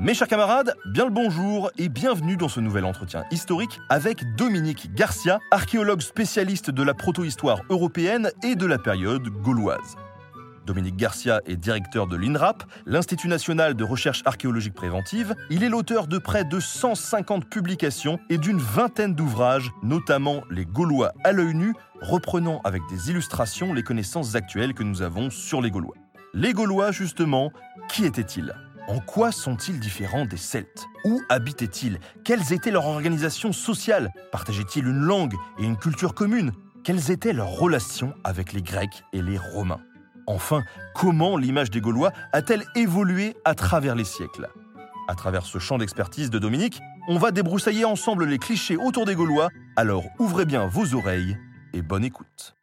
[0.00, 4.94] Mes chers camarades, bien le bonjour et bienvenue dans ce nouvel entretien historique avec Dominique
[4.94, 9.96] Garcia, archéologue spécialiste de la proto-histoire européenne et de la période gauloise.
[10.66, 15.34] Dominique Garcia est directeur de l'INRAP, l'Institut national de recherche archéologique préventive.
[15.50, 21.12] Il est l'auteur de près de 150 publications et d'une vingtaine d'ouvrages, notamment Les Gaulois
[21.24, 25.72] à l'œil nu, reprenant avec des illustrations les connaissances actuelles que nous avons sur les
[25.72, 25.96] Gaulois.
[26.34, 27.50] Les Gaulois, justement,
[27.88, 28.54] qui étaient-ils?
[28.88, 30.86] En quoi sont-ils différents des Celtes?
[31.04, 32.00] Où habitaient-ils?
[32.24, 34.10] Quelles étaient leurs organisations sociales?
[34.32, 36.52] Partageaient-ils une langue et une culture commune?
[36.84, 39.82] Quelles étaient leurs relations avec les Grecs et les Romains?
[40.26, 40.62] Enfin,
[40.94, 44.48] comment l'image des Gaulois a-t-elle évolué à travers les siècles?
[45.06, 49.14] À travers ce champ d'expertise de Dominique, on va débroussailler ensemble les clichés autour des
[49.14, 51.36] Gaulois, alors ouvrez bien vos oreilles
[51.74, 52.56] et bonne écoute.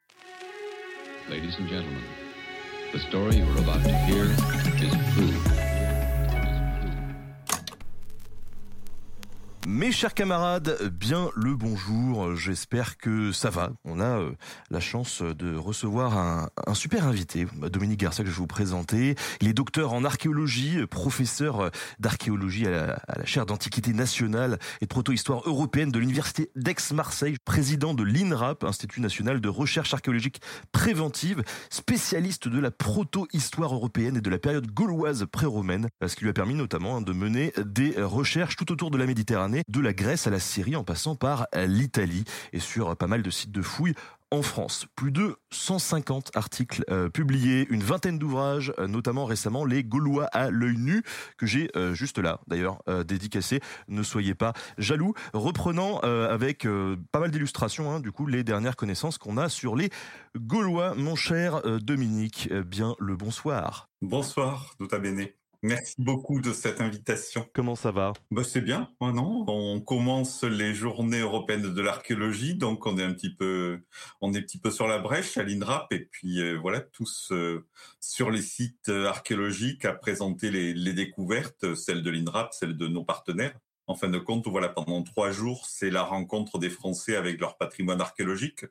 [9.67, 13.71] Mes chers camarades, bien le bonjour, j'espère que ça va.
[13.83, 14.31] On a euh,
[14.69, 19.15] la chance de recevoir un, super invité, Dominique Garcia, que je vais vous présenter.
[19.41, 24.85] Il est docteur en archéologie, professeur d'archéologie à la, à la chaire d'Antiquité nationale et
[24.85, 30.41] de proto-histoire européenne de l'Université d'Aix-Marseille, président de l'INRAP, Institut national de recherche archéologique
[30.73, 31.41] préventive,
[31.71, 36.33] spécialiste de la proto-histoire européenne et de la période gauloise pré-romaine, ce qui lui a
[36.33, 40.29] permis notamment de mener des recherches tout autour de la Méditerranée de la Grèce à
[40.29, 42.23] la Syrie en passant par l'Italie
[42.53, 43.95] et sur pas mal de sites de fouilles
[44.31, 44.85] en France.
[44.95, 50.49] Plus de 150 articles euh, publiés, une vingtaine d'ouvrages, euh, notamment récemment les Gaulois à
[50.49, 51.03] l'œil nu,
[51.37, 53.61] que j'ai euh, juste là d'ailleurs dédicacé.
[53.87, 55.13] Ne soyez pas jaloux.
[55.33, 56.67] Reprenant avec
[57.11, 59.89] pas mal d'illustrations, hein, du coup, les dernières connaissances qu'on a sur les
[60.37, 60.93] Gaulois.
[60.95, 63.89] Mon cher Dominique, bien le bonsoir.
[64.01, 65.27] Bonsoir, tout à bene.
[65.65, 67.49] Merci beaucoup de cette invitation.
[67.51, 68.13] Comment ça va?
[68.29, 73.03] Bah, C'est bien, oh non On commence les journées européennes de l'archéologie, donc on est
[73.03, 73.79] un petit peu,
[74.21, 77.31] on est un petit peu sur la brèche à l'INRAP, et puis euh, voilà, tous
[77.31, 77.65] euh,
[77.99, 83.03] sur les sites archéologiques à présenter les, les découvertes, celles de l'INRAP, celles de nos
[83.03, 83.59] partenaires.
[83.87, 87.55] En fin de compte, voilà, pendant trois jours, c'est la rencontre des Français avec leur
[87.55, 88.65] patrimoine archéologique.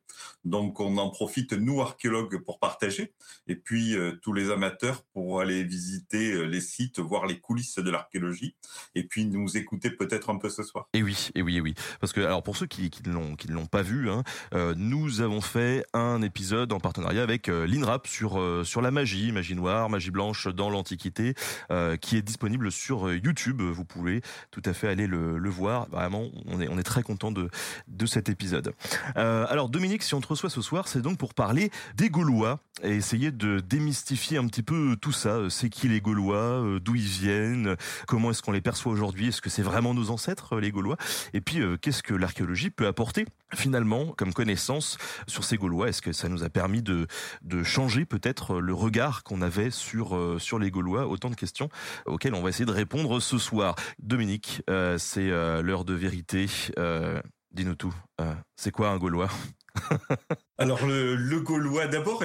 [0.44, 3.12] Donc, on en profite, nous, archéologues, pour partager.
[3.46, 7.78] Et puis, euh, tous les amateurs pour aller visiter euh, les sites, voir les coulisses
[7.78, 8.56] de l'archéologie.
[8.96, 10.88] Et puis, nous écouter peut-être un peu ce soir.
[10.94, 11.74] Et oui, et oui, et oui.
[12.00, 15.86] Parce que, alors, pour ceux qui, ne l'ont, pas vu, hein, euh, nous avons fait
[15.92, 20.70] un épisode en partenariat avec l'INRAP sur, sur la magie, magie noire, magie blanche dans
[20.70, 21.34] l'Antiquité,
[22.00, 23.62] qui est disponible sur YouTube.
[23.62, 24.20] Vous pouvez
[24.50, 25.88] tout à fait aller le, voir.
[25.90, 27.48] Vraiment, on est, très content de,
[28.06, 28.72] cet épisode.
[29.16, 32.60] Euh, alors Dominique, si on te reçoit ce soir, c'est donc pour parler des Gaulois
[32.82, 35.38] et essayer de démystifier un petit peu tout ça.
[35.48, 37.76] C'est qui les Gaulois euh, D'où ils viennent
[38.06, 40.96] Comment est-ce qu'on les perçoit aujourd'hui Est-ce que c'est vraiment nos ancêtres, les Gaulois?
[41.32, 45.88] Et puis, euh, qu'est-ce que l'archéologie peut apporter finalement comme connaissance sur ces Gaulois?
[45.88, 47.06] Est-ce que ça nous a permis de,
[47.62, 50.18] changer peut-être le regard qu'on avait sur,
[50.58, 51.06] les Gaulois?
[51.06, 51.68] Autant de questions
[52.06, 53.76] auxquelles on va essayer de répondre ce soir.
[54.02, 56.46] Dominique, euh, c'est euh, l'heure de vérité.
[56.78, 57.94] Euh, Dis-nous tout.
[58.20, 59.30] Euh, c'est quoi un Gaulois?
[60.58, 62.22] Alors le, Gaulois, d'abord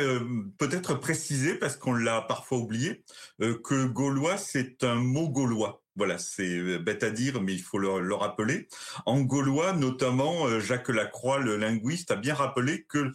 [0.58, 3.04] peut-être préciser parce qu'on l'a parfois oublié
[3.40, 5.84] que Gaulois c'est un mot gaulois.
[5.96, 8.68] Voilà, c'est bête à dire, mais il faut le, le, rappeler.
[9.06, 13.12] En gaulois, notamment, Jacques Lacroix, le linguiste, a bien rappelé que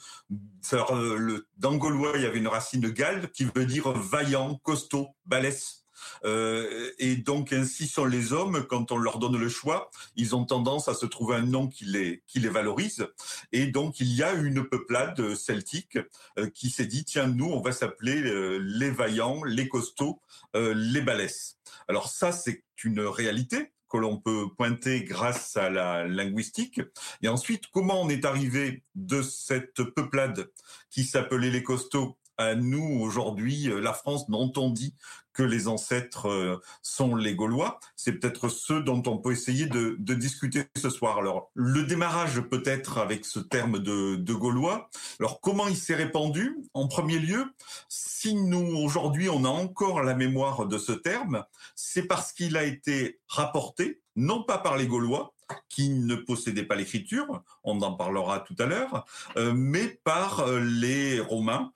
[1.57, 5.84] dans gaulois, il y avait une racine de Galles qui veut dire vaillant, costaud, balèze.
[6.25, 10.45] Euh, et donc ainsi sont les hommes quand on leur donne le choix, ils ont
[10.45, 13.07] tendance à se trouver un nom qui les qui les valorise.
[13.53, 15.99] Et donc il y a une peuplade celtique
[16.39, 20.21] euh, qui s'est dit tiens nous on va s'appeler euh, les vaillants, les costauds,
[20.57, 21.59] euh, les balèzes.
[21.89, 26.81] Alors ça c'est une réalité que l'on peut pointer grâce à la linguistique.
[27.23, 30.51] Et ensuite, comment on est arrivé de cette peuplade
[30.91, 34.97] qui s'appelait les costauds à nous aujourd'hui, la France dont on dit
[35.35, 37.81] que les ancêtres euh, sont les Gaulois.
[37.97, 41.19] C'est peut-être ceux dont on peut essayer de, de, discuter ce soir.
[41.19, 44.89] Alors, le démarrage peut-être avec ce terme de, de Gaulois.
[45.19, 47.45] Alors, comment il s'est répandu En premier lieu,
[47.89, 51.45] si nous, aujourd'hui, on a encore la mémoire de ce terme,
[51.75, 55.35] c'est parce qu'il a été rapporté, non pas par les Gaulois,
[55.69, 59.05] qui ne possédaient pas l'écriture, on en parlera tout à l'heure,
[59.37, 61.73] euh, mais par euh, les Romains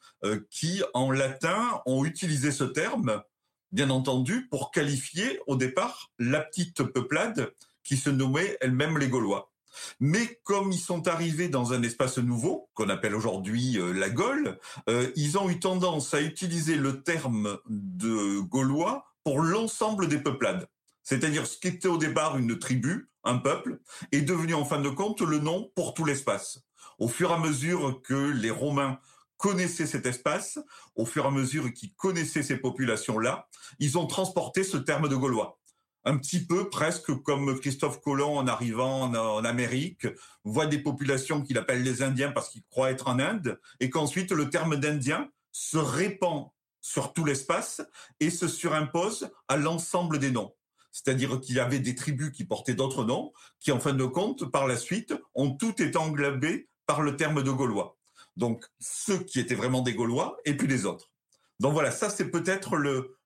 [0.50, 3.22] qui, en latin, ont utilisé ce terme
[3.72, 7.52] bien entendu, pour qualifier au départ la petite peuplade
[7.84, 9.52] qui se nommait elle-même les Gaulois.
[10.00, 14.58] Mais comme ils sont arrivés dans un espace nouveau, qu'on appelle aujourd'hui euh, la Gaule,
[14.88, 20.68] euh, ils ont eu tendance à utiliser le terme de Gaulois pour l'ensemble des peuplades.
[21.02, 23.80] C'est-à-dire ce qui était au départ une tribu, un peuple,
[24.12, 26.60] est devenu en fin de compte le nom pour tout l'espace.
[26.98, 28.98] Au fur et à mesure que les Romains
[29.38, 30.58] connaissaient cet espace,
[30.94, 33.48] au fur et à mesure qu'ils connaissaient ces populations-là,
[33.78, 35.58] ils ont transporté ce terme de Gaulois.
[36.04, 40.06] Un petit peu presque comme Christophe Colomb en arrivant en, Amérique
[40.44, 44.32] voit des populations qu'il appelle les Indiens parce qu'il croit être en Inde, et qu'ensuite
[44.32, 46.48] le terme d'Indien se répand
[46.80, 47.82] sur tout l'espace
[48.20, 50.54] et se surimpose à l'ensemble des noms.
[50.92, 54.50] C'est-à-dire qu'il y avait des tribus qui portaient d'autres noms, qui en fin de compte,
[54.50, 57.97] par la suite, ont tout été englobés par le terme de Gaulois.
[58.38, 61.10] Donc ceux qui étaient vraiment des Gaulois et puis les autres.
[61.58, 63.16] Donc voilà, ça c'est peut-être le,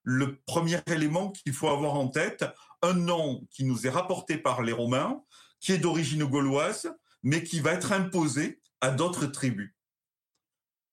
[0.47, 2.47] premier élément qu'il faut avoir en tête.
[2.81, 5.23] Un nom qui nous est rapporté par les Romains,
[5.61, 6.91] qui est d'origine gauloise,
[7.23, 9.75] mais qui va être imposé à d'autres tribus.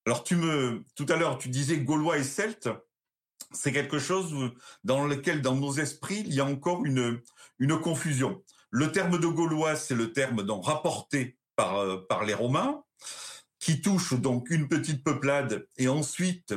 [0.05, 2.69] Alors tu me, tout à l'heure, tu disais Gaulois et Celtes.
[3.51, 4.51] C'est quelque chose
[4.83, 7.21] dans lequel, dans nos esprits, il y a encore une,
[7.57, 8.43] une confusion.
[8.69, 12.83] Le terme de Gaulois, c'est le terme donc rapporté par, euh, par les Romains
[13.59, 16.53] qui touche donc une petite peuplade et ensuite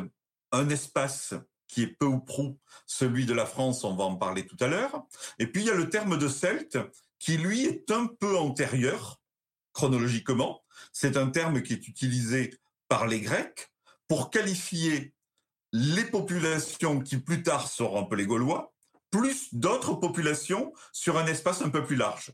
[0.52, 1.34] un espace
[1.66, 4.68] qui est peu ou prou celui de la France, on va en parler tout à
[4.68, 5.04] l'heure.
[5.38, 6.78] Et puis il y a le terme de celte
[7.18, 9.20] qui lui est un peu antérieur
[9.72, 10.62] chronologiquement.
[10.92, 12.54] C'est un terme qui est utilisé
[12.88, 13.72] par les Grecs
[14.06, 15.14] pour qualifier
[15.72, 18.74] les populations qui plus tard seront un peu les Gaulois,
[19.10, 22.32] plus d'autres populations sur un espace un peu plus large.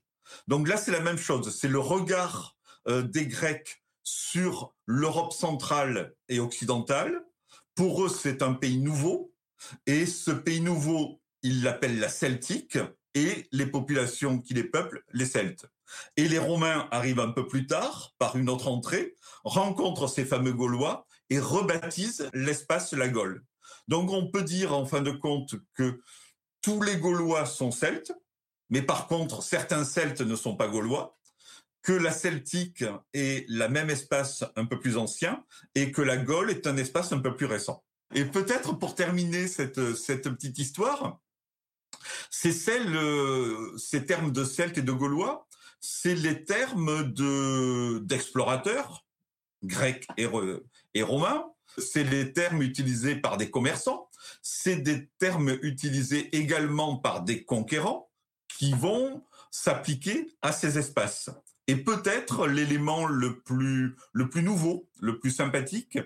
[0.49, 1.57] Donc là, c'est la même chose.
[1.57, 2.57] C'est le regard
[2.89, 7.21] euh, des Grecs sur l'Europe centrale et occidentale.
[7.75, 9.33] Pour eux, c'est un pays nouveau.
[9.87, 12.79] Et ce pays nouveau, ils l'appellent la Celtique
[13.15, 15.67] et les populations qui les peuplent, les Celtes.
[16.17, 19.15] Et les Romains arrivent un peu plus tard, par une autre entrée,
[19.45, 23.45] rencontrent ces fameux Gaulois et rebaptisent l'espace la Gaule.
[23.89, 26.01] Donc on peut dire en fin de compte que
[26.63, 28.13] tous les Gaulois sont Celtes,
[28.71, 31.18] mais par contre certains Celtes ne sont pas Gaulois,
[31.89, 35.43] que la celtique est la même espace un peu plus ancien
[35.75, 37.83] et que la Gaule est un espace un peu plus récent.
[38.15, 41.19] Et peut-être pour terminer cette, petite histoire,
[42.31, 45.49] c'est ces termes de Celtes et de Gaulois,
[45.81, 49.07] c'est les termes de d'explorateurs
[49.63, 50.29] grecs et,
[50.93, 51.47] et romains,
[51.79, 54.11] c'est les termes utilisés par des commerçants,
[54.43, 58.11] c'est des termes utilisés également par des conquérants
[58.59, 61.31] qui vont s'appliquer à ces espaces.
[61.69, 65.99] Et peut-être l'élément le plus, le plus nouveau, le plus sympathique,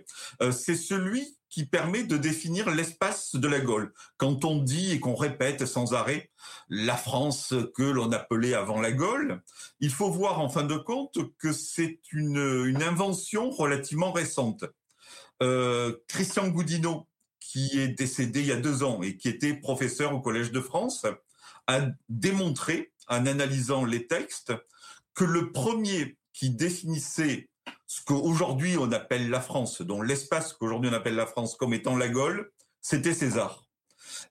[0.43, 3.93] euh, c'est celui qui permet de définir l'espace de la Gaule.
[4.17, 6.31] Quand on dit et qu'on répète sans arrêt
[6.69, 9.41] la France que l'on appelait avant la Gaule,
[9.79, 14.65] il faut voir en fin de compte que c'est une, une invention relativement récente.
[15.43, 17.07] Euh, Christian Goudineau,
[17.39, 20.61] qui est décédé il y a deux ans et qui était professeur au Collège de
[20.61, 21.07] France,
[21.67, 24.53] a démontré, en analysant les textes,
[25.15, 27.49] que le premier qui définissait
[27.87, 31.97] ce qu'aujourd'hui on appelle la France, dont l'espace qu'aujourd'hui on appelle la France comme étant
[31.97, 32.51] la Gaule,
[32.81, 33.69] c'était César.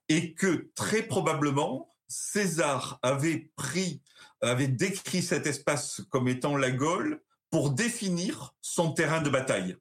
[0.09, 4.01] Et que très probablement, César avait pris,
[4.41, 9.77] avait décrit cet espace comme étant la Gaule pour définir son terrain de bataille.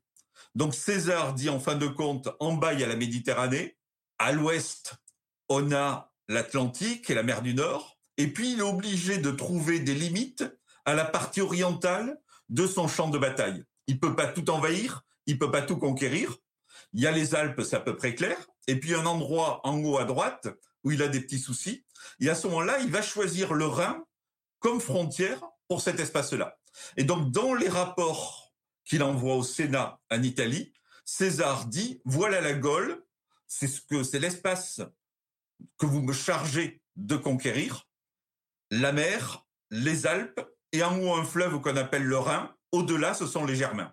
[0.54, 3.76] Donc César dit en fin de compte, en bas il y a la Méditerranée,
[4.18, 4.94] à l'ouest
[5.48, 9.80] on a l'Atlantique et la mer du Nord, et puis il est obligé de trouver
[9.80, 10.44] des limites
[10.84, 13.64] à la partie orientale de son champ de bataille.
[13.86, 16.36] Il peut pas tout envahir, il peut pas tout conquérir.
[16.92, 18.36] Il y a les Alpes, c'est à peu près clair.
[18.66, 20.48] Et puis un endroit en haut à droite
[20.84, 21.84] où il a des petits soucis.
[22.20, 24.04] Et à ce moment-là, il va choisir le Rhin
[24.58, 26.58] comme frontière pour cet espace-là.
[26.96, 28.52] Et donc, dans les rapports
[28.84, 30.72] qu'il envoie au Sénat en Italie,
[31.04, 33.04] César dit, voilà la Gaule,
[33.46, 34.80] c'est ce que, c'est l'espace
[35.78, 37.88] que vous me chargez de conquérir.
[38.70, 40.40] La mer, les Alpes
[40.72, 42.54] et en haut un fleuve qu'on appelle le Rhin.
[42.72, 43.92] Au-delà, ce sont les Germains.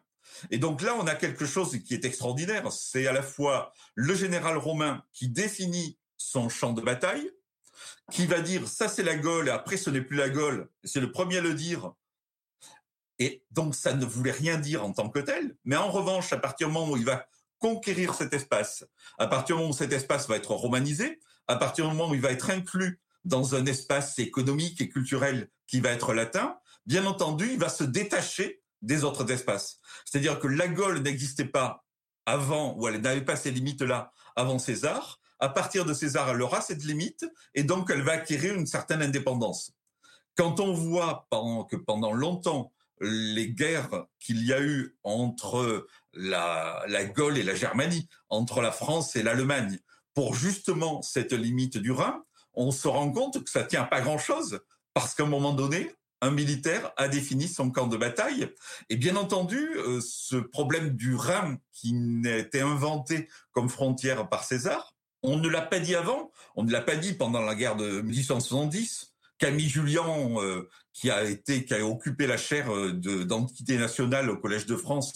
[0.51, 2.71] Et donc là, on a quelque chose qui est extraordinaire.
[2.71, 7.31] C'est à la fois le général romain qui définit son champ de bataille,
[8.11, 10.69] qui va dire ça c'est la Gaule, et après ce n'est plus la Gaule.
[10.83, 11.91] C'est le premier à le dire.
[13.19, 15.55] Et donc ça ne voulait rien dire en tant que tel.
[15.65, 17.27] Mais en revanche, à partir du moment où il va
[17.59, 18.85] conquérir cet espace,
[19.17, 22.15] à partir du moment où cet espace va être romanisé, à partir du moment où
[22.15, 27.05] il va être inclus dans un espace économique et culturel qui va être latin, bien
[27.05, 29.79] entendu, il va se détacher des autres espaces.
[30.05, 31.85] C'est-à-dire que la Gaule n'existait pas
[32.25, 35.19] avant, ou elle n'avait pas ces limites-là avant César.
[35.39, 39.01] À partir de César, elle aura cette limite, et donc elle va acquérir une certaine
[39.01, 39.71] indépendance.
[40.35, 41.27] Quand on voit
[41.69, 47.53] que pendant longtemps, les guerres qu'il y a eu entre la, la Gaule et la
[47.53, 49.79] Germanie, entre la France et l'Allemagne,
[50.13, 54.61] pour justement cette limite du Rhin, on se rend compte que ça tient pas grand-chose,
[54.93, 58.49] parce qu'à un moment donné, un militaire a défini son camp de bataille.
[58.89, 61.95] Et bien entendu, euh, ce problème du Rhin qui
[62.25, 64.93] été inventé comme frontière par César,
[65.23, 68.01] on ne l'a pas dit avant, on ne l'a pas dit pendant la guerre de
[68.01, 69.13] 1870.
[69.37, 70.05] Camille Julien,
[70.39, 74.75] euh, qui a été, qui a occupé la chaire euh, d'identité nationale au Collège de
[74.75, 75.13] France,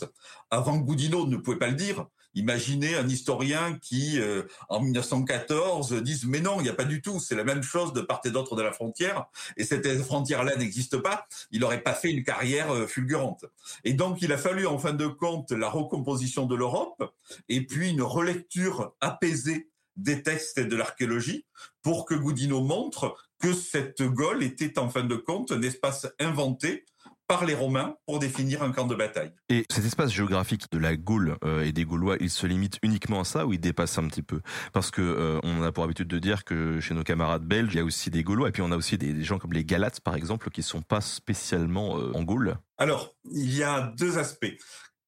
[0.52, 2.06] avant Goudineau ne pouvait pas le dire.
[2.34, 7.02] Imaginez un historien qui, euh, en 1914, dise mais non, il n'y a pas du
[7.02, 9.26] tout, c'est la même chose de part et d'autre de la frontière,
[9.58, 11.28] et cette frontière-là n'existe pas.
[11.52, 13.46] Il n'aurait pas fait une carrière euh, fulgurante.
[13.84, 17.14] Et donc, il a fallu, en fin de compte, la recomposition de l'Europe,
[17.50, 21.46] et puis une relecture apaisée des textes et de l'archéologie
[21.82, 26.86] pour que Goudineau montre que cette Gaule était en fin de compte un espace inventé
[27.32, 29.32] par les Romains pour définir un camp de bataille.
[29.48, 33.22] Et cet espace géographique de la Gaule euh, et des Gaulois, il se limite uniquement
[33.22, 34.42] à ça ou il dépasse un petit peu?
[34.74, 37.78] Parce que euh, on a pour habitude de dire que chez nos camarades belges, il
[37.78, 40.02] y a aussi des Gaulois et puis on a aussi des, gens comme les Galates
[40.02, 42.58] par exemple qui sont pas spécialement euh, en Gaule.
[42.78, 44.58] Alors, il y a deux aspects.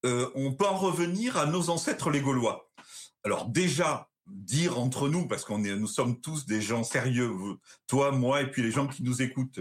[0.06, 2.70] on peut en revenir à nos ancêtres les Gaulois.
[3.26, 7.34] Alors déjà, dire entre nous, parce qu'on est, nous sommes tous des gens sérieux,
[7.88, 9.60] toi, moi, et puis les gens qui nous écoutent,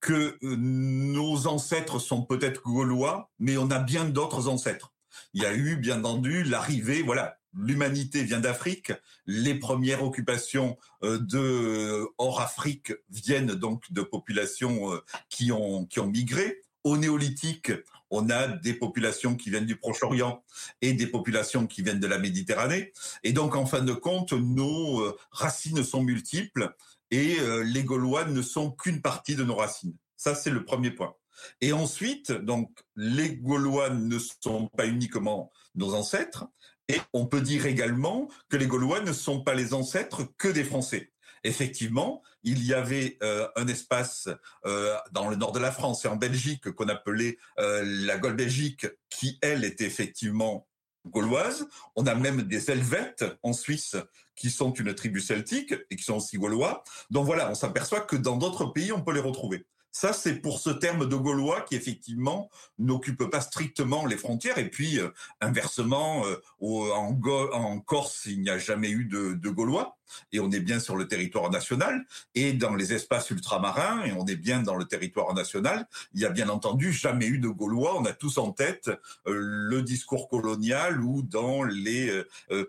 [0.00, 4.92] que euh, nos ancêtres sont peut-être gaulois, mais on a bien d'autres ancêtres.
[5.34, 8.92] Il y a eu, bien entendu, l'arrivée, voilà, l'humanité vient d'Afrique,
[9.26, 16.00] les premières occupations euh, de hors Afrique viennent donc de populations euh, qui ont qui
[16.00, 16.60] ont migré.
[16.82, 17.72] Au néolithique,
[18.08, 20.42] on a des populations qui viennent du Proche-Orient
[20.80, 22.94] et des populations qui viennent de la Méditerranée.
[23.22, 26.74] Et donc, en fin de compte, nos racines sont multiples
[27.10, 29.96] et euh, les Gaulois ne sont qu'une partie de nos racines.
[30.16, 31.14] Ça, c'est le premier point.
[31.60, 36.46] Et ensuite, donc, les Gaulois ne sont pas uniquement nos ancêtres,
[36.88, 40.64] et on peut dire également que les Gaulois ne sont pas les ancêtres que des
[40.64, 41.12] Français.
[41.44, 44.28] Effectivement, il y avait euh, un espace
[44.66, 48.86] euh, dans le nord de la France et en Belgique qu'on appelait la Gaule Belgique,
[49.08, 50.68] qui elle était effectivement
[51.06, 51.66] gauloise.
[51.96, 53.96] On a même des Helvètes en Suisse
[54.40, 56.82] qui sont une tribu celtique et qui sont aussi gaulois.
[57.10, 59.66] Donc voilà, on s'aperçoit que dans d'autres pays, on peut les retrouver.
[59.92, 64.58] Ça, c'est pour ce terme de Gaulois qui effectivement n'occupe pas strictement les frontières.
[64.58, 65.08] Et puis, euh,
[65.40, 69.96] inversement, euh, en, Corse, il n'y a jamais eu de, Gaulois.
[70.32, 72.04] Et on est bien sur le territoire national.
[72.34, 76.24] Et dans les espaces ultramarins, et on est bien dans le territoire national, il y
[76.24, 77.96] a bien entendu jamais eu de Gaulois.
[77.98, 78.90] On a tous en tête
[79.26, 82.22] euh, le discours colonial où dans les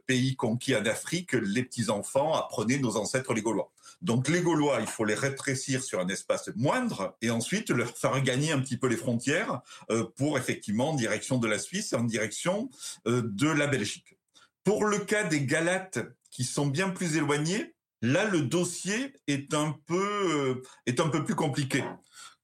[0.08, 3.72] pays conquis en Afrique, les petits-enfants apprenaient nos ancêtres les Gaulois.
[4.01, 8.20] Donc les Gaulois, il faut les rétrécir sur un espace moindre et ensuite leur faire
[8.22, 11.96] gagner un petit peu les frontières euh, pour effectivement en direction de la Suisse et
[11.96, 12.70] en direction
[13.08, 14.17] euh, de la Belgique.
[14.63, 16.00] Pour le cas des Galates
[16.31, 21.24] qui sont bien plus éloignés, là le dossier est un peu euh, est un peu
[21.24, 21.84] plus compliqué.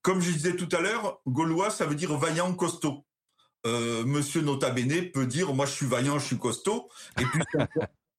[0.04, 3.04] Comme je disais tout à l'heure, Gaulois ça veut dire vaillant, costaud.
[3.66, 6.88] Monsieur Nota Bene peut dire moi je suis vaillant, je suis costaud,
[7.20, 7.42] et puis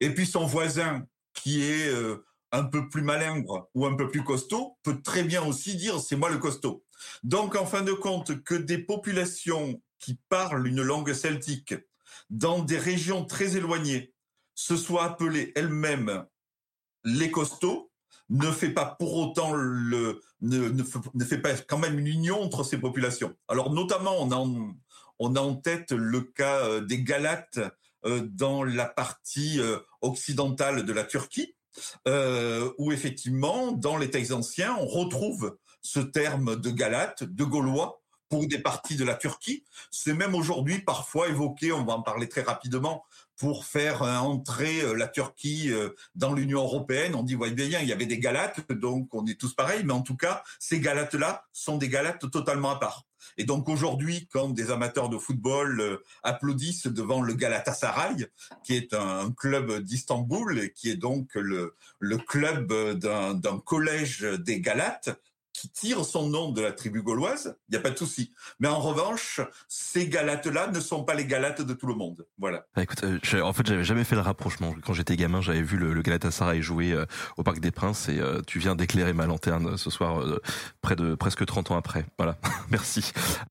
[0.00, 1.90] et puis son voisin qui est
[2.52, 6.16] un peu plus malingre ou un peu plus costaud peut très bien aussi dire c'est
[6.16, 6.84] moi le costaud.
[7.22, 11.74] Donc en fin de compte que des populations qui parlent une langue celtique
[12.30, 14.12] dans des régions très éloignées
[14.54, 16.24] se soient appelées elles-mêmes
[17.04, 17.90] les costauds
[18.30, 22.78] ne fait pas pour autant le ne, fait pas quand même une union entre ces
[22.78, 23.34] populations.
[23.48, 24.74] Alors notamment on a en,
[25.18, 27.60] on a en tête le cas euh, des Galates
[28.04, 31.54] euh, dans la partie euh, occidentale de la Turquie
[32.06, 38.02] euh, où effectivement, dans les textes anciens, on retrouve ce terme de Galate, de Gaulois,
[38.28, 39.64] pour des parties de la Turquie.
[39.90, 43.04] C'est même aujourd'hui parfois évoqué, on va en parler très rapidement,
[43.38, 47.14] pour faire entrer euh, la Turquie euh, dans l'Union européenne.
[47.14, 50.02] On dit, bien, il y avait des Galates, donc on est tous pareils, mais en
[50.02, 53.07] tout cas, ces Galates-là sont des Galates totalement à part.
[53.36, 58.26] Et donc aujourd'hui, quand des amateurs de football euh, applaudissent devant le Galatasaray,
[58.64, 61.72] qui est un, club d'Istanbul, qui est donc le
[62.18, 65.10] club d'un collège des Galates,
[65.58, 68.32] qui tire son nom de la tribu gauloise, il n'y a pas de souci.
[68.60, 72.26] Mais en revanche, ces Galates-là ne sont pas les Galates de tout le monde.
[72.38, 72.64] Voilà.
[72.76, 74.74] Bah, écoute, euh, en fait, j'avais jamais fait le rapprochement.
[74.84, 78.20] Quand j'étais gamin, j'avais vu le, le Galatasaray jouer euh, au Parc des Princes et
[78.20, 80.24] euh, tu viens d'éclairer ma lanterne ce soir,
[80.80, 82.06] près de presque 30 ans après.
[82.18, 82.38] Voilà,
[82.70, 83.10] merci.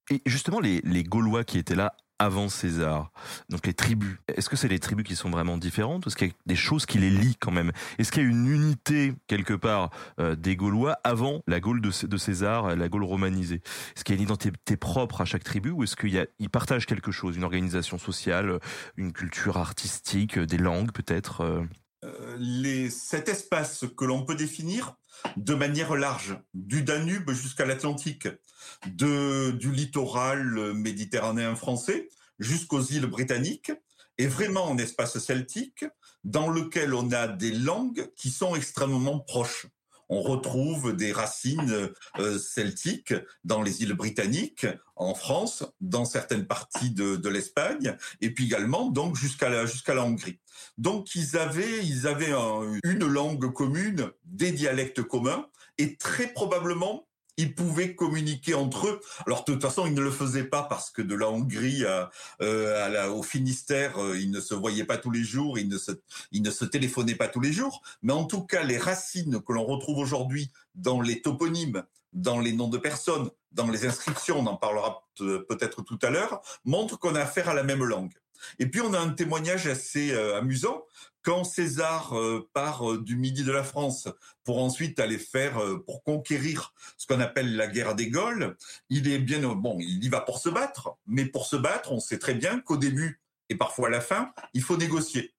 [0.10, 3.12] Et justement, les, les Gaulois qui étaient là avant César.
[3.50, 4.18] Donc les tribus.
[4.28, 6.86] Est-ce que c'est les tribus qui sont vraiment différentes Est-ce qu'il y a des choses
[6.86, 7.72] qui les lient quand même?
[7.98, 12.18] Est-ce qu'il y a une unité quelque part euh, des Gaulois avant la Gaule de,
[12.18, 13.62] César, la Gaule romanisée?
[13.96, 17.12] Est-ce qu'il y a une identité propre à chaque tribu ou est-ce qu'ils partagent quelque
[17.12, 18.60] chose, une organisation sociale,
[18.96, 21.64] une culture artistique, des langues peut-être euh?
[22.04, 24.96] Euh, cet espace que l'on peut définir
[25.36, 28.28] de manière large, du Danube jusqu'à l'Atlantique,
[28.86, 32.10] du littoral méditerranéen français
[32.40, 33.72] jusqu'aux îles britanniques,
[34.18, 35.86] est vraiment un espace celtique
[36.24, 39.68] dans lequel on a des langues qui sont extrêmement proches
[40.10, 46.92] on retrouve des racines euh, celtiques dans les îles britanniques, en France, dans certaines parties
[46.92, 50.40] de, l'Espagne, et puis également donc jusqu'à la, jusqu'à la Hongrie.
[50.78, 52.34] Donc ils avaient, ils avaient
[52.84, 55.48] une langue commune, des dialectes communs,
[55.78, 57.07] et très probablement
[57.38, 59.02] ils pouvaient communiquer entre eux.
[59.26, 61.84] Alors de toute façon, ils ne le faisaient pas parce que de la Hongrie
[62.42, 65.92] euh, au Finistère, euh, ils ne se voyaient pas tous les jours, ils ne se,
[66.32, 67.82] ils ne se téléphonaient pas tous les jours.
[68.02, 72.54] Mais en tout cas, les racines que l'on retrouve aujourd'hui dans les toponymes, dans les
[72.54, 77.16] noms de personnes, dans les inscriptions, on en parlera peut-être tout à l'heure, montrent qu'on
[77.16, 78.14] a affaire à la même langue.
[78.60, 80.86] Et puis on a un témoignage assez euh, amusant
[81.22, 84.08] quand César euh, part euh, du midi de la France
[84.44, 88.56] pour ensuite aller faire, pour conquérir ce qu'on appelle la guerre des Gaules,
[88.90, 92.00] il est bien, bon, il y va pour se battre, mais pour se battre, on
[92.00, 95.34] sait très bien qu'au début et parfois à la fin, il faut négocier.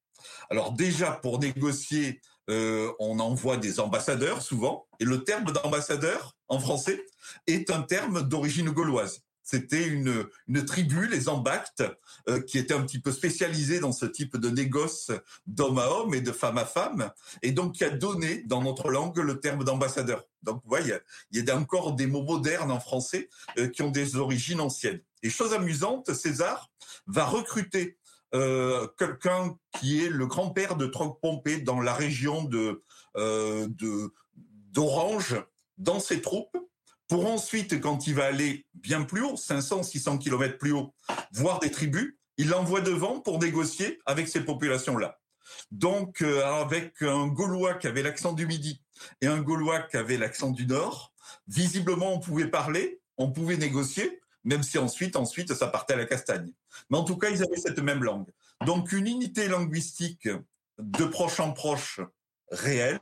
[0.51, 7.03] Alors déjà, pour négocier, on envoie des ambassadeurs souvent, et le terme d'ambassadeur en français
[7.47, 9.23] est un terme d'origine gauloise.
[9.51, 10.29] C'était une,
[10.67, 11.83] tribu, les Ambactes,
[12.29, 15.11] euh, qui était un petit peu spécialisée dans ce type de négoce
[15.47, 18.91] d'homme à homme et de femme à femme, et donc qui a donné dans notre
[18.91, 20.27] langue le terme d'ambassadeur.
[20.43, 20.99] Donc vous voyez,
[21.31, 25.01] il y a encore des mots modernes en français euh, qui ont des origines anciennes.
[25.23, 26.71] Et chose amusante, César
[27.07, 27.97] va recruter
[28.35, 32.47] euh, quelqu'un qui est le grand-père de Troc Pompée dans la région
[34.75, 35.43] d'Orange
[35.79, 36.59] dans ses troupes
[37.09, 40.95] pour ensuite, quand il va aller bien plus haut, 500, 600 kilomètres plus haut,
[41.33, 45.19] voir des tribus, il l'envoie devant pour négocier avec ces populations-là.
[45.71, 48.83] Donc, euh, avec un Gaulois qui avait l'accent du Midi
[49.23, 51.13] et un Gaulois qui avait l'accent du Nord,
[51.47, 56.05] visiblement, on pouvait parler, on pouvait négocier, même si ensuite, ensuite, ça partait à la
[56.05, 56.53] castagne.
[56.91, 58.29] Mais en tout cas, ils avaient cette même langue.
[58.67, 60.29] Donc, une unité linguistique
[60.79, 62.01] de proche en proche
[62.51, 63.01] réelle,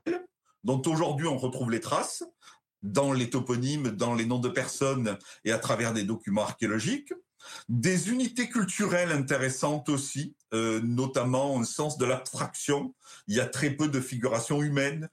[0.64, 2.24] dont aujourd'hui on retrouve les traces,
[2.92, 7.12] dans les toponymes, dans les noms de personnes et à travers des documents archéologiques.
[7.68, 12.94] Des unités culturelles intéressantes aussi, euh, notamment un sens de l'abstraction.
[13.28, 15.08] Il y a très peu de figurations humaines,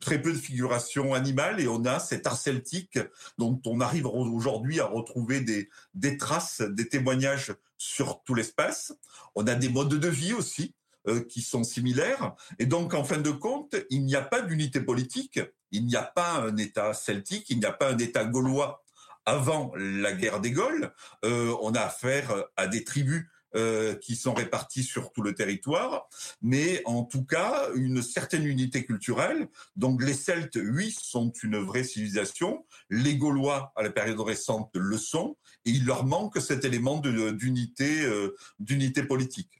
[0.00, 2.98] très peu de figurations animales, et on a cet art celtique
[3.38, 8.92] dont on arrive aujourd'hui à retrouver des, des traces, des témoignages sur tout l'espace.
[9.34, 10.74] On a des modes de vie aussi,
[11.06, 12.34] euh, qui sont similaires.
[12.58, 16.02] Et donc, en fin de compte, il n'y a pas d'unité politique, il n'y a
[16.02, 18.84] pas un État celtique, il n'y a pas un État gaulois
[19.24, 20.92] avant la guerre des Gaules.
[21.24, 23.26] Euh, on a affaire à des tribus
[23.56, 26.08] euh, qui sont réparties sur tout le territoire,
[26.42, 29.48] mais en tout cas une certaine unité culturelle.
[29.76, 32.64] Donc les Celtes, oui, sont une vraie civilisation.
[32.90, 38.06] Les Gaulois, à la période récente, le sont, et il leur manque cet élément d'unité,
[38.58, 39.57] d'unité politique.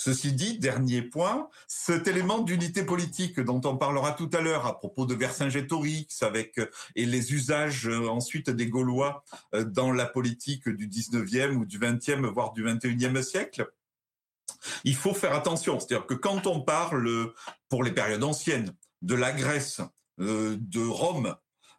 [0.00, 4.78] Ceci dit, dernier point, cet élément d'unité politique dont on parlera tout à l'heure à
[4.78, 6.60] propos de Vercingétorix avec
[6.94, 9.24] et les usages euh, ensuite des Gaulois
[9.56, 13.68] euh, dans la politique du 19e ou du 20e voire du 21e siècle,
[14.84, 15.80] il faut faire attention.
[15.80, 17.32] C'est-à-dire que quand on parle
[17.68, 19.80] pour les périodes anciennes de la Grèce,
[20.20, 21.34] euh, de Rome,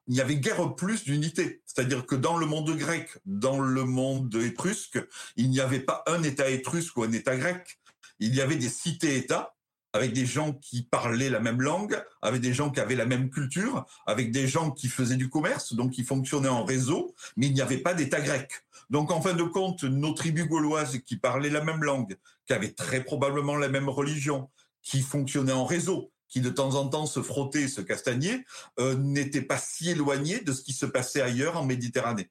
[0.08, 1.62] il n'y avait guère plus d'unité.
[1.66, 5.00] C'est-à-dire que dans le monde grec, dans le monde étrusque,
[5.38, 7.80] il n'y avait pas un État étrusque ou un État grec
[8.20, 9.56] il y avait des cités-États
[9.94, 13.30] avec des gens qui parlaient la même langue, avec des gens qui avaient la même
[13.30, 17.54] culture, avec des gens qui faisaient du commerce, donc qui fonctionnaient en réseau, mais il
[17.54, 18.52] n'y avait pas d'État grec.
[18.90, 22.72] Donc en fin de compte, nos tribus gauloises qui parlaient la même langue, qui avaient
[22.72, 24.50] très probablement la même religion,
[24.84, 28.46] qui fonctionnaient en réseau, qui de temps en temps se frottaient, se castagnaient,
[28.80, 32.30] euh, n'étaient pas si éloignés de ce qui se passait ailleurs en Méditerranée.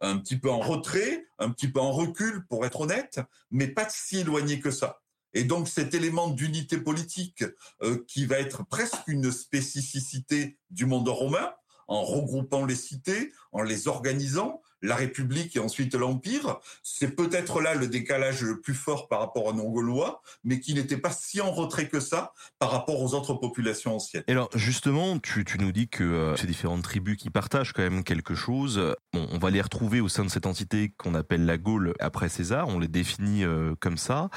[0.00, 3.20] un petit peu en retrait, un petit peu en recul, pour être honnête,
[3.50, 5.00] mais pas si éloigné que ça.
[5.32, 7.44] Et donc cet élément d'unité politique
[7.82, 11.52] euh, qui va être presque une spécificité du monde romain,
[11.88, 16.58] en regroupant les cités, en les organisant, la République et ensuite l'Empire.
[16.82, 20.96] C'est peut-être là le décalage le plus fort par rapport aux non-gaulois, mais qui n'était
[20.96, 24.24] pas si en retrait que ça par rapport aux autres populations anciennes.
[24.28, 28.04] Et alors justement, tu, nous dis que euh, ces différentes tribus qui partagent quand même
[28.04, 31.94] quelque chose, on va les retrouver au sein de cette entité qu'on appelle la Gaule
[32.00, 34.28] après César, on les définit euh, comme ça.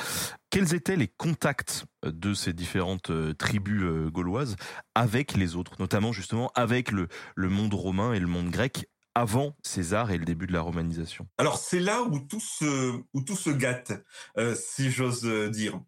[0.49, 4.55] Quels étaient les contacts de ces différentes euh, tribus gauloises
[4.95, 8.87] avec les autres, notamment justement avec le monde romain et le monde grec
[9.19, 13.21] avant César et le début de la romanisation Alors c'est là où tout se, où
[13.21, 13.91] tout se gâte,
[14.37, 15.81] euh, si j'ose euh, dire.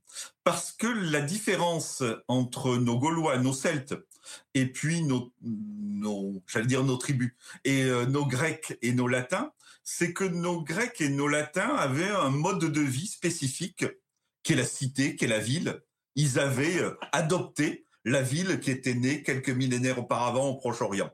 [0.44, 3.96] Parce que la différence entre nos Gaulois, nos Celtes,
[4.54, 7.32] et puis nos, nos j'allais dire nos tribus,
[7.64, 12.12] et euh, nos Grecs et nos Latins, c'est que nos Grecs et nos Latins avaient
[12.12, 13.86] un mode de vie spécifique,
[14.44, 15.82] qui est la cité, qui est la ville.
[16.16, 16.82] Ils avaient
[17.14, 21.12] adopté la ville qui était née quelques millénaires auparavant au Proche-Orient.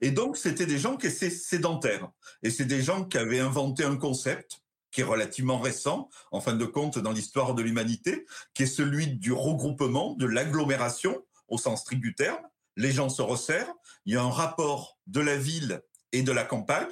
[0.00, 2.08] Et donc, c'était des gens qui étaient sédentaires.
[2.42, 4.60] Et c'est des gens qui avaient inventé un concept
[4.90, 9.08] qui est relativement récent, en fin de compte, dans l'histoire de l'humanité, qui est celui
[9.08, 12.42] du regroupement, de l'agglomération, au sens strict du terme.
[12.76, 13.72] Les gens se resserrent,
[14.06, 16.86] il y a un rapport de la ville et de la campagne.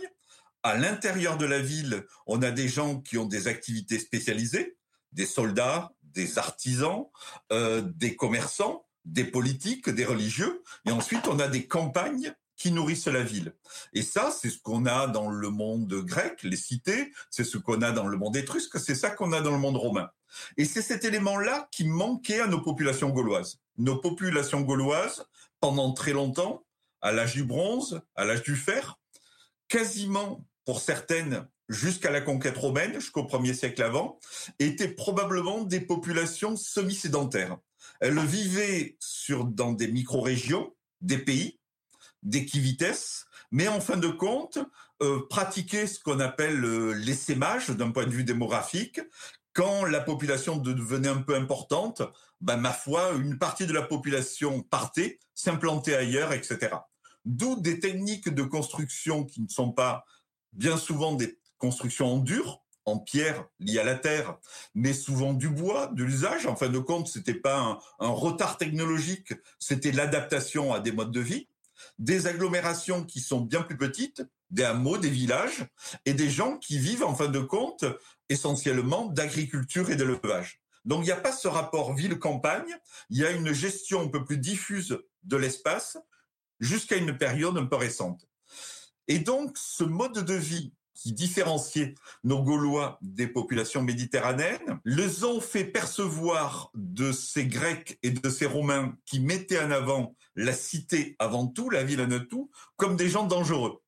[0.63, 4.77] À l'intérieur de la ville, on a des gens qui ont des activités spécialisées,
[5.13, 7.07] des soldats, des artisans,
[7.53, 10.63] euh, des commerçants, des politiques, des religieux.
[10.87, 13.55] Et ensuite, on a des campagnes qui nourrissent la ville.
[13.93, 17.83] Et ça, c'est ce qu'on a dans le monde grec, les cités, c'est ce qu'on
[17.83, 20.11] a dans le monde étrusque, c'est ça qu'on a dans le monde romain.
[20.57, 23.59] Et c'est cet élément-là qui manquait à nos populations gauloises.
[23.79, 25.27] Nos populations gauloises,
[25.61, 26.65] pendant très longtemps,
[27.01, 28.99] à l'âge du bronze, à l'âge du fer,
[29.69, 34.19] quasiment, pour certaines, jusqu'à la conquête romaine, jusqu'au premier siècle avant,
[34.59, 37.59] étaient probablement des populations semi-sédentaires.
[38.01, 38.97] Elles vivaient
[39.51, 41.59] dans des micro-régions, des pays,
[42.27, 44.59] d'équivitesse, mais en fin de compte,
[45.03, 49.01] euh, pratiquer ce qu'on appelle euh, l'essaimage d'un point de vue démographique.
[49.55, 52.03] Quand la population devenait un peu importante,
[52.41, 56.77] ben, ma foi, une partie de la population partait, s'implantait ailleurs, etc.
[57.25, 60.05] D'où des techniques de construction qui ne sont pas
[60.53, 64.37] bien souvent des constructions en dur, en pierre liées à la terre,
[64.75, 66.47] mais souvent du bois, de l'usage.
[66.47, 71.13] En fin de compte, c'était pas un, un retard technologique, c'était l'adaptation à des modes
[71.13, 71.49] de vie
[71.99, 75.67] des agglomérations qui sont bien plus petites, des hameaux, des villages,
[76.05, 77.85] et des gens qui vivent en fin de compte
[78.29, 80.61] essentiellement d'agriculture et d'élevage.
[80.85, 82.77] Donc il n'y a pas ce rapport ville-campagne,
[83.11, 85.99] il y a une gestion un peu plus diffuse de l'espace
[86.61, 88.25] jusqu'à une période un peu récente.
[89.09, 95.41] Et donc ce mode de vie qui différenciait nos Gaulois des populations méditerranéennes, les ont
[95.41, 101.17] fait percevoir de ces Grecs et de ces Romains qui mettaient en avant la cité
[101.19, 103.83] avant tout, la ville avant tout, comme des gens dangereux.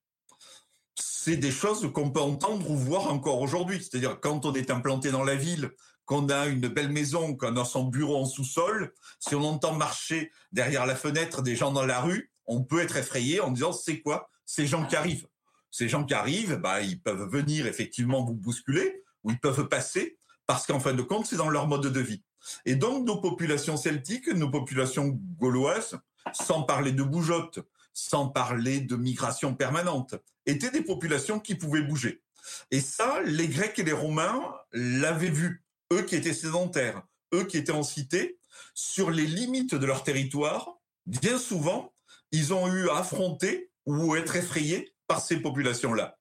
[0.94, 3.78] C'est des choses qu'on peut entendre ou voir encore aujourd'hui.
[3.78, 5.70] C'est-à-dire quand on est implanté dans la ville,
[6.06, 10.32] qu'on a une belle maison, qu'on a son bureau en sous-sol, si on entend marcher
[10.52, 14.00] derrière la fenêtre des gens dans la rue, on peut être effrayé en disant c'est
[14.00, 15.28] quoi ces gens qui arrivent?
[15.70, 20.16] Ces gens qui arrivent, bah, ils peuvent venir effectivement vous bousculer ou ils peuvent passer
[20.46, 22.22] parce qu'en fin de compte, c'est dans leur mode de vie.
[22.64, 25.98] Et donc, nos populations celtiques, nos populations gauloises,
[26.32, 27.60] sans parler de bougeotte,
[27.92, 30.14] sans parler de migration permanente,
[30.46, 32.22] étaient des populations qui pouvaient bouger.
[32.70, 35.64] Et ça, les Grecs et les Romains l'avaient vu.
[35.92, 37.02] Eux qui étaient sédentaires,
[37.34, 38.38] eux qui étaient en cité,
[38.74, 41.92] sur les limites de leur territoire, bien souvent,
[42.32, 46.18] ils ont eu à affronter ou être effrayés par ces populations-là.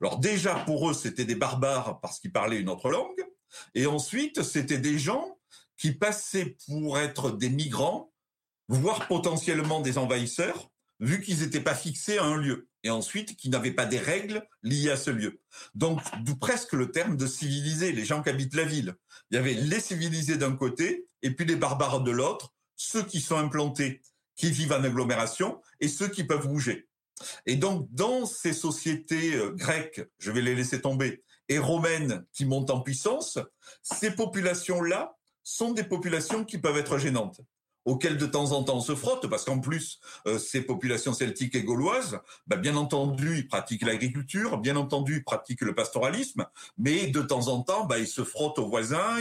[0.00, 3.26] Alors déjà, pour eux, c'était des barbares parce qu'ils parlaient une autre langue.
[3.74, 5.38] Et ensuite, c'était des gens
[5.76, 8.12] qui passaient pour être des migrants,
[8.70, 12.68] voire potentiellement des envahisseurs, vu qu'ils n'étaient pas fixés à un lieu.
[12.84, 15.40] Et ensuite, qu'ils n'avaient pas des règles liées à ce lieu.
[15.74, 18.94] Donc, d'où presque le terme de civilisés, les gens qui habitent la ville.
[19.30, 23.20] Il y avait les civilisés d'un côté, et puis les barbares de l'autre, ceux qui
[23.20, 24.02] sont implantés,
[24.36, 26.88] qui vivent en agglomération, et ceux qui peuvent bouger.
[27.46, 32.44] Et donc, dans ces sociétés euh, grecques, je vais les laisser tomber, et romaines qui
[32.44, 33.38] montent en puissance,
[33.82, 37.40] ces populations-là sont des populations qui peuvent être gênantes
[37.90, 41.56] auxquelles de temps en temps on se frotte, parce qu'en plus, euh, ces populations celtiques
[41.56, 46.46] et gauloises, bah, bien entendu, ils pratiquent l'agriculture, bien entendu, ils pratiquent le pastoralisme,
[46.78, 49.16] mais de temps en temps, bah, ils se frottent aux voisins.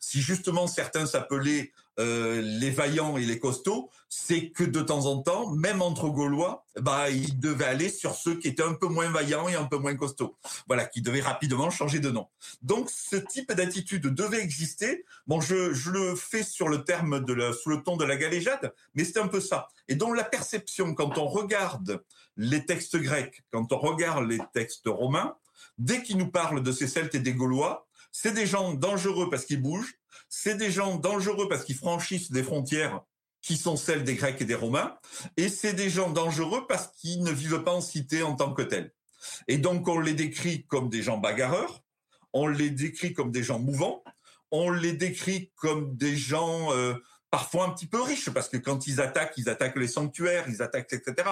[0.00, 5.22] Si justement certains s'appelaient euh, les vaillants et les costauds, c'est que de temps en
[5.22, 9.08] temps, même entre Gaulois, bah, ils devaient aller sur ceux qui étaient un peu moins
[9.10, 10.36] vaillants et un peu moins costauds.
[10.66, 12.28] Voilà, qui devaient rapidement changer de nom.
[12.62, 15.04] Donc, ce type d'attitude devait exister.
[15.26, 18.16] Bon, je, je le fais sur le terme de la, sous le ton de la
[18.16, 19.68] galéjade, mais c'est un peu ça.
[19.88, 22.02] Et donc, la perception, quand on regarde
[22.36, 25.36] les textes grecs, quand on regarde les textes romains,
[25.78, 29.44] dès qu'ils nous parlent de ces Celtes et des Gaulois, c'est des gens dangereux parce
[29.44, 33.00] qu'ils bougent, c'est des gens dangereux parce qu'ils franchissent des frontières
[33.42, 34.96] qui sont celles des Grecs et des Romains,
[35.36, 38.62] et c'est des gens dangereux parce qu'ils ne vivent pas en cité en tant que
[38.62, 38.92] tels.
[39.46, 41.82] Et donc on les décrit comme des gens bagarreurs,
[42.32, 44.02] on les décrit comme des gens mouvants,
[44.50, 46.94] on les décrit comme des gens euh,
[47.30, 50.62] parfois un petit peu riches, parce que quand ils attaquent, ils attaquent les sanctuaires, ils
[50.62, 51.28] attaquent, etc.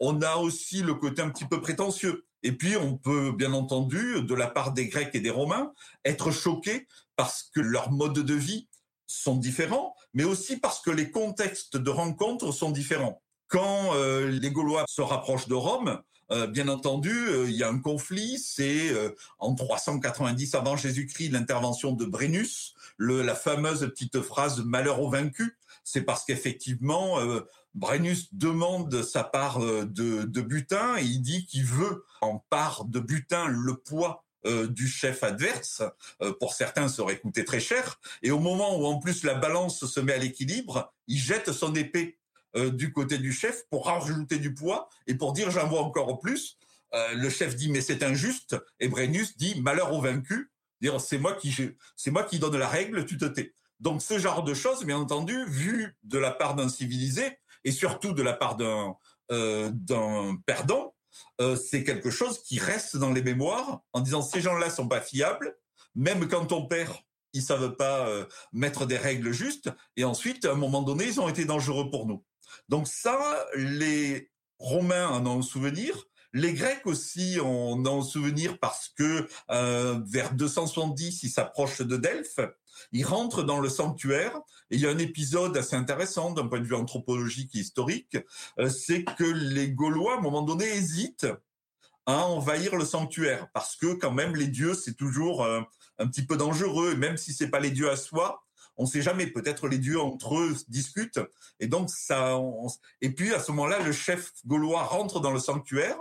[0.00, 2.24] On a aussi le côté un petit peu prétentieux.
[2.42, 5.72] Et puis, on peut, bien entendu, de la part des Grecs et des Romains,
[6.04, 6.86] être choqué
[7.18, 8.68] parce que leurs modes de vie
[9.08, 13.20] sont différents, mais aussi parce que les contextes de rencontres sont différents.
[13.48, 16.00] Quand euh, les Gaulois se rapprochent de Rome,
[16.30, 18.38] euh, bien entendu, euh, il y a un conflit.
[18.38, 18.94] C'est
[19.40, 25.58] en 390 avant Jésus-Christ l'intervention de Brennus, le, la fameuse petite phrase "malheur aux vaincus".
[25.82, 27.16] C'est parce qu'effectivement,
[27.74, 33.00] Brennus demande sa part de, de butin et il dit qu'il veut en part de
[33.00, 35.82] butin le poids du chef adverse,
[36.22, 38.00] euh, pour certains, ça aurait coûté très cher.
[38.22, 41.74] Et au moment où en plus la balance se met à l'équilibre, il jette son
[41.74, 42.18] épée
[42.56, 46.18] euh, du côté du chef pour rajouter du poids et pour dire j'en vois encore
[46.20, 46.58] plus.
[46.92, 50.50] le chef dit mais c'est injuste et Brennus dit malheur au vaincu.
[51.00, 51.54] C'est moi qui
[52.06, 53.54] moi qui donne la règle, tu te tais.
[53.80, 58.12] Donc ce genre de choses, bien entendu, vu de la part d'un civilisé et surtout
[58.12, 60.94] de la part d'un perdant,
[61.40, 65.00] euh, c'est quelque chose qui reste dans les mémoires en disant ces gens-là sont pas
[65.00, 65.56] fiables,
[65.94, 66.94] même quand on perd,
[67.32, 71.20] ils savent pas euh, mettre des règles justes, et ensuite, à un moment donné, ils
[71.20, 72.24] ont été dangereux pour nous.
[72.68, 79.28] Donc ça, les Romains en ont souvenir, les Grecs aussi en ont souvenir parce que
[79.50, 82.40] euh, vers 270, ils s'approchent de Delphes,
[82.92, 84.36] ils rentrent dans le sanctuaire
[84.70, 88.16] et il y a un épisode assez intéressant d'un point de vue anthropologique et historique,
[88.58, 91.26] euh, c'est que les Gaulois, à un moment donné, hésitent
[92.06, 95.60] à envahir le sanctuaire parce que quand même les dieux, c'est toujours euh,
[95.98, 98.44] un petit peu dangereux, et même si c'est pas les dieux à soi,
[98.76, 99.26] on sait jamais.
[99.26, 101.20] Peut-être les dieux entre eux discutent,
[101.60, 102.38] et donc ça.
[103.00, 105.98] Et puis à ce moment-là, le chef gaulois rentre dans le sanctuaire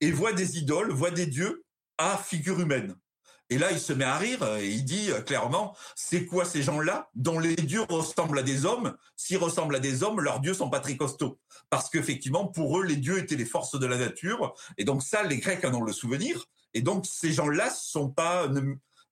[0.00, 1.64] et voit des idoles, voit des dieux
[1.96, 2.94] à figure humaine.
[3.50, 6.62] Et là, il se met à rire et il dit euh, clairement, c'est quoi ces
[6.62, 10.54] gens-là dont les dieux ressemblent à des hommes S'ils ressemblent à des hommes, leurs dieux
[10.54, 11.38] sont pas très costauds.
[11.70, 14.54] Parce qu'effectivement, pour eux, les dieux étaient les forces de la nature.
[14.76, 16.46] Et donc ça, les Grecs en ont le souvenir.
[16.74, 18.60] Et donc ces gens-là sont pas ne,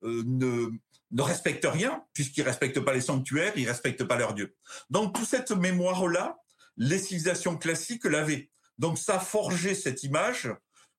[0.05, 0.70] euh, ne,
[1.11, 4.55] ne respectent rien puisqu'ils respectent pas les sanctuaires, ils respectent pas leurs dieux.
[4.90, 6.38] Donc toute cette mémoire-là,
[6.77, 8.51] les civilisations classiques l'avaient.
[8.79, 10.51] Donc ça forgé cette image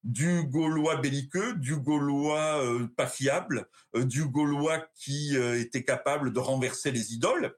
[0.07, 6.31] du Gaulois belliqueux, du Gaulois euh, pas fiable, euh, du Gaulois qui euh, était capable
[6.31, 7.53] de renverser les idoles.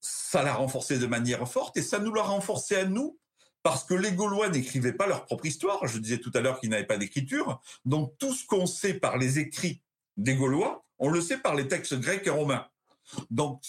[0.00, 3.18] Ça l'a renforcé de manière forte et ça nous l'a renforcé à nous
[3.62, 5.86] parce que les Gaulois n'écrivaient pas leur propre histoire.
[5.86, 7.60] Je disais tout à l'heure qu'ils n'avaient pas d'écriture.
[7.84, 9.82] Donc tout ce qu'on sait par les écrits
[10.16, 12.66] des Gaulois, on le sait par les textes grecs et romains.
[13.30, 13.60] Donc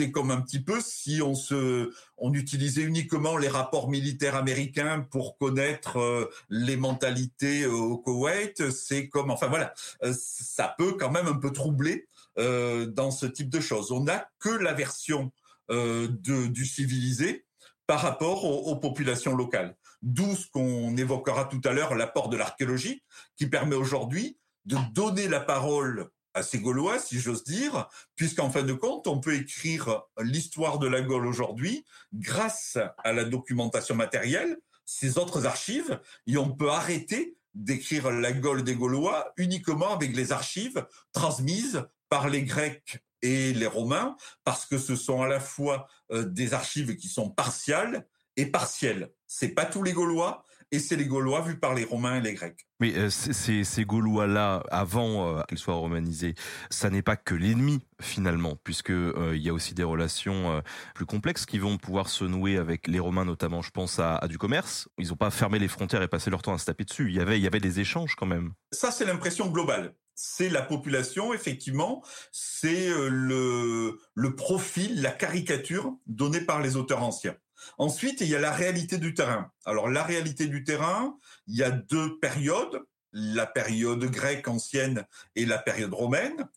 [0.00, 5.06] c'est comme un petit peu si on se, on utilisait uniquement les rapports militaires américains
[5.10, 8.70] pour connaître euh, les mentalités euh, au Koweït.
[8.70, 13.50] C'est comme, enfin voilà, euh, ça peut quand même un peu troubler dans ce type
[13.50, 13.92] de choses.
[13.92, 15.30] On n'a que la version
[15.68, 17.44] du civilisé
[17.86, 19.76] par rapport aux, aux populations locales.
[20.00, 23.02] D'où ce qu'on évoquera tout à l'heure, l'apport de l'archéologie,
[23.36, 28.72] qui permet aujourd'hui de donner la parole assez gaulois, si j'ose dire, puisqu'en fin de
[28.72, 35.18] compte, on peut écrire l'histoire de la Gaule aujourd'hui grâce à la documentation matérielle, ces
[35.18, 40.86] autres archives, et on peut arrêter d'écrire la Gaule des Gaulois uniquement avec les archives
[41.12, 46.24] transmises par les Grecs et les Romains, parce que ce sont à la fois euh,
[46.24, 49.12] des archives qui sont partiales et partielles.
[49.26, 52.34] C'est pas tous les Gaulois, et c'est les Gaulois vus par les Romains et les
[52.34, 52.66] Grecs.
[52.78, 56.34] Mais euh, ces, ces Gaulois-là, avant euh, qu'ils soient romanisés,
[56.70, 60.62] ça n'est pas que l'ennemi finalement, puisque euh, il y a aussi des relations
[60.94, 63.62] plus complexes qui vont pouvoir se nouer avec les Romains, notamment.
[63.62, 64.88] Je pense à, du commerce.
[64.98, 67.08] Ils n'ont pas fermé les frontières et passé leur temps à se taper dessus.
[67.08, 68.52] Il y avait, il y avait des échanges quand même.
[68.72, 76.42] Ça, c'est l'impression globale c'est la population, effectivement, c'est le, le profil, la caricature donnée
[76.42, 77.36] par les auteurs anciens.
[77.78, 79.50] Ensuite, il y a la réalité du terrain.
[79.64, 82.80] Alors la réalité du terrain, il y a deux périodes,
[83.12, 86.48] la période grecque ancienne et la période romaine.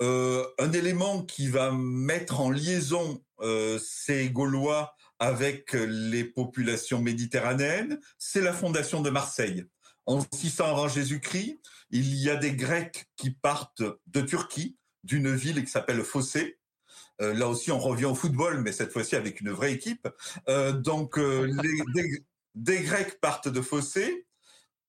[0.00, 8.00] Euh, un élément qui va mettre en liaison euh, ces Gaulois avec les populations méditerranéennes,
[8.18, 9.64] c'est la fondation de Marseille.
[10.06, 11.60] En 600 avant Jésus-Christ,
[11.90, 16.58] il y a des Grecs qui partent de Turquie, d'une ville qui s'appelle Fossé.
[17.20, 20.08] Euh, là aussi, on revient au football, mais cette fois-ci avec une vraie équipe.
[20.48, 21.52] Euh, donc, euh,
[21.94, 24.26] les, des, Grecs partent de Fossé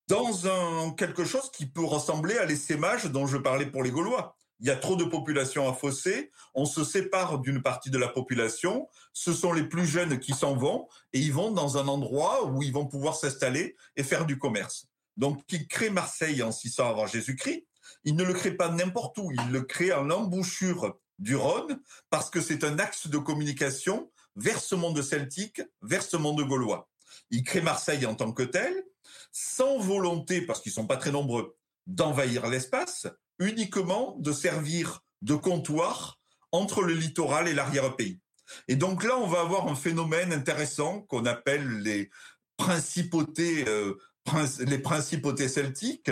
[0.07, 4.35] dans un, quelque chose qui peut ressembler à l'essaimage dont je parlais pour les Gaulois.
[4.59, 8.07] Il y a trop de population à Fossé, on se sépare d'une partie de la
[8.07, 12.45] population, ce sont les plus jeunes qui s'en vont et ils vont dans un endroit
[12.45, 14.87] où ils vont pouvoir s'installer et faire du commerce.
[15.17, 17.65] Donc, il crée Marseille en 600 avant Jésus-Christ.
[18.05, 22.29] Il ne le crée pas n'importe où, il le crée en embouchure du Rhône parce
[22.29, 26.89] que c'est un axe de communication vers ce monde celtique, vers ce monde gaulois.
[27.29, 28.83] Il crée Marseille en tant que tel,
[29.31, 31.55] sans volonté, parce qu'ils sont pas très nombreux,
[31.87, 33.07] d'envahir l'espace,
[33.39, 36.19] uniquement de servir de comptoir
[36.51, 38.19] entre le littoral et l'arrière-pays.
[38.67, 42.09] Et donc là, on va avoir un phénomène intéressant qu'on appelle les
[42.57, 43.97] principautés euh,
[44.59, 46.11] les principautés celtiques,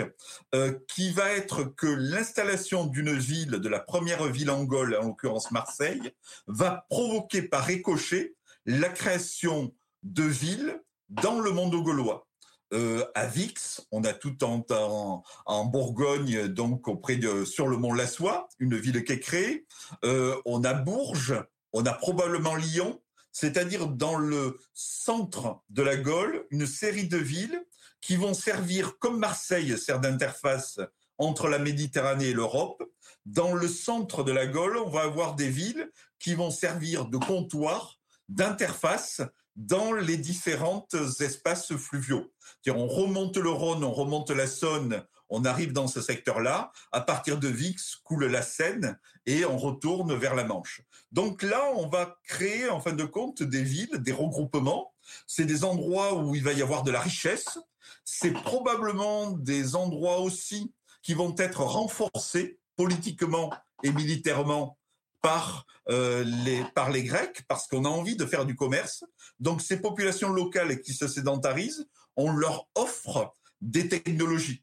[0.54, 5.08] euh, qui va être que l'installation d'une ville, de la première ville en Gaule, en
[5.08, 6.12] l'occurrence Marseille,
[6.46, 8.34] va provoquer par ricochet
[8.66, 12.26] la création de villes dans le monde gaulois.
[12.72, 17.92] Euh, à Vix, on a tout en, en, Bourgogne, donc auprès de sur le mont
[17.92, 19.66] Lassois, une ville qui est créée.
[20.04, 21.34] Euh, on a Bourges,
[21.74, 27.62] on a probablement Lyon, c'est-à-dire dans le centre de la Gaule, une série de villes
[28.02, 30.80] qui vont servir, comme Marseille sert d'interface
[31.16, 32.82] entre la Méditerranée et l'Europe,
[33.24, 37.16] dans le centre de la Gaule, on va avoir des villes qui vont servir de
[37.16, 39.22] comptoir, d'interface
[39.54, 40.86] dans les différents
[41.20, 42.32] espaces fluviaux.
[42.66, 46.72] On remonte le Rhône, on remonte la Saône, on arrive dans ce secteur-là.
[46.90, 50.82] À partir de Vix coule la Seine et on retourne vers la Manche.
[51.12, 54.92] Donc là, on va créer en fin de compte des villes, des regroupements.
[55.26, 57.58] C'est des endroits où il va y avoir de la richesse,
[58.04, 64.78] c'est probablement des endroits aussi qui vont être renforcés politiquement et militairement
[65.20, 69.04] par euh, les par les Grecs parce qu'on a envie de faire du commerce.
[69.38, 74.62] Donc ces populations locales qui se sédentarisent, on leur offre des technologies.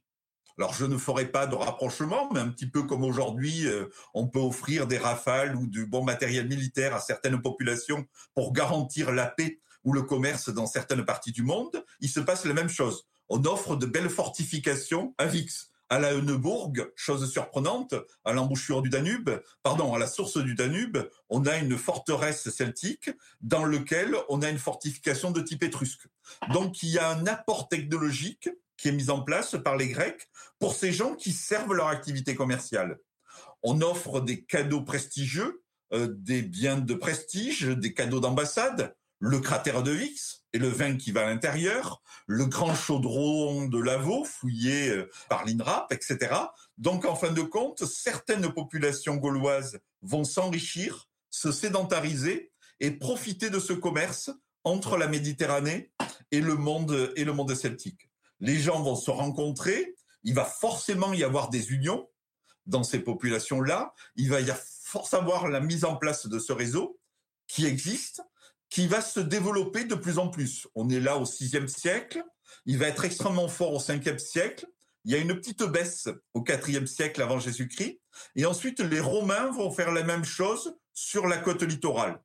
[0.58, 4.28] Alors je ne ferai pas de rapprochement, mais un petit peu comme aujourd'hui, euh, on
[4.28, 8.06] peut offrir des rafales ou du bon matériel militaire à certaines populations
[8.36, 11.84] pour garantir la paix ou le commerce dans certaines parties du monde.
[12.00, 15.70] Il se passe la même chose on offre de belles fortifications à Vix.
[15.92, 19.32] À la Heuneburg, chose surprenante, à l'embouchure du Danube,
[19.64, 23.10] pardon, à la source du Danube, on a une forteresse celtique
[23.42, 26.08] dans lequel on a une fortification de type étrusque.
[26.54, 30.30] Donc il y a un apport technologique qui est mis en place par les Grecs
[30.60, 33.00] pour ces gens qui servent leur activité commerciale.
[33.64, 39.84] On offre des cadeaux prestigieux, euh, des biens de prestige, des cadeaux d'ambassade, le cratère
[39.84, 44.90] de Vix et le vin qui va à l'intérieur, le grand chaudron de Lavaux fouillé
[44.90, 46.36] euh, par l'INRAP, etc.
[46.78, 53.60] Donc, en fin de compte, certaines populations gauloises vont s'enrichir, se sédentariser et profiter de
[53.60, 54.32] ce commerce
[54.64, 55.92] entre la Méditerranée
[56.32, 58.10] et le monde et le monde celtique.
[58.40, 62.10] Les gens vont se rencontrer, il va forcément y avoir des unions
[62.66, 64.52] dans ces populations-là, il va y
[65.12, 67.00] avoir la mise en place de ce réseau
[67.48, 68.22] qui existe
[68.70, 70.68] qui va se développer de plus en plus.
[70.76, 72.24] On est là au sixième siècle,
[72.66, 74.68] il va être extrêmement fort au cinquième siècle.
[75.06, 78.00] Il y a une petite baisse au quatrième siècle avant Jésus-Christ.
[78.36, 82.22] Et ensuite, les Romains vont faire la même chose sur la côte littorale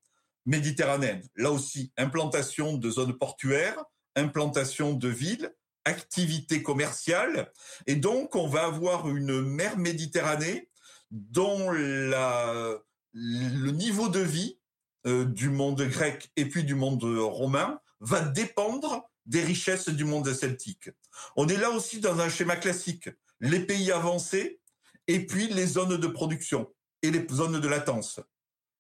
[0.47, 1.23] méditerranéenne.
[1.37, 3.83] Là aussi, implantation de zones portuaires,
[4.17, 5.55] implantation de villes,
[5.85, 7.53] activité commerciale.
[7.87, 10.69] Et donc, on va avoir une mer Méditerranée
[11.11, 12.77] dont la,
[13.13, 14.59] le niveau de vie
[15.07, 20.33] euh, du monde grec et puis du monde romain va dépendre des richesses du monde
[20.33, 20.91] celtique.
[21.37, 23.11] On est là aussi dans un schéma classique.
[23.41, 24.61] Les pays avancés
[25.07, 28.21] et puis les zones de production et les zones de latence.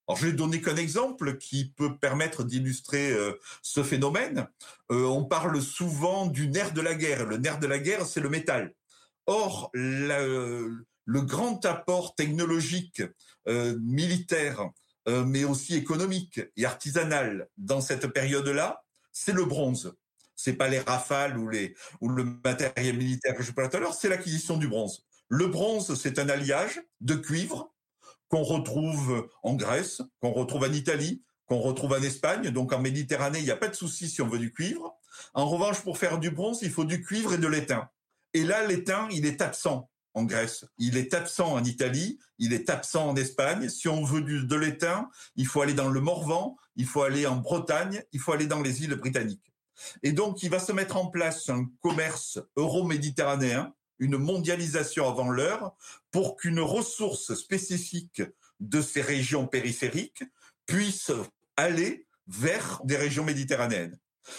[0.08, 3.32] Alors, je vais donner qu'un exemple qui peut permettre d'illustrer euh,
[3.62, 4.48] ce phénomène.
[4.92, 7.26] Euh, on parle souvent du nerf de la guerre.
[7.26, 8.74] Le nerf de la guerre, c'est le métal.
[9.26, 13.02] Or, le grand apport technologique
[13.46, 14.70] militaire
[15.08, 19.94] euh, mais aussi économique et artisanal dans cette période-là, c'est le bronze.
[20.36, 23.80] C'est pas les rafales ou les ou le matériel militaire que je parlais tout à
[23.80, 25.04] l'heure, c'est l'acquisition du bronze.
[25.28, 27.72] Le bronze, c'est un alliage de cuivre
[28.28, 32.50] qu'on retrouve en Grèce, qu'on retrouve en Italie, qu'on retrouve en Espagne.
[32.50, 34.96] Donc en Méditerranée, il n'y a pas de souci si on veut du cuivre.
[35.34, 37.88] En revanche, pour faire du bronze, il faut du cuivre et de l'étain.
[38.32, 40.64] Et là, l'étain, il est absent en Grèce.
[40.78, 43.68] Il est absent en Italie, il est absent en Espagne.
[43.68, 47.26] Si on veut du, de l'étain, il faut aller dans le Morvan, il faut aller
[47.26, 49.52] en Bretagne, il faut aller dans les îles britanniques.
[50.02, 55.74] Et donc, il va se mettre en place un commerce euro-méditerranéen, une mondialisation avant l'heure,
[56.10, 58.22] pour qu'une ressource spécifique
[58.60, 60.24] de ces régions périphériques
[60.66, 61.10] puisse
[61.56, 63.98] aller vers des régions méditerranéennes.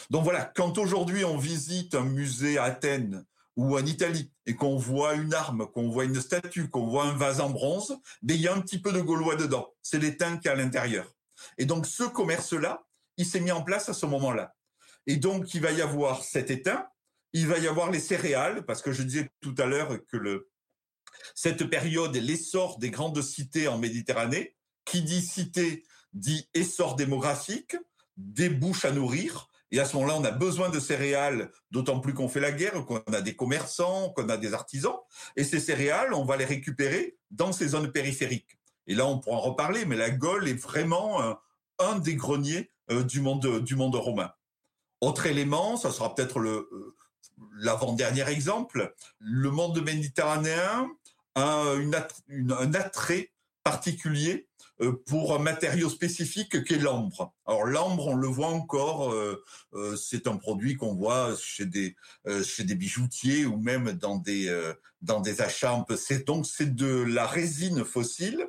[0.09, 3.25] Donc voilà, quand aujourd'hui on visite un musée à Athènes
[3.55, 7.13] ou en Italie et qu'on voit une arme, qu'on voit une statue, qu'on voit un
[7.13, 9.73] vase en bronze, ben, il y a un petit peu de gaulois dedans.
[9.81, 11.13] C'est l'étain qui est à l'intérieur.
[11.57, 12.85] Et donc ce commerce-là,
[13.17, 14.55] il s'est mis en place à ce moment-là.
[15.07, 16.87] Et donc il va y avoir cet étain,
[17.33, 20.47] il va y avoir les céréales, parce que je disais tout à l'heure que
[21.33, 24.55] cette période est l'essor des grandes cités en Méditerranée.
[24.85, 25.83] Qui dit cité
[26.13, 27.75] dit essor démographique,
[28.17, 32.13] des bouches à nourrir, et à ce moment-là, on a besoin de céréales, d'autant plus
[32.13, 34.95] qu'on fait la guerre, qu'on a des commerçants, qu'on a des artisans.
[35.35, 38.57] Et ces céréales, on va les récupérer dans ces zones périphériques.
[38.87, 41.19] Et là, on pourra en reparler, mais la Gaule est vraiment
[41.79, 44.31] un, des greniers euh, du monde du monde romain.
[45.01, 46.95] Autre élément, ça sera peut-être le euh,
[47.57, 48.93] l'avant-dernier exemple.
[49.19, 50.89] Le monde méditerranéen
[51.33, 51.63] a
[52.29, 53.31] un attrait
[53.63, 54.54] particulier euh,
[55.05, 57.33] pour un matériau spécifique qu'est l'ambre.
[57.45, 61.95] Alors l'ambre, on le voit encore, euh, euh, c'est un produit qu'on voit chez des
[62.43, 65.85] chez des bijoutiers ou même dans des dans des achats.
[65.97, 68.47] C'est donc c'est de la résine fossile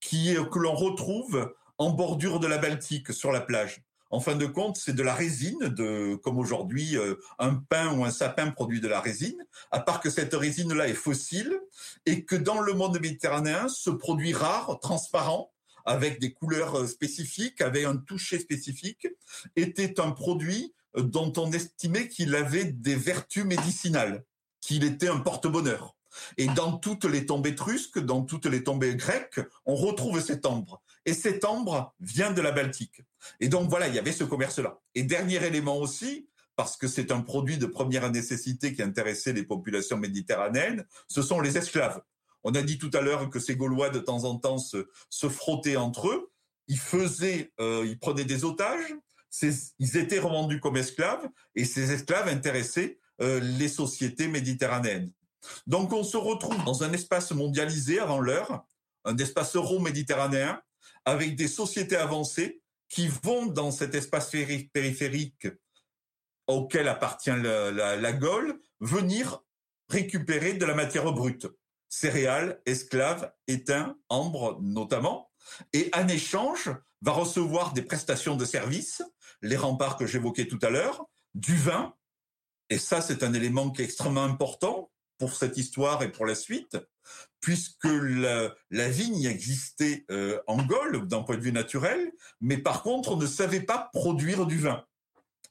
[0.00, 3.82] qui que l'on retrouve en bordure de la Baltique sur la plage.
[4.10, 6.96] En fin de compte, c'est de la résine, de, comme aujourd'hui
[7.40, 10.94] un pain ou un sapin produit de la résine, à part que cette résine-là est
[10.94, 11.58] fossile
[12.06, 15.53] et que dans le monde méditerranéen, ce produit rare, transparent,
[15.84, 19.08] avec des couleurs euh, spécifiques, avec un toucher spécifique,
[19.56, 24.24] était un produit euh, dont on estimait qu'il avait des vertus médicinales,
[24.60, 25.96] qu'il était un porte-bonheur.
[26.36, 30.80] Et dans toutes les tombes étrusques, dans toutes les tombes grecques, on retrouve cet ambre.
[31.06, 33.02] Et cet ambre vient de la Baltique.
[33.40, 34.78] Et donc voilà, il y avait ce commerce-là.
[34.94, 39.42] Et dernier élément aussi, parce que c'est un produit de première nécessité qui intéressait les
[39.42, 42.00] populations méditerranéennes, ce sont les esclaves.
[42.44, 44.86] On a dit tout à l'heure que ces Gaulois, de temps en temps, se,
[45.28, 46.30] frottaient entre eux.
[46.68, 48.94] Ils faisaient, euh, ils prenaient des otages.
[49.78, 51.26] Ils étaient revendus comme esclaves
[51.56, 55.10] et ces esclaves intéressaient euh, les sociétés méditerranéennes.
[55.66, 58.64] Donc on se retrouve dans un espace mondialisé avant l'heure,
[59.04, 60.62] un espace euro-méditerranéen,
[61.04, 64.30] avec des sociétés avancées qui vont dans cet espace
[64.72, 65.48] périphérique
[66.46, 69.42] auquel appartient la Gaule, venir
[69.88, 71.48] récupérer de la matière brute
[71.94, 75.30] céréales, esclaves, étain, ambre notamment,
[75.72, 76.70] et en échange
[77.02, 79.02] va recevoir des prestations de services,
[79.42, 81.94] les remparts que j'évoquais tout à l'heure, du vin,
[82.68, 86.34] et ça c'est un élément qui est extrêmement important pour cette histoire et pour la
[86.34, 86.76] suite,
[87.40, 93.12] puisque la, vigne existait euh, en Gaule d'un point de vue naturel, mais par contre
[93.12, 94.84] on ne savait pas produire du vin.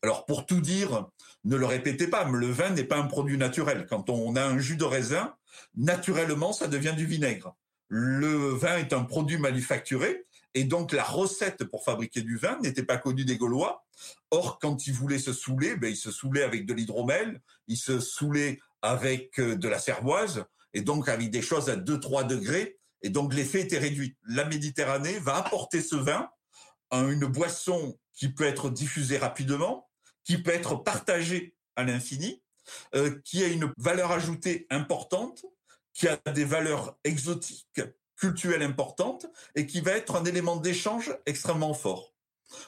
[0.02, 1.08] Alors pour tout dire,
[1.46, 3.86] ne le répétez pas, mais le vin n'est pas un produit naturel.
[3.89, 5.34] Quand on a un jus de raisin,
[5.76, 7.56] naturellement, ça devient du vinaigre.
[7.88, 10.26] Le vin est un produit manufacturé,
[10.56, 13.86] et donc la recette pour fabriquer du vin n'était pas connue des Gaulois.
[14.32, 17.99] Or, quand ils voulaient se saouler, ben, ils se saoulaient avec de l'hydromel, ils se
[17.99, 23.10] saoulaient avec euh, de la cervoise, et donc avec des choses à 2-3 degrés, et
[23.10, 24.16] donc l'effet était réduit.
[24.28, 26.30] La Méditerranée va apporter ce vin
[26.89, 29.89] à une boisson qui peut être diffusée rapidement,
[30.24, 32.43] qui peut être partagée à l'infini,
[32.95, 35.45] euh, qui a une valeur ajoutée importante,
[35.93, 37.82] qui a des valeurs exotiques,
[38.18, 42.14] culturelles importantes, et qui va être un élément d'échange extrêmement fort.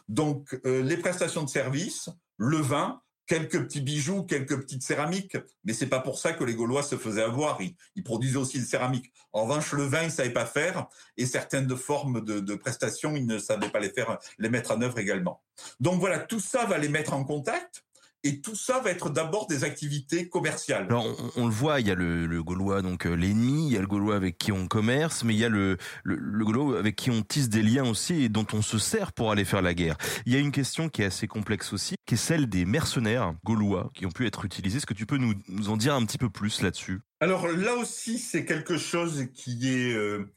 [0.07, 5.73] Donc, euh, les prestations de services, le vin, quelques petits bijoux, quelques petites céramiques, mais
[5.73, 7.59] c'est pas pour ça que les Gaulois se faisaient avoir.
[7.95, 9.11] Ils, produisaient aussi des céramiques.
[9.33, 10.87] En revanche, le vin, ils savaient pas faire,
[11.17, 14.81] et certaines formes de, de prestations, ils ne savaient pas les faire, les mettre en
[14.81, 15.41] œuvre également.
[15.79, 17.83] Donc voilà, tout ça va les mettre en contact.
[18.25, 20.87] Et tout ça va être d'abord des activités commerciales.
[20.89, 21.05] Alors
[21.35, 23.85] on, le voit, il y a le, Gaulois, donc euh, l'ennemi, il y a le
[23.87, 27.21] Gaulois avec qui on commerce, mais il y a le, le, Gaulois avec qui on
[27.21, 29.95] tisse des liens aussi et dont on se sert pour aller faire la guerre.
[30.25, 33.35] Il y a une question qui est assez complexe aussi, qui est celle des mercenaires
[33.43, 34.77] gaulois qui ont pu être utilisés.
[34.77, 37.01] Est-ce que tu peux nous, nous en dire un petit peu plus là-dessus?
[37.19, 40.31] Alors là aussi, c'est quelque chose qui est euh,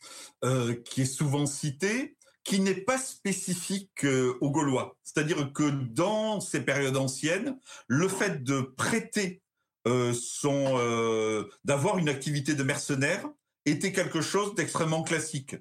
[0.45, 2.18] euh, qui est souvent cité
[2.49, 4.97] qui n'est pas spécifique euh, aux Gaulois.
[5.05, 9.43] C'est-à-dire que dans ces périodes anciennes, le fait de prêter
[9.87, 13.29] euh, son, euh, d'avoir une activité de mercenaire
[13.67, 15.57] était quelque chose d'extrêmement classique.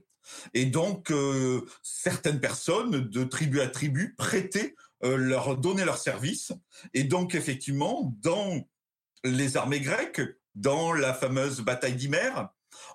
[0.53, 1.13] Et donc,
[1.83, 6.51] certaines personnes, de tribu à tribu, prêtaient, leur donnaient leur service.
[6.93, 8.67] Et donc, effectivement, dans
[9.23, 10.21] les armées grecques,
[10.53, 12.31] dans la fameuse bataille d'Imer,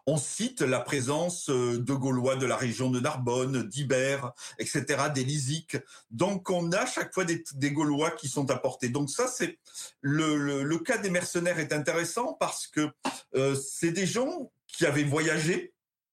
[0.07, 4.85] on cite la présence euh, de Gaulois de la région de Narbonne, d'Ibère, etc.,
[5.15, 5.77] des Lysiques.
[6.11, 8.89] Donc on a chaque fois des, Gaulois qui sont apportés.
[8.89, 9.59] Donc ça, c'est
[10.01, 12.91] le, cas des mercenaires est intéressant parce que
[13.35, 15.72] euh, c'est des gens qui avaient voyagé,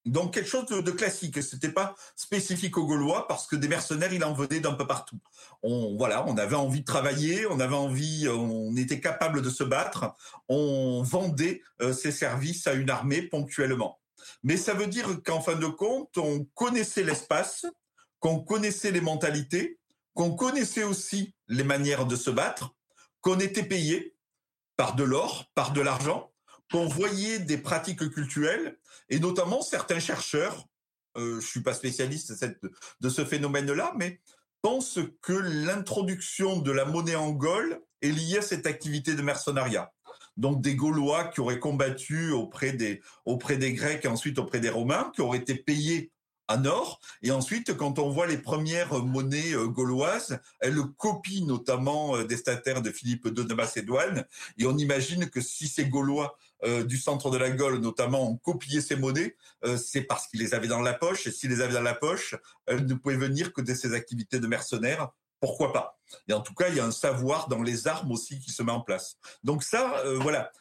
[0.10, 1.42] donc quelque chose de, classique.
[1.44, 5.20] C'était pas spécifique aux Gaulois parce que des mercenaires, il en venait d'un peu partout.
[5.62, 9.64] On voilà, on avait envie de travailler, on avait envie, on était capable de se
[9.64, 10.16] battre.
[10.48, 14.00] On vendait euh, ses services à une armée ponctuellement.
[14.44, 17.66] Mais ça veut dire qu'en fin de compte, on connaissait l'espace,
[18.20, 19.80] qu'on connaissait les mentalités,
[20.14, 22.76] qu'on connaissait aussi les manières de se battre,
[23.22, 24.16] qu'on était payé
[24.76, 26.32] par de l'or, par de l'argent,
[26.72, 28.78] qu'on voyait des pratiques culturelles
[29.10, 30.68] et notamment certains chercheurs,
[31.18, 32.34] euh, je suis pas spécialiste
[33.02, 34.20] de ce phénomène-là, mais
[34.62, 39.92] pensent que l'introduction de la monnaie en Gaule est liée à cette activité de mercenariat.
[40.38, 44.70] Donc des Gaulois qui auraient combattu auprès des, auprès des Grecs et ensuite auprès des
[44.70, 46.12] Romains, qui auraient été payés
[46.48, 47.00] à Nord.
[47.22, 52.38] Et ensuite, quand on voit les premières monnaies euh, gauloises, elles copient notamment euh, des
[52.38, 54.26] stataires de Philippe II de Macédoine.
[54.58, 58.38] Et on imagine que si ces Gaulois euh, du centre de la Gaule, notamment, ont
[58.38, 59.36] copié ces monnaies,
[59.78, 61.28] c'est parce qu'ils les avaient dans la poche.
[61.28, 62.36] Et s'ils les avaient dans la poche,
[62.66, 65.10] elles ne pouvaient venir que de ces activités de mercenaires.
[65.40, 66.00] Pourquoi pas?
[66.28, 68.64] Et en tout cas, il y a un savoir dans les armes aussi qui se
[68.64, 69.18] met en place.
[69.44, 70.52] Donc ça, voilà,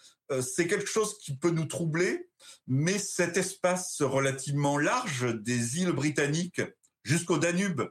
[0.41, 2.29] c'est quelque chose qui peut nous troubler
[2.67, 6.63] mais cet espace relativement large des îles britanniques
[7.03, 7.83] jusqu'au Danube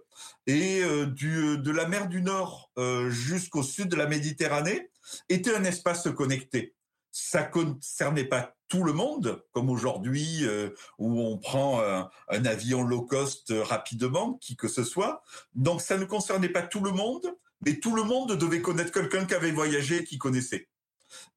[0.45, 4.91] et euh, du, de la mer du Nord euh, jusqu'au sud de la Méditerranée
[5.29, 6.75] était un espace connecté.
[7.20, 12.84] Ça concernait pas tout le monde, comme aujourd'hui euh, où on prend un, un, avion
[12.84, 15.24] low cost rapidement, qui que ce soit.
[15.55, 17.26] Donc ça ne concernait pas tout le monde,
[17.65, 20.70] mais tout le monde devait connaître quelqu'un qui avait voyagé et qui connaissait.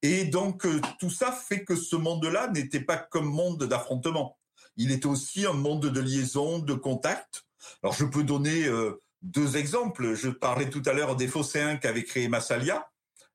[0.03, 4.39] Et donc euh, tout ça fait que ce monde-là n'était pas comme monde d'affrontement.
[4.77, 7.47] Il était aussi un monde de liaison, de contact.
[7.83, 10.15] Alors je peux donner euh, deux exemples.
[10.15, 12.91] Je parlais tout à l'heure des Phocéens qu'avait créé Massalia.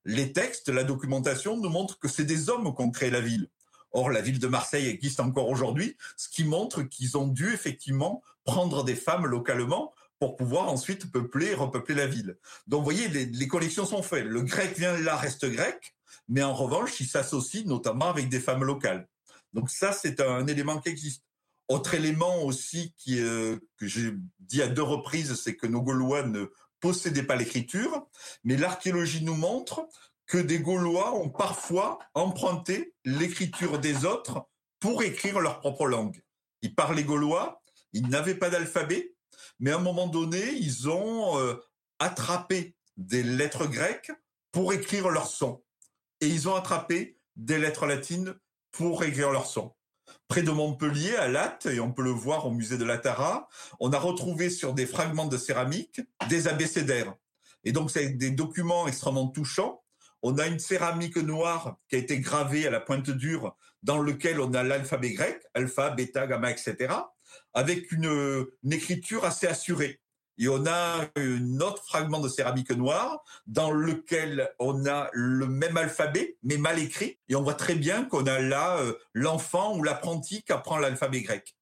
[0.06, 3.48] Les textes, la documentation nous montrent que c'est des hommes qui ont créé la ville.
[3.92, 8.22] Or, la ville de Marseille existe encore aujourd'hui, ce qui montre qu'ils ont dû effectivement
[8.44, 12.38] prendre des femmes localement pour pouvoir ensuite peupler, repeupler la ville.
[12.66, 14.24] Donc, vous voyez, les, collections sont faites.
[14.24, 15.96] Le grec vient là, reste grec
[16.28, 19.08] mais en revanche, il s'associe notamment avec des femmes locales.
[19.52, 21.22] Donc ça, c'est un élément qui existe.
[21.68, 26.46] Autre élément aussi euh, que j'ai dit à deux reprises, c'est que nos Gaulois ne
[26.80, 28.06] possédaient pas l'écriture,
[28.44, 29.88] mais l'archéologie nous montre
[30.26, 34.46] que des Gaulois ont parfois emprunté l'écriture des autres
[34.80, 36.22] pour écrire leur propre langue.
[36.62, 37.62] Ils parlaient gaulois,
[37.92, 39.14] ils n'avaient pas d'alphabet,
[39.60, 41.54] mais à un moment donné, ils ont euh,
[41.98, 44.12] attrapé des lettres grecques
[44.52, 45.62] pour écrire leur son
[46.20, 48.34] et ils ont attrapé des lettres latines
[48.72, 49.75] pour écrire leur son.
[50.28, 53.48] Près de Montpellier, à Latte, et on peut le voir au musée de la Tara,
[53.78, 57.14] on a retrouvé sur des fragments de céramique des abécédaires.
[57.64, 59.82] Et donc, c'est des documents extrêmement touchants.
[60.22, 64.40] On a une céramique noire qui a été gravée à la pointe dure, dans lequel
[64.40, 66.92] on a l'alphabet grec, alpha, bêta, gamma, etc.,
[67.54, 70.00] avec une écriture assez assurée.
[70.38, 75.76] Et on a un autre fragment de céramique noire dans lequel on a le même
[75.76, 77.18] alphabet, mais mal écrit.
[77.28, 81.22] Et on voit très bien qu'on a là euh, l'enfant ou l'apprenti qui apprend l'alphabet
[81.22, 81.56] grec.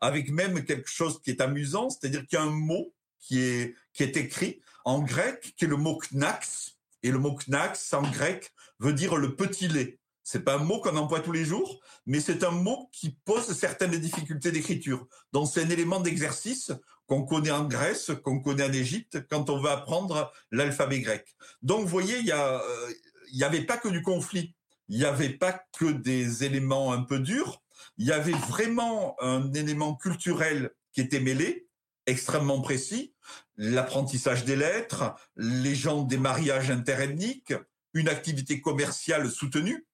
[0.00, 3.74] Avec même quelque chose qui est amusant, c'est-à-dire qu'il y a un mot qui est,
[3.92, 6.76] qui est écrit en grec, qui est le mot knax.
[7.02, 9.98] Et le mot knax, en grec, veut dire le petit lait.
[10.22, 13.52] C'est pas un mot qu'on emploie tous les jours, mais c'est un mot qui pose
[13.52, 15.06] certaines difficultés d'écriture.
[15.32, 16.72] Donc c'est un élément d'exercice
[17.10, 21.34] qu'on connaît en Grèce, qu'on connaît en Égypte, quand on va apprendre l'alphabet grec.
[21.60, 22.92] Donc, vous voyez, il y a, euh,
[23.34, 24.54] n'y avait pas que du conflit,
[24.88, 27.62] il n'y avait pas que des éléments un peu durs,
[27.98, 31.66] il y avait vraiment un élément culturel qui était mêlé,
[32.06, 33.12] extrêmement précis,
[33.56, 37.54] l'apprentissage des lettres, les gens des mariages interethniques,
[37.92, 39.84] une activité commerciale soutenue.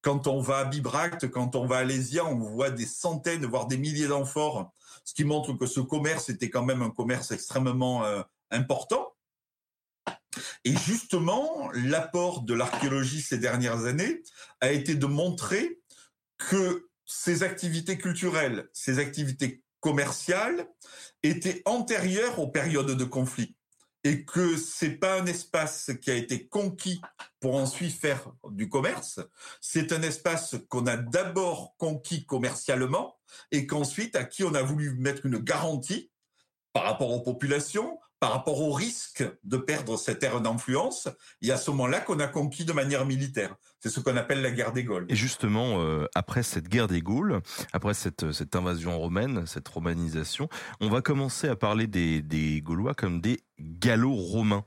[0.00, 3.68] Quand on va à Bibracte, quand on va à Lésia, on voit des centaines, voire
[3.68, 4.72] des milliers d'amphores
[5.06, 9.14] ce qui montre que ce commerce était quand même un commerce extrêmement euh, important.
[10.64, 14.22] Et justement, l'apport de l'archéologie ces dernières années
[14.60, 15.80] a été de montrer
[16.36, 20.68] que ces activités culturelles, ces activités commerciales
[21.22, 23.56] étaient antérieures aux périodes de conflit
[24.06, 27.00] et que c'est pas un espace qui a été conquis
[27.40, 29.18] pour ensuite faire du commerce,
[29.60, 33.18] c'est un espace qu'on a d'abord conquis commercialement
[33.50, 36.12] et qu'ensuite à qui on a voulu mettre une garantie
[36.72, 41.08] par rapport aux populations, par rapport au risque de perdre cette terre d'influence,
[41.42, 43.54] et à ce moment-là qu'on a conquis de manière militaire.
[43.80, 45.06] C'est ce qu'on appelle la guerre des Gaules.
[45.08, 47.40] Et justement, euh, après cette guerre des Gaules,
[47.72, 50.48] après cette, cette invasion romaine, cette romanisation,
[50.80, 54.64] on va commencer à parler des, des Gaulois comme des gallo-romains.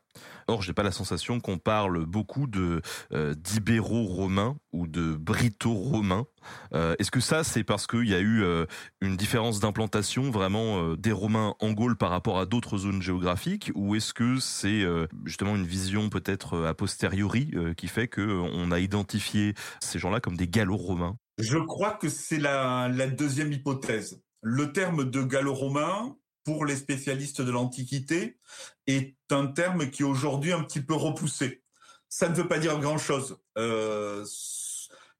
[0.50, 2.82] Or, j'ai pas la sensation qu'on parle beaucoup de
[3.14, 6.26] euh, d'ibéro-romains ou de brito-romains.
[6.74, 8.66] Euh, Est-ce que ça, c'est parce qu'il y a eu euh,
[9.00, 13.72] une différence d'implantation vraiment euh, des Romains en Gaule par rapport à d'autres zones géographiques,
[13.76, 14.84] ou est-ce que c'est
[15.24, 20.36] justement une vision peut-être a posteriori qui fait que on a identifié ces gens-là comme
[20.36, 21.16] des gallo-romains?
[21.38, 24.20] Je crois que c'est la deuxième hypothèse.
[24.42, 26.16] Le terme de gallo-romain,
[26.50, 28.40] pour les spécialistes de l'Antiquité
[28.88, 31.62] est un terme qui est aujourd'hui un petit peu repoussé.
[32.10, 33.38] Ça ne veut pas dire grand-chose.
[33.60, 34.26] Euh,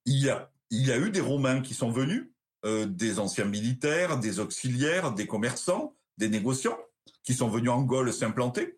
[0.06, 2.32] il, y a, il y a eu des Romains qui sont venus,
[2.66, 6.80] euh, des anciens militaires, des auxiliaires, des commerçants, des négociants,
[7.22, 8.76] qui sont venus en Gaule s'implanter.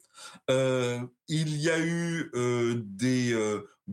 [0.49, 0.99] Euh,
[1.29, 2.31] il y a eu
[2.83, 3.33] des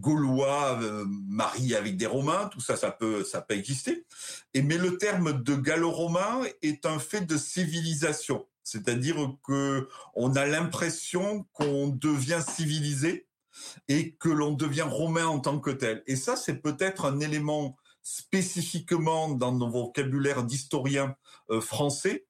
[0.01, 4.05] Gaulois euh, mariés avec des Romains, tout ça, ça peut, ça peut exister.
[4.55, 10.47] Et mais le terme de gallo-romain est un fait de civilisation, c'est-à-dire que on a
[10.47, 13.27] l'impression qu'on devient civilisé
[13.89, 16.03] et que l'on devient romain en tant que tel.
[16.07, 21.17] Et ça, c'est peut-être un élément spécifiquement dans nos vocabulaires d'historiens
[21.51, 22.27] euh, français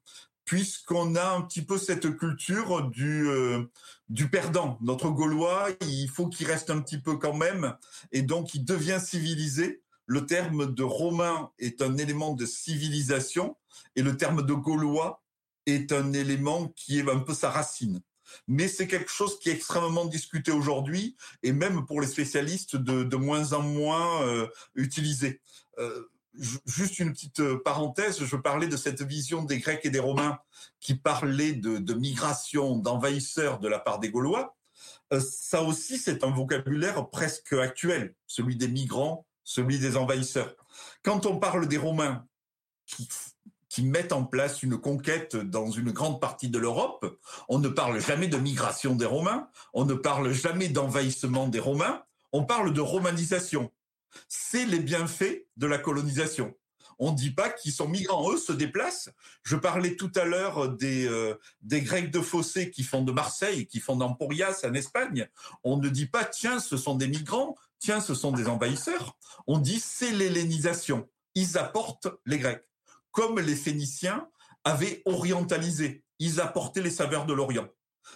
[0.49, 3.64] puisqu'on a un petit peu cette culture du euh,
[4.09, 4.79] du perdant.
[4.81, 7.77] Notre Gaulois, il faut qu'il reste un petit peu quand même,
[8.13, 9.83] et donc il devient civilisé.
[10.07, 13.57] Le terme de romain est un élément de civilisation,
[13.97, 15.23] et le terme de Gaulois
[15.67, 18.01] est un élément qui est un peu sa racine.
[18.47, 23.03] Mais c'est quelque chose qui est extrêmement discuté aujourd'hui, et même pour les spécialistes de,
[23.03, 25.41] de moins en moins euh, utilisé.
[25.79, 26.09] Euh,
[26.66, 30.39] juste une petite euh, parenthèse, je parlais de cette vision des Grecs et des Romains
[30.80, 34.57] qui parlaient de, migration, d'envahisseurs de la part des Gaulois.
[35.12, 40.55] Euh, ça aussi, c'est un vocabulaire presque actuel, celui des migrants, celui des envahisseurs.
[41.03, 42.26] Quand on parle des Romains
[43.68, 47.18] qui mettent en place une conquête dans une grande partie de l'Europe,
[47.49, 52.03] on ne parle jamais de migration des Romains, on ne parle jamais d'envahissement des Romains,
[52.32, 53.70] on parle de romanisation
[54.29, 56.55] c'est les bienfaits de la colonisation.
[56.99, 59.11] On ne dit pas qu'ils sont migrants, eux se déplacent.
[59.45, 63.79] Je parlais tout à l'heure des, euh, Grecs de Fossé qui font de Marseille, qui
[63.79, 65.29] font d'Emporias en Espagne.
[65.63, 69.17] On ne dit pas, tiens, ce sont des migrants, tiens, ce sont des envahisseurs.
[69.47, 71.09] On dit, c'est l'hellénisation.
[71.37, 72.65] Ils apportent les Grecs.
[73.13, 74.29] Comme les Phéniciens
[74.65, 76.03] avaient orientalisé.
[76.19, 77.69] Ils apportaient les saveurs de l'Orient.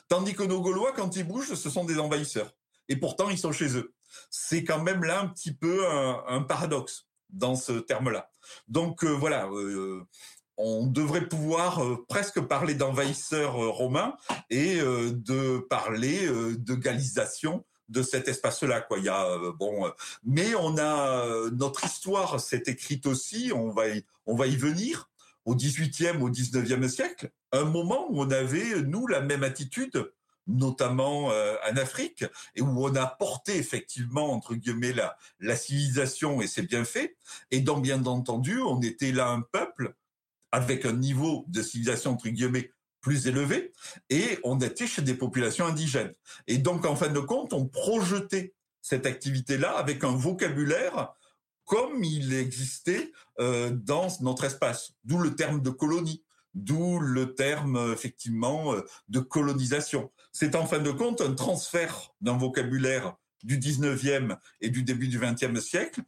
[0.09, 2.53] Tandis que nos Gaulois, quand ils bougent, ce sont des envahisseurs.
[2.89, 3.95] Et pourtant, ils sont chez eux
[4.31, 8.29] c'est quand même là un petit peu un, paradoxe dans ce terme-là.
[8.69, 10.03] Donc euh, voilà, euh,
[10.57, 14.17] on devrait pouvoir euh, presque parler d'envahisseurs romains
[14.51, 18.87] et de parler de galisation de cet espace-là.
[18.97, 19.91] Il y a bon,
[20.25, 23.53] mais on a notre histoire s'est écrite aussi.
[23.55, 25.11] On va y, on va y venir
[25.45, 30.13] au 18e, au 19e siècle, un moment où on avait nous la même attitude
[30.47, 32.25] notamment euh, en Afrique,
[32.55, 34.95] et où on a porté effectivement, entre guillemets,
[35.41, 37.15] la, civilisation et ses bienfaits,
[37.51, 39.95] et donc bien entendu, on était là un peuple
[40.51, 42.71] avec un niveau de civilisation, entre guillemets,
[43.01, 43.73] plus élevé,
[44.11, 46.13] et on était chez des populations indigènes.
[46.47, 51.13] Et donc, en fin de compte, on projetait cette activité-là avec un vocabulaire
[51.65, 56.25] comme il existait euh, dans notre espace, d'où le terme de colonie
[56.55, 60.11] d'où le terme effectivement euh, de colonisation.
[60.33, 63.15] C'est en fin de compte un transfert d'un vocabulaire
[63.45, 66.01] du 19e et du début du 20e siècle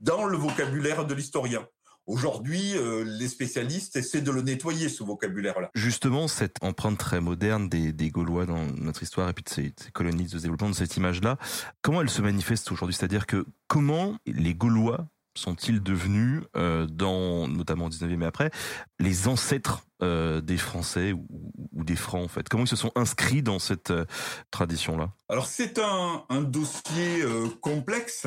[0.00, 1.66] dans le vocabulaire de l'historien.
[2.06, 5.70] Aujourd'hui, euh, les spécialistes essaient de le nettoyer, ce vocabulaire-là.
[5.74, 10.24] Justement, cette empreinte très moderne des, Gaulois dans notre histoire et puis de ces colonies
[10.24, 11.36] de développement, de cette image-là,
[11.82, 12.96] comment elle se manifeste aujourd'hui?
[12.96, 15.06] C'est-à-dire que comment les Gaulois
[15.38, 18.50] sont-ils devenus, euh, dans, notamment au 19e et après,
[18.98, 22.48] les ancêtres euh, des Français ou, des Francs en fait?
[22.48, 24.04] Comment ils se sont inscrits dans cette euh,
[24.50, 25.12] tradition-là?
[25.28, 27.24] Alors c'est un, un, dossier
[27.60, 28.26] complexe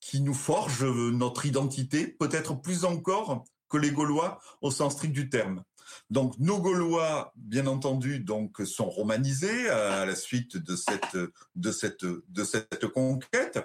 [0.00, 5.28] qui nous forge notre identité, peut-être plus encore que les Gaulois au sens strict du
[5.28, 5.64] terme.
[6.10, 11.16] Donc nos Gaulois, bien entendu, donc sont romanisés à la suite de cette
[11.56, 13.58] de cette de cette conquête.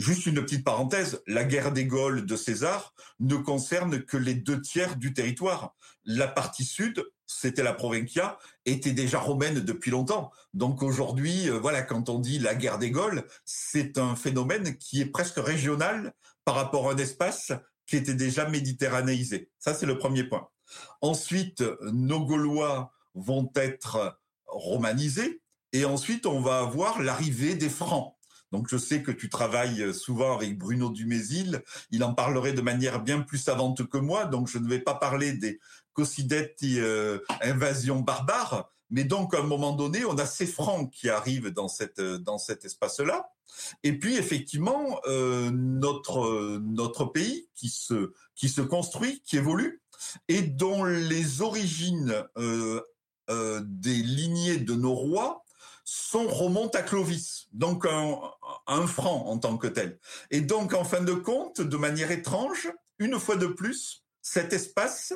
[0.00, 4.62] Juste une petite parenthèse, la guerre des Gaules de César ne concerne que les deux
[4.62, 5.74] tiers du territoire.
[6.06, 10.30] La partie sud, c'était la Provincia, était déjà romaine depuis longtemps.
[10.54, 15.02] Donc aujourd'hui, euh, voilà, quand on dit la guerre des Gaules, c'est un phénomène qui
[15.02, 16.14] est presque régional
[16.46, 17.52] par rapport à un espace
[17.86, 19.50] qui était déjà méditerranéisé.
[19.58, 20.48] Ça, c'est le premier point.
[21.02, 25.42] Ensuite, nos Gaulois vont être romanisés.
[25.74, 28.16] Et ensuite, on va avoir l'arrivée des Francs.
[28.52, 31.62] Donc je sais que tu travailles souvent avec Bruno Dumézil.
[31.90, 34.24] Il en parlerait de manière bien plus savante que moi.
[34.24, 35.60] Donc je ne vais pas parler des
[35.92, 38.70] Cosidetti euh, invasions barbares.
[38.90, 42.38] Mais donc, à un moment donné, on a ces francs qui arrivent dans cette dans
[42.38, 43.30] cet espace-là.
[43.82, 49.82] Et puis, effectivement, euh, notre notre pays qui se qui se construit, qui évolue,
[50.28, 52.80] et dont les origines euh,
[53.30, 55.44] euh, des lignées de nos rois
[55.92, 58.20] sont remontent à Clovis, donc un,
[58.68, 59.98] un franc en tant que tel.
[60.30, 62.70] Et donc, en fin de compte, de manière étrange,
[63.00, 65.12] une fois de plus, cet espace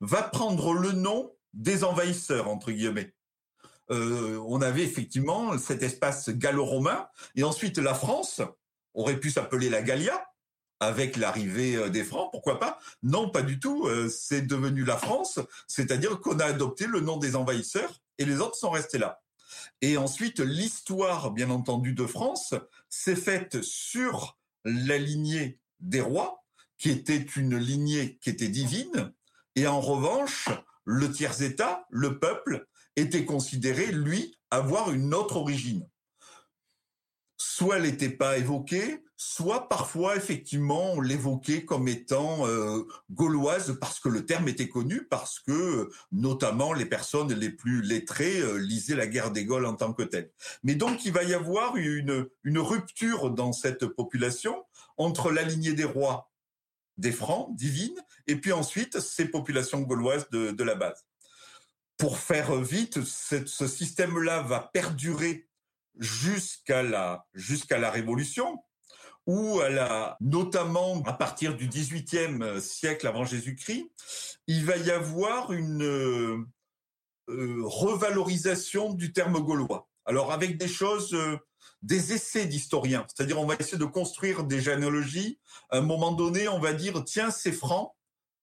[0.00, 3.14] va prendre le nom des envahisseurs, entre guillemets.
[3.90, 8.42] Euh, on avait effectivement cet espace gallo-romain, et ensuite la France
[8.92, 10.26] aurait pu s'appeler la Gallia,
[10.78, 14.98] avec l'arrivée euh, des Francs, pourquoi pas Non, pas du tout, euh, c'est devenu la
[14.98, 19.22] France, c'est-à-dire qu'on a adopté le nom des envahisseurs, et les autres sont restés là.
[19.80, 22.54] Et ensuite, l'histoire, bien entendu, de France
[22.88, 26.44] s'est faite sur la lignée des rois,
[26.78, 29.12] qui était une lignée qui était divine,
[29.56, 30.48] et en revanche,
[30.84, 35.88] le tiers-État, le peuple, était considéré, lui, avoir une autre origine.
[37.36, 43.98] Soit elle n'était pas évoquée, soit parfois, effectivement, on l'évoquait comme étant euh, gauloise parce
[43.98, 48.94] que le terme était connu, parce que notamment les personnes les plus lettrées euh, lisaient
[48.94, 50.30] la guerre des Gaules en tant que telle.
[50.62, 54.64] Mais donc, il va y avoir une, une rupture dans cette population
[54.96, 56.30] entre la lignée des rois
[56.96, 61.04] des Francs, divines, et puis ensuite ces populations gauloises de, la base
[61.96, 65.48] pour faire vite, ce système-là va perdurer
[65.98, 68.62] jusqu'à la, jusqu'à la Révolution,
[69.28, 69.60] où
[70.20, 73.90] notamment à partir du XVIIIe siècle avant Jésus-Christ,
[74.46, 79.86] il va y avoir une euh, revalorisation du terme gaulois.
[80.06, 81.36] Alors avec des choses, euh,
[81.82, 85.38] des essais d'historiens, c'est-à-dire on va essayer de construire des généalogies.
[85.68, 87.92] À un moment donné, on va dire tiens, ces francs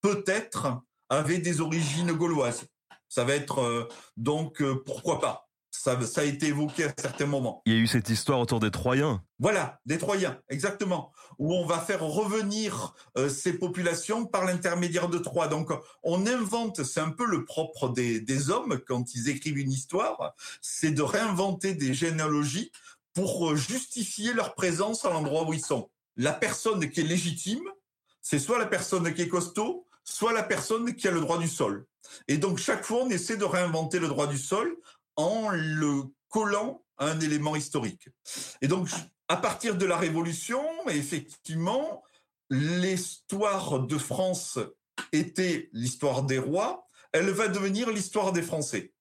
[0.02, 2.68] peut-être avaient des origines gauloises.
[3.10, 5.45] Ça va être euh, donc euh, pourquoi pas.
[5.86, 7.62] Ça, ça, a été évoqué à certains moments.
[7.68, 9.24] Il y a eu cette histoire autour des Troyens.
[9.38, 15.20] Voilà, des Troyens, exactement, où on va faire revenir euh, ces populations par l'intermédiaire de
[15.20, 15.48] Troie.
[15.48, 15.70] Donc,
[16.02, 20.34] on invente, c'est un peu le propre des, des hommes quand ils écrivent une histoire,
[20.60, 22.72] c'est de réinventer des généalogies
[23.14, 25.92] pour justifier leur présence à l'endroit où ils sont.
[26.18, 27.70] La personne qui est légitime,
[28.24, 31.48] c'est soit la personne qui est costaud, soit la personne qui a le droit du
[31.48, 31.86] sol.
[32.28, 34.76] Et donc chaque fois, on essaie de réinventer le droit du sol
[35.16, 38.10] en le collant à un élément historique.
[38.62, 38.90] Et donc,
[39.28, 42.04] à partir de la Révolution, effectivement,
[42.50, 44.60] l'histoire de France
[45.12, 48.94] était l'histoire des rois, elle va devenir l'histoire des Français.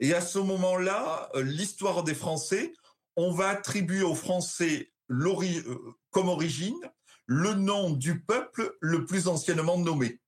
[0.00, 2.72] Et à ce moment-là, l'histoire des Français,
[3.16, 6.80] on va attribuer aux Français euh, comme origine
[7.26, 10.20] le nom du peuple le plus anciennement nommé.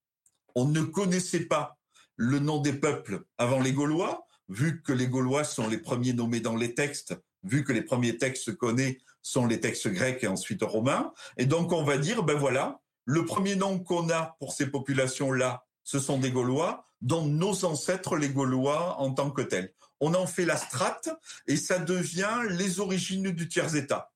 [0.54, 1.78] On ne connaissait pas
[2.16, 6.40] le nom des peuples avant les Gaulois, vu que les Gaulois sont les premiers nommés
[6.40, 10.62] dans les textes, vu que les premiers textes connaissent sont les textes grecs et ensuite
[10.62, 11.12] romains.
[11.36, 15.64] Et donc on va dire, ben voilà, le premier nom qu'on a pour ces populations-là,
[15.84, 19.72] ce sont des Gaulois, dont nos ancêtres les Gaulois en tant que tels.
[20.00, 21.08] On en fait la strate
[21.46, 24.12] et ça devient les origines du tiers-État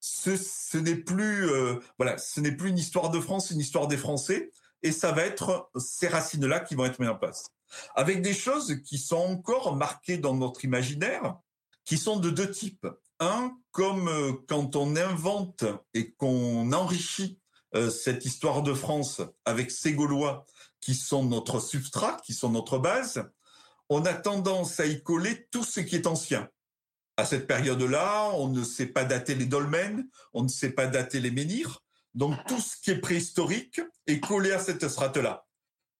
[0.00, 3.98] ce, n'est plus euh, voilà, ce n'est plus une histoire de France, une histoire des
[3.98, 4.50] Français,
[4.82, 7.46] et ça va être ces racines-là qui vont être mises en place,
[7.94, 11.36] avec des choses qui sont encore marquées dans notre imaginaire,
[11.84, 12.86] qui sont de deux types.
[13.18, 17.38] Un, comme euh, quand on invente et qu'on enrichit
[17.74, 20.46] euh, cette histoire de France avec ces Gaulois
[20.80, 23.22] qui sont notre substrat, qui sont notre base,
[23.88, 26.48] on a tendance à y coller tout ce qui est ancien.
[27.16, 31.20] À cette période-là, on ne sait pas dater les dolmens, on ne sait pas dater
[31.20, 31.82] les menhirs.
[32.14, 35.44] Donc tout ce qui est préhistorique est collé à cette strate-là.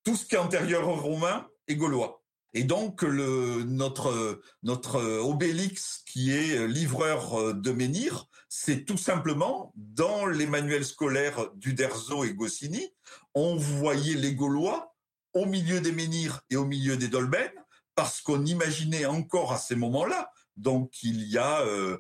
[0.03, 2.23] Tout ce qui est antérieur aux Romains est gaulois.
[2.53, 10.47] Et donc notre, notre Obélix, qui est livreur de menhirs, c'est tout simplement dans les
[10.47, 12.93] manuels scolaires d'Uderzo et Goscinny,
[13.35, 14.97] on voyait les Gaulois
[15.33, 17.53] au milieu des menhirs et au milieu des dolmens,
[17.95, 21.99] parce qu'on imaginait encore à ces moments-là donc il y a euh,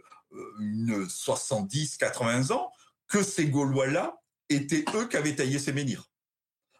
[0.60, 2.70] une 70-80 ans,
[3.08, 4.16] que ces Gaulois-là
[4.48, 6.04] étaient eux qui avaient taillé ces menhirs.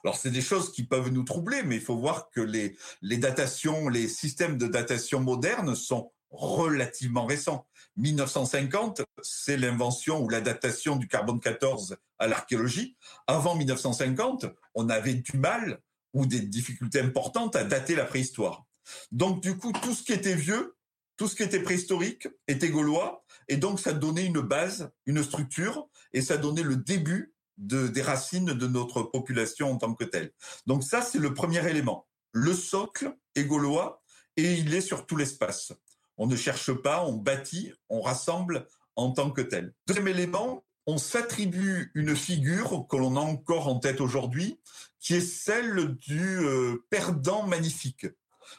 [0.05, 3.89] Alors c'est des choses qui peuvent nous troubler, mais il faut voir que les, datations,
[3.89, 7.67] les systèmes de datation modernes sont relativement récents.
[7.97, 12.97] 1950, c'est l'invention ou la datation du carbone 14 à l'archéologie.
[13.27, 15.81] Avant 1950, on avait du mal
[16.15, 18.65] ou des difficultés importantes à dater la préhistoire.
[19.13, 20.77] Donc du coup, tout ce qui était vieux,
[21.17, 25.89] tout ce qui était préhistorique était gaulois, et donc ça donnait une base, une structure,
[26.13, 30.33] et ça donnait le début de, des racines de notre population en tant que telle.
[30.67, 32.07] Donc ça, c'est le premier élément.
[32.33, 34.01] Le socle est gaulois,
[34.37, 35.73] et il est sur tout l'espace.
[36.17, 39.75] On ne cherche pas, on bâtit, on rassemble en tant que tel.
[39.87, 44.61] Deuxième élément, on s'attribue une figure que l'on a encore en tête aujourd'hui,
[44.99, 48.07] qui est celle du euh, perdant magnifique.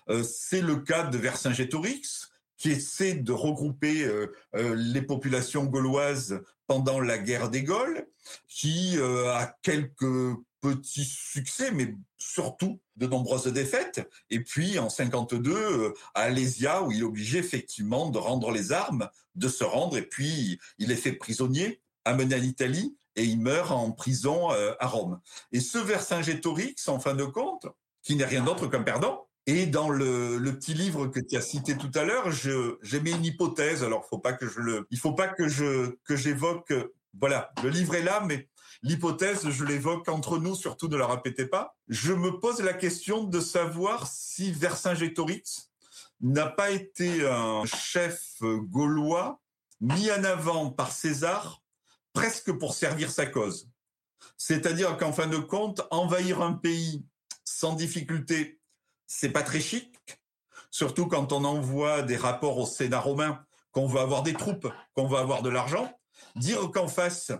[0.09, 2.30] Euh, c'est le cas de Vercingétorix,
[2.61, 8.07] qui essaie de regrouper euh, les populations gauloises pendant la guerre des Gaules,
[8.47, 14.07] qui a quelques petits succès, mais surtout de nombreuses défaites.
[14.29, 19.09] Et puis en 52, à Alésia, où il est obligé effectivement de rendre les armes,
[19.33, 23.71] de se rendre, et puis il est fait prisonnier amené en Italie et il meurt
[23.71, 25.19] en prison euh, à Rome.
[25.51, 27.67] Et ce Vercingétorix, en fin de compte,
[28.03, 31.75] qui n'est rien d'autre qu'un perdant, et dans le, petit livre que tu as cité
[31.75, 33.83] tout à l'heure, j'ai mis une hypothèse.
[33.83, 34.37] Alors, faut pas
[34.99, 36.73] faut pas que je que j'évoque.
[37.19, 38.47] Voilà, le livre est là, mais
[38.83, 40.55] l'hypothèse, je l'évoque entre nous.
[40.55, 41.75] Surtout, ne la répétez pas.
[41.87, 45.71] Je me pose la question de savoir si Vercingétorix
[46.21, 49.41] n'a pas été un chef gaulois
[49.79, 51.63] mis en avant par César
[52.13, 53.67] presque pour servir sa cause.
[54.37, 57.03] C'est-à-dire qu'en fin de compte, envahir un pays
[57.43, 58.60] sans difficulté,
[59.13, 59.93] c'est pas très chic,
[60.69, 65.05] surtout quand on envoie des rapports au Sénat romain qu'on veut avoir des troupes, qu'on
[65.05, 65.91] veut avoir de l'argent.
[66.37, 67.31] Dire qu'en face,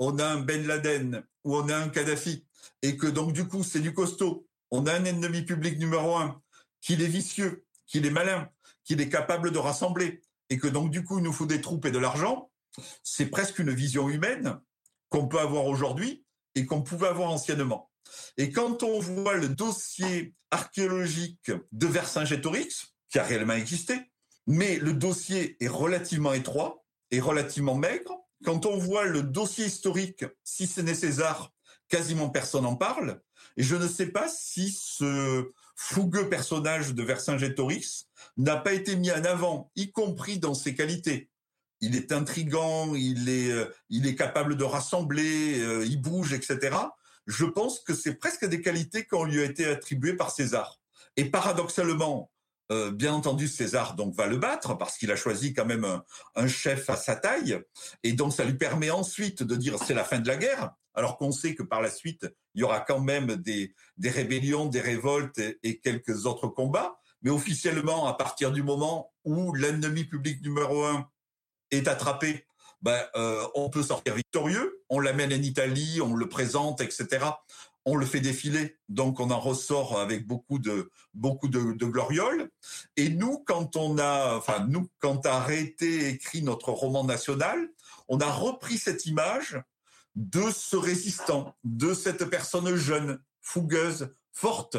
[0.00, 2.44] on a un Ben Laden ou on a un Kadhafi
[2.82, 6.42] et que donc du coup c'est du costaud, on a un ennemi public numéro un,
[6.80, 8.50] qu'il est vicieux, qu'il est malin,
[8.82, 11.86] qu'il est capable de rassembler et que donc du coup il nous faut des troupes
[11.86, 12.50] et de l'argent,
[13.04, 14.58] c'est presque une vision humaine
[15.10, 16.24] qu'on peut avoir aujourd'hui
[16.56, 17.88] et qu'on pouvait avoir anciennement.
[18.36, 23.94] Et quand on voit le dossier archéologique de Vercingétorix, qui a réellement existé,
[24.46, 30.24] mais le dossier est relativement étroit et relativement maigre, quand on voit le dossier historique,
[30.42, 31.52] si ce n'est César,
[31.88, 33.20] quasiment personne n'en parle,
[33.56, 38.06] et je ne sais pas si ce fougueux personnage de Vercingétorix
[38.36, 41.30] n'a pas été mis en avant, y compris dans ses qualités,
[41.80, 46.76] il est intrigant, il est, euh, il est capable de rassembler, euh, il bouge, etc.
[47.26, 50.80] Je pense que c'est presque des qualités qui ont lui été attribuées par César.
[51.16, 52.30] Et paradoxalement,
[52.72, 56.02] euh, bien entendu, César donc va le battre parce qu'il a choisi quand même
[56.34, 57.60] un, chef à sa taille,
[58.02, 61.18] et donc ça lui permet ensuite de dire c'est la fin de la guerre, alors
[61.18, 64.80] qu'on sait que par la suite il y aura quand même des, des rébellions, des
[64.80, 66.98] révoltes et quelques autres combats.
[67.22, 71.08] Mais officiellement, à partir du moment où l'ennemi public numéro un
[71.70, 72.46] est attrapé,
[72.82, 74.83] ben, euh, on peut sortir victorieux.
[74.88, 77.26] On l'amène en Italie, on le présente, etc.
[77.86, 82.50] On le fait défiler, donc on en ressort avec beaucoup de beaucoup de, glorioles.
[82.96, 87.68] Et nous, quand on a, enfin nous, quand a arrêté écrit notre roman national,
[88.08, 89.60] on a repris cette image
[90.14, 94.78] de ce résistant, de cette personne jeune, fougueuse, forte,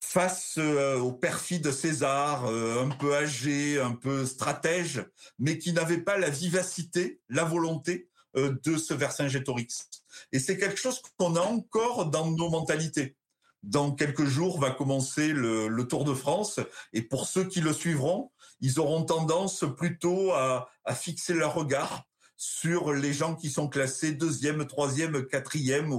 [0.00, 5.04] face euh, au perfide de César, euh, un peu âgé, un peu stratège,
[5.38, 9.88] mais qui n'avait pas la vivacité, la volonté de ce Vercingétorix.
[10.32, 13.16] Et c'est quelque chose qu'on a encore dans nos mentalités.
[13.62, 16.60] Dans quelques jours va commencer le, Tour de France,
[16.92, 18.30] et pour ceux qui le suivront,
[18.60, 22.06] ils auront tendance plutôt à, à fixer leur regard
[22.36, 25.92] sur les gens qui sont classés deuxième, troisième, quatrième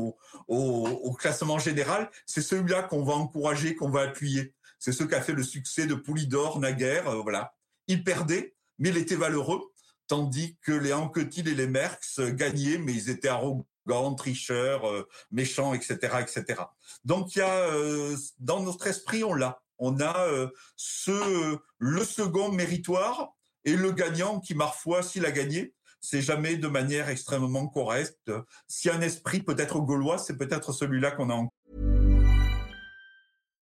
[0.48, 2.10] au, classement général.
[2.26, 4.54] C'est celui-là qu'on va encourager, qu'on va appuyer.
[4.80, 7.08] C'est ce qui a fait le succès de Poulidor, naguère.
[7.08, 7.56] Euh, voilà.
[7.88, 9.62] Il perdait, mais il était valeureux,
[10.08, 15.74] tandis que les Anquetil et les Merckx gagnaient, mais ils étaient arrogants, tricheurs, euh, méchants,
[15.74, 16.62] etc., etc.
[17.06, 19.62] Donc il y a euh, dans notre esprit, on l'a.
[19.80, 20.28] On a
[20.76, 26.68] ce le second méritoire et le gagnant qui, parfois, s'il a gagné, c'est jamais de
[26.68, 28.32] manière extrêmement correcte.
[28.68, 31.50] Si un esprit peut être gaulois, c'est peut-être celui-là qu'on a en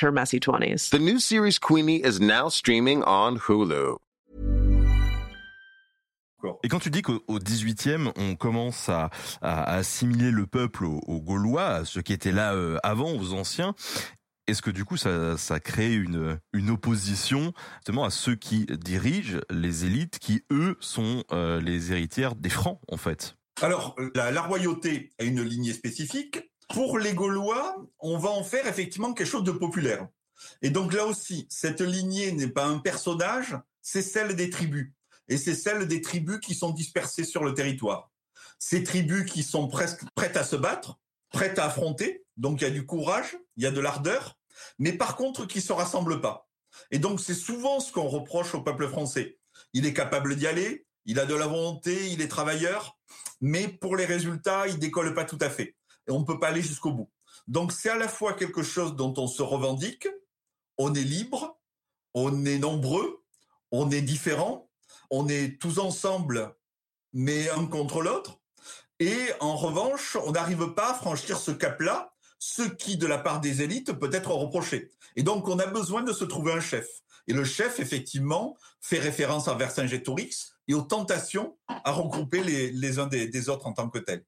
[0.00, 0.90] her messy 20s.
[0.90, 3.98] The new series Queenie is now streaming on Hulu.
[6.62, 9.10] Et quand tu dis qu'au 18e, on commence à,
[9.42, 13.34] à, assimiler le peuple aux, aux, Gaulois, à ceux qui étaient là euh, avant, aux
[13.34, 13.74] anciens,
[14.50, 19.38] Est-ce que du coup ça, ça crée une, une opposition justement à ceux qui dirigent
[19.48, 23.36] les élites qui eux sont euh, les héritières des francs en fait?
[23.62, 26.49] Alors la, la royauté a une lignée spécifique.
[26.72, 30.06] Pour les Gaulois, on va en faire effectivement quelque chose de populaire.
[30.62, 34.92] Et donc là aussi, cette lignée n'est pas un personnage, c'est celle des tribus.
[35.28, 38.10] Et c'est celle des tribus qui sont dispersées sur le territoire.
[38.60, 41.00] Ces tribus qui sont presque prêtes à se battre,
[41.30, 44.38] prêtes à affronter, donc il y a du courage, il y a de l'ardeur,
[44.78, 46.48] mais par contre qui se rassemblent pas.
[46.92, 49.38] Et donc c'est souvent ce qu'on reproche au peuple français.
[49.72, 52.96] Il est capable d'y aller, il a de la volonté, il est travailleur,
[53.40, 55.74] mais pour les résultats, il décolle pas tout à fait.
[56.08, 57.10] Et on ne peut pas aller jusqu'au bout.
[57.48, 60.08] Donc c'est à la fois quelque chose dont on se revendique,
[60.78, 61.58] on est libre,
[62.14, 63.22] on est nombreux,
[63.70, 64.70] on est différents,
[65.10, 66.54] on est tous ensemble,
[67.12, 68.40] mais un contre l'autre.
[68.98, 73.40] Et en revanche, on n'arrive pas à franchir ce cap-là, ce qui, de la part
[73.40, 74.90] des élites, peut être reproché.
[75.16, 76.86] Et donc, on a besoin de se trouver un chef.
[77.26, 83.06] Et le chef, effectivement, fait référence à Vercingétorix et aux tentations à regrouper les, uns
[83.06, 84.24] des, autres en tant que tels.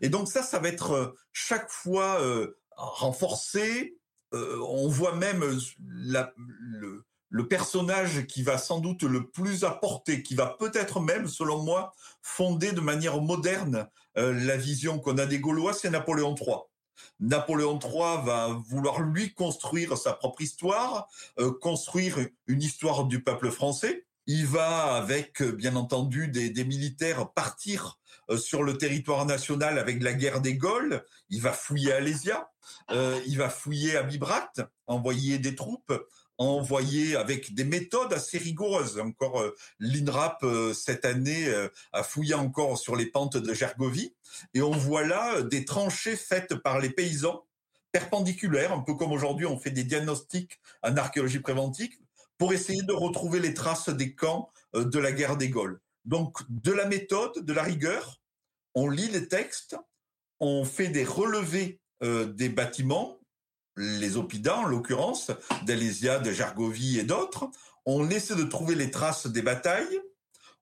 [0.00, 3.98] Et donc ça, ça va être euh, chaque fois euh, renforcé,
[4.34, 10.46] euh, on voit même le, personnage qui va sans doute le plus apporter, qui va
[10.58, 15.90] peut-être même, selon moi, fonder de manière moderne la vision qu'on a des Gaulois, c'est
[15.90, 16.56] Napoléon III.
[17.20, 21.08] Napoléon III va vouloir lui construire sa propre histoire,
[21.60, 24.06] construire une histoire du peuple français.
[24.26, 27.98] Il va, avec bien entendu des militaires, partir
[28.36, 31.04] sur le territoire national avec la guerre des Gaules.
[31.28, 32.48] Il va fouiller Alésia.
[32.90, 35.92] Euh, il va fouiller à Bibracte, envoyer des troupes,
[36.38, 38.98] envoyer avec des méthodes assez rigoureuses.
[38.98, 41.52] Encore euh, l'INRAP euh, cette année
[41.92, 44.14] a fouillé encore sur les pentes de Gergovie
[44.54, 47.44] et on voit là des tranchées faites par les paysans
[47.92, 51.94] perpendiculaires, un peu comme aujourd'hui on fait des diagnostics en archéologie préventive
[52.38, 55.81] pour essayer de retrouver les traces des camps de la guerre des Gaules.
[56.04, 58.20] Donc de la méthode, de la rigueur,
[58.74, 59.76] on lit les textes,
[60.40, 63.20] on fait des relevés euh, des bâtiments,
[63.76, 65.30] les Oppidans en l'occurrence,
[65.64, 67.48] d'Alésia, de Gergovie et d'autres.
[67.86, 70.00] On essaie de trouver les traces des batailles.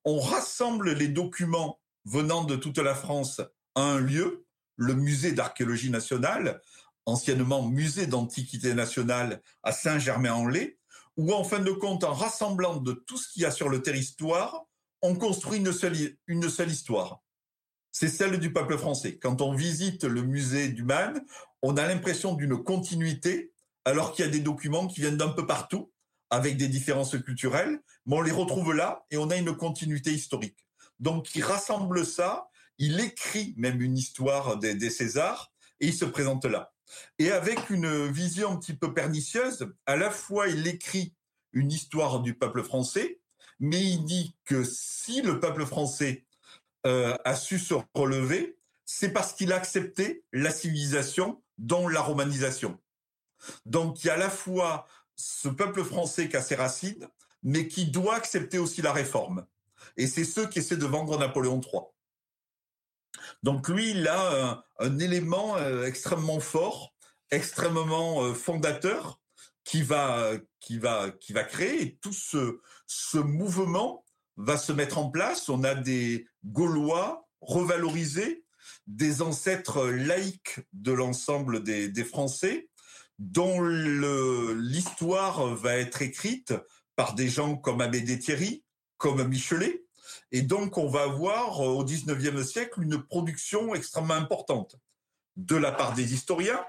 [0.05, 3.41] On rassemble les documents venant de toute la France
[3.75, 4.45] à un lieu,
[4.77, 6.61] le musée d'archéologie nationale,
[7.07, 10.77] anciennement musée d'antiquité nationale à Saint-Germain-en-Laye,
[11.17, 13.83] où en fin de compte, en rassemblant de tout ce qu'il y a sur le
[13.83, 14.67] territoire,
[15.03, 15.73] on construit une
[16.27, 17.23] une seule histoire
[17.93, 19.19] c'est celle du peuple français.
[19.19, 21.25] Quand on visite le musée du Man,
[21.63, 23.53] on a l'impression d'une continuité,
[23.85, 25.93] alors qu'il y a des documents qui viennent d'un peu partout,
[26.31, 30.65] avec des différences culturelles, mais on les retrouve là et on a une continuité historique.
[31.01, 32.49] Donc, il rassemble ça,
[32.79, 36.73] il écrit même une histoire des, des Césars et il se présente là.
[37.19, 41.15] Et avec une vision un petit peu pernicieuse, à la fois il écrit
[41.53, 43.20] une histoire du peuple français,
[43.61, 46.25] mais il dit que si le peuple français
[46.87, 52.79] euh, a su se relever, c'est parce qu'il a accepté la civilisation, dont la romanisation.
[53.67, 57.07] Donc il y a à la fois ce peuple français qui a ses racines,
[57.43, 59.47] mais qui doit accepter aussi la réforme.
[59.97, 61.83] Et c'est ceux qui essaient de vendre Napoléon III.
[63.43, 66.95] Donc lui, il a un, élément euh, extrêmement fort,
[67.31, 69.20] extrêmement euh, fondateur,
[69.65, 74.05] qui va, qui va, qui va créer tout ce, ce mouvement
[74.37, 75.49] va se mettre en place.
[75.49, 78.45] On a des Gaulois revalorisés,
[78.87, 82.69] des ancêtres laïcs de l'ensemble des, Français,
[83.19, 86.55] dont l'histoire va être écrite
[86.97, 88.65] par des gens comme Amédée Thierry,
[88.97, 89.85] comme Michelet.
[90.33, 94.77] Et donc, on va avoir au XIXe siècle une production extrêmement importante
[95.37, 96.65] de la part des historiens,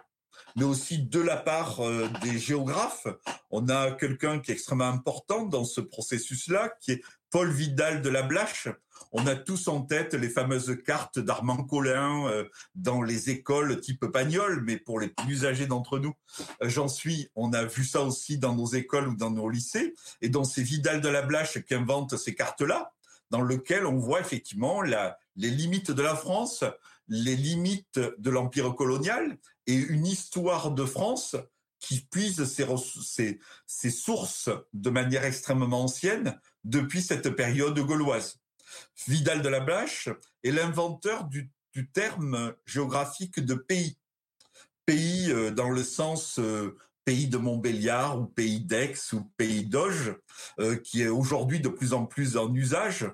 [0.56, 3.08] mais aussi de la part euh, des géographes.
[3.50, 8.10] On a quelqu'un qui est extrêmement important dans ce processus-là, qui est Paul Vidal de
[8.10, 8.68] la Blache.
[9.14, 12.46] On a tous en tête les fameuses cartes d'Armand Collin euh,
[12.76, 16.14] dans les écoles type Pagnol, mais pour les plus âgés d'entre nous,
[16.62, 19.96] euh, j'en suis, on a vu ça aussi dans nos écoles ou dans nos lycées.
[20.22, 22.94] Et donc c'est Vidal de la Blache qui invente ces cartes-là,
[23.32, 26.64] dans lesquelles on voit effectivement les limites de la France,
[27.08, 29.38] les limites de l'empire colonial
[29.68, 31.36] et une histoire de France
[31.82, 38.40] qui puise ses, sources de manière extrêmement ancienne depuis cette période gauloise.
[39.08, 40.08] Vidal de la Blache
[40.44, 43.98] est l'inventeur du, du, terme géographique de pays.
[44.86, 50.16] Pays euh, dans le sens euh, pays de Montbéliard ou pays d'Aix ou pays d'Auge,
[50.60, 53.12] euh, qui est aujourd'hui de plus en plus en usage.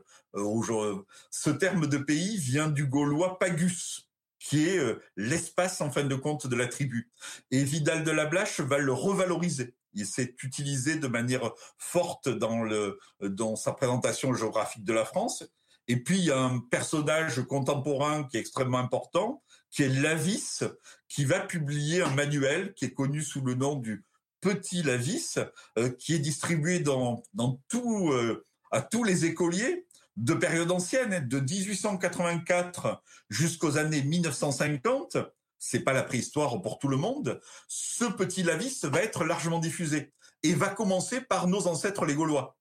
[1.31, 4.06] ce terme de pays vient du gaulois pagus,
[4.47, 7.11] qui est euh, l'espace en fin de compte de la tribu.
[7.51, 9.75] Et Vidal de la Blache va le revaloriser.
[9.93, 15.43] Il s'est utilisé de manière forte dans, le, dans sa présentation géographique de la France.
[15.89, 20.63] Et puis, il y a un personnage contemporain qui est extrêmement important, qui est Lavis,
[21.09, 24.05] qui va publier un manuel qui est connu sous le nom du
[24.39, 25.39] Petit Lavis,
[25.77, 29.86] euh, qui est distribué dans, dans tout, euh, à tous les écoliers
[30.17, 35.17] de période ancienne, hein, de 1884 jusqu'aux années 1950.
[35.59, 37.39] C'est pas la préhistoire pour tout le monde.
[37.67, 40.13] Ce Petit Lavis va être largement diffusé
[40.43, 42.57] et va commencer par nos ancêtres les Gaulois.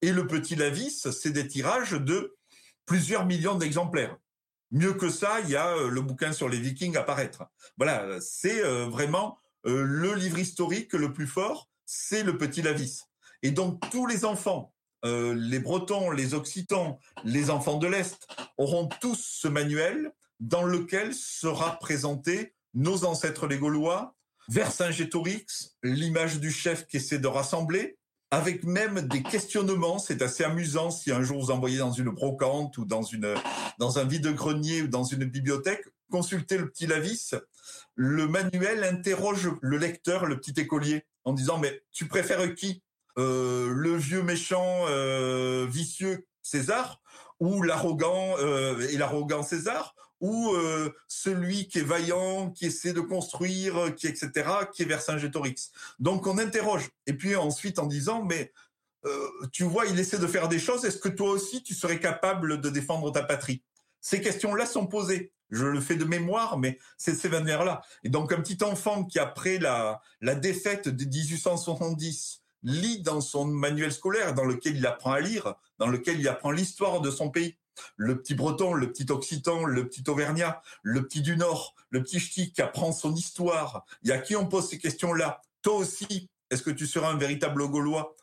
[0.00, 2.36] Et le Petit Lavis, c'est des tirages de
[2.86, 4.16] plusieurs millions d'exemplaires.
[4.70, 7.44] Mieux que ça, il y a euh, le bouquin sur les Vikings à paraître.
[7.78, 13.04] Voilà, c'est vraiment euh, le livre historique le plus fort, c'est le Petit Lavis.
[13.42, 14.74] Et donc tous les enfants,
[15.04, 18.26] euh, les Bretons, les Occitans, les enfants de l'Est,
[18.56, 24.14] auront tous ce manuel dans lequel sera présenté nos ancêtres les Gaulois,
[24.48, 27.98] Vercingétorix, l'image du chef qui essaie de rassembler,
[28.30, 29.98] avec même des questionnements.
[29.98, 33.34] C'est assez amusant si un jour vous envoyez dans une brocante ou dans une
[33.78, 37.34] dans un vide-grenier ou dans une bibliothèque, consultez le petit Lavis.
[37.94, 42.82] Le manuel interroge le lecteur, le petit écolier, en disant mais tu préfères qui?
[43.18, 47.00] Euh, Le vieux méchant euh, vicieux César
[47.40, 50.52] ou l'arrogant euh, et l'arrogant César ou
[51.06, 55.70] celui qui est vaillant, qui essaie de construire, qui etc., qui est Vercingétorix.
[56.00, 56.88] Donc on interroge.
[57.06, 58.52] Et puis ensuite en disant, mais
[59.52, 60.84] tu vois, il essaie de faire des choses.
[60.84, 63.62] Est-ce que toi aussi tu serais capable de défendre ta patrie?
[64.00, 65.32] Ces questions-là sont posées.
[65.50, 67.82] Je le fais de mémoire, mais c'est ces manières-là.
[68.02, 73.46] Et donc un petit enfant qui après la, la défaite de 1870 lit dans son
[73.46, 77.30] manuel scolaire, dans lequel il apprend à lire, dans lequel il apprend l'histoire de son
[77.30, 77.56] pays
[77.96, 82.20] le petit breton, le petit occitan, le petit auvergnat, le petit du nord, le petit
[82.20, 83.84] ch'ti qui apprend son histoire.
[84.02, 85.40] Il y a qui on pose ces questions-là?
[85.62, 88.14] Toi aussi, est-ce que tu seras un véritable Gaulois?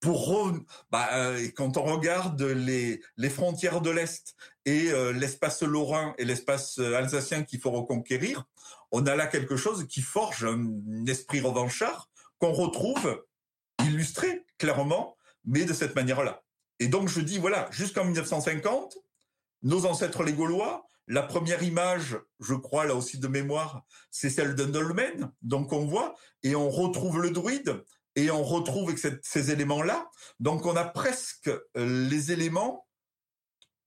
[0.00, 0.50] Pour
[0.90, 4.34] bah, euh, quand on regarde les, les frontières de l'Est
[4.64, 8.44] et euh, l'espace lorrain et l'espace euh, alsacien qu'il faut reconquérir,
[8.92, 13.22] on a là quelque chose qui forge un esprit revanchard qu'on retrouve
[13.86, 16.42] illustré clairement, mais de cette manière-là.
[16.78, 18.96] Et donc je dis, voilà, jusqu'en 1950,
[19.62, 24.54] nos ancêtres les Gaulois, la première image, je crois là aussi de mémoire, c'est celle
[24.54, 27.82] d'un dolmen, donc on voit, et on retrouve le druide,
[28.16, 30.08] et on retrouve ces éléments-là.
[30.38, 32.86] Donc on a presque euh, les éléments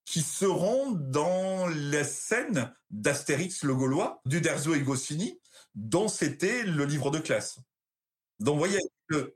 [0.05, 5.39] qui seront dans la scène d'Astérix le Gaulois, d'Uderzo et Goscinny,
[5.75, 7.59] dont c'était le livre de classe.
[8.39, 8.79] Donc vous voyez,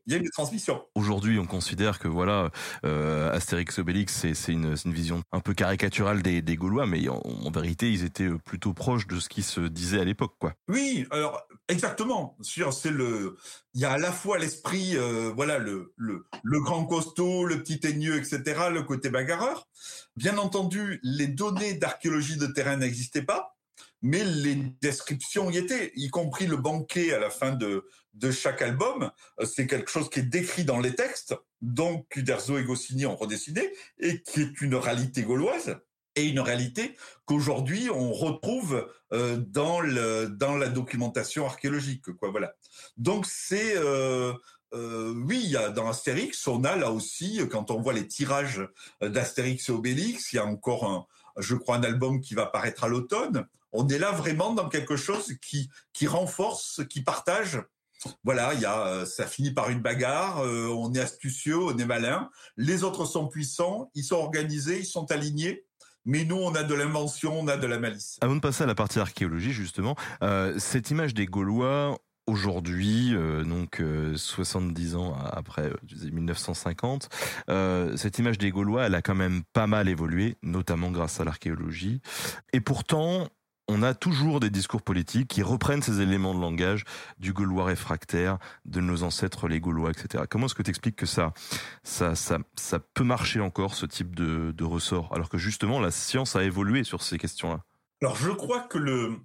[0.06, 0.84] il y a une transmission.
[0.96, 2.52] Aujourd'hui, on considère que voilà,
[2.86, 7.52] euh, Astérix Obélix, c'est une, une, vision un peu caricaturale des, des Gaulois, mais en,
[7.52, 10.54] vérité, ils étaient plutôt proches de ce qui se disait à l'époque, quoi.
[10.68, 12.38] Oui, alors exactement.
[12.42, 13.38] C'est le,
[13.74, 17.62] il y a à la fois l'esprit, euh, voilà, le, le, le grand costaud, le
[17.62, 19.68] petit teigneux, etc., le côté bagarreur.
[20.16, 23.54] Bien entendu, les données d'archéologie de terrain n'existaient pas
[24.02, 27.86] mais les descriptions y étaient, y compris le banquet à la fin de,
[28.18, 29.12] de chaque album.
[29.40, 33.16] Euh, c'est quelque chose qui est décrit dans les textes, donc Uderzo et Goscinny ont
[33.16, 35.78] redessiné, et qui est une réalité gauloise
[36.16, 36.96] et une réalité
[37.26, 42.56] qu'aujourd'hui on retrouve euh, dans le dans la documentation archéologique quoi voilà
[42.98, 43.76] donc c'est
[44.74, 48.68] euh, oui, dans Astérix, on a là aussi, quand on voit les tirages
[49.02, 51.08] d'Astérix et Obélix, il y a encore un,
[51.38, 53.48] je crois, un album qui va paraître à l'automne.
[53.72, 57.62] On est là vraiment dans quelque chose qui qui renforce, qui partage
[58.24, 60.40] voilà, il y a, euh, ça finit par une bagarre.
[60.40, 62.30] Euh, on est astucieux, on est malin.
[62.56, 65.64] Les autres sont puissants, ils sont organisés, ils sont alignés.
[66.06, 68.18] Mais nous, on a de l'invention, on a de la malice.
[68.22, 71.98] Avant de passer à la partie archéologie, justement, euh, cette image des Gaulois
[72.28, 73.14] aujourd'hui,
[73.46, 73.82] donc
[74.16, 75.72] 70 ans après
[76.12, 77.08] 1950,
[77.96, 82.02] cette image des Gaulois, elle a quand même pas mal évolué, notamment grâce à l'archéologie.
[82.52, 83.30] Et pourtant,
[83.68, 86.86] on a toujours des discours politiques qui reprennent ces éléments de langage
[87.20, 90.24] du gaulois réfractaire, de nos ancêtres les gaulois, etc.
[90.30, 91.34] Comment est-ce que tu expliques que ça,
[91.84, 96.36] ça, ça, ça peut marcher encore, ce type de, ressort, alors que justement la science
[96.36, 97.64] a évolué sur ces questions-là?
[98.02, 99.18] Alors je crois que le,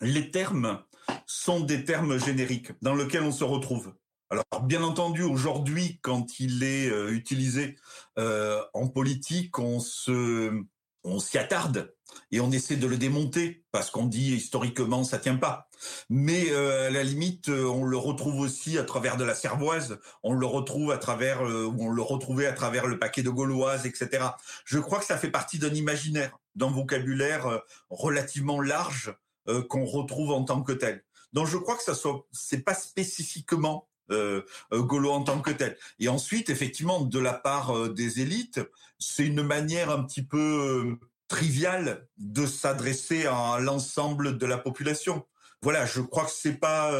[0.00, 0.82] les termes
[1.26, 3.92] sont des termes génériques dans lesquels on se retrouve.
[4.30, 7.76] Alors bien entendu, aujourd'hui, quand il est euh, utilisé
[8.18, 10.62] euh, en politique, on se
[11.04, 11.94] on s'y attarde
[12.32, 15.68] et on essaie de le démonter parce qu'on dit historiquement ça tient pas.
[16.08, 19.98] Mais euh, à la limite, euh, on le retrouve aussi à travers de la cervoise,
[20.22, 23.86] on le retrouve à travers, euh, on le retrouvait à travers le paquet de gauloise,
[23.86, 24.24] etc.
[24.64, 29.14] Je crois que ça fait partie d'un imaginaire, d'un vocabulaire relativement large
[29.48, 31.02] euh, qu'on retrouve en tant que tel.
[31.32, 34.42] Donc je crois que ça soit, c'est pas spécifiquement euh,
[34.72, 35.76] euh, gaulois en tant que tel.
[35.98, 38.60] Et ensuite, effectivement, de la part euh, des élites,
[38.98, 45.26] c'est une manière un petit peu triviale de s'adresser à l'ensemble de la population.
[45.62, 46.92] Voilà, je crois que c'est pas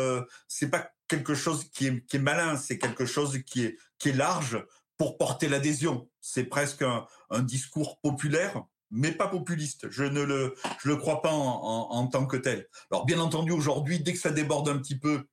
[0.46, 4.64] c'est pas quelque chose qui est, malin, c'est quelque chose qui est qui est large
[4.96, 6.08] pour porter l'adhésion.
[6.20, 9.88] C'est presque un, un discours populaire mais pas populiste.
[9.90, 12.66] Je ne le, je le crois pas en, en, en tant que tel.
[12.90, 15.24] Alors bien entendu, aujourd'hui, dès que ça déborde un petit peu,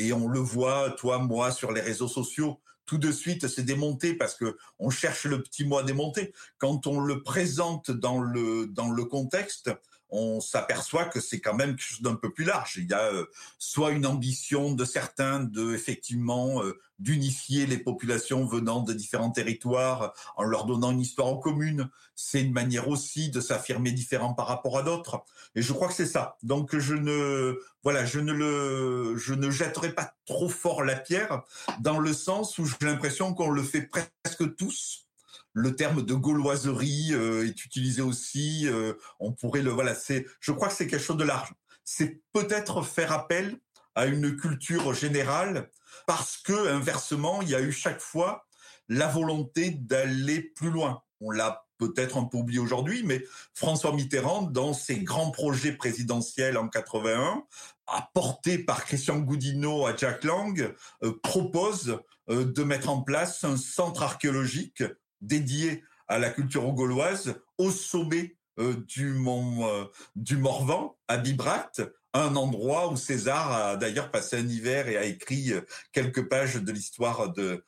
[0.00, 4.14] et on le voit, toi, moi, sur les réseaux sociaux, tout de suite, c'est démonté
[4.14, 6.32] parce que on cherche le petit mot à démonter.
[6.58, 9.70] Quand on le présente dans le dans le contexte,
[10.10, 12.76] on s'aperçoit que c'est quand même quelque chose d'un peu plus large.
[12.76, 13.26] Il y a euh,
[13.58, 20.12] soit une ambition de certains de effectivement euh, d'unifier les populations venant de différents territoires
[20.36, 21.88] en leur donnant une histoire en commune.
[22.14, 25.24] C'est une manière aussi de s'affirmer différent par rapport à d'autres.
[25.54, 26.36] Et je crois que c'est ça.
[26.42, 31.42] Donc je ne voilà, je ne le je ne jetterai pas trop fort la pierre
[31.80, 35.06] dans le sens où j'ai l'impression qu'on le fait presque tous
[35.52, 38.68] le terme de gauloiserie euh, est utilisé aussi.
[38.68, 39.94] Euh, on pourrait le voilà.
[39.94, 41.52] C'est, je crois que c'est quelque chose de large.
[41.84, 43.58] C'est peut-être faire appel
[43.94, 45.70] à une culture générale
[46.06, 48.46] parce que inversement, il y a eu chaque fois
[48.88, 51.02] la volonté d'aller plus loin.
[51.20, 53.24] On l'a peut-être un peu oublié aujourd'hui, mais
[53.54, 57.44] François Mitterrand, dans ses grands projets présidentiels en 81,
[57.86, 61.98] apporté par Christian Goudineau à Jack Lang, euh, propose
[62.28, 64.84] de mettre en place un centre archéologique
[65.20, 69.84] dédié à la culture gauloise au sommet euh, du mont euh,
[70.16, 71.82] du Morvan à Bibracte,
[72.12, 75.60] un endroit où César a d'ailleurs passé un hiver et a écrit euh,
[75.92, 77.64] quelques pages de l'histoire de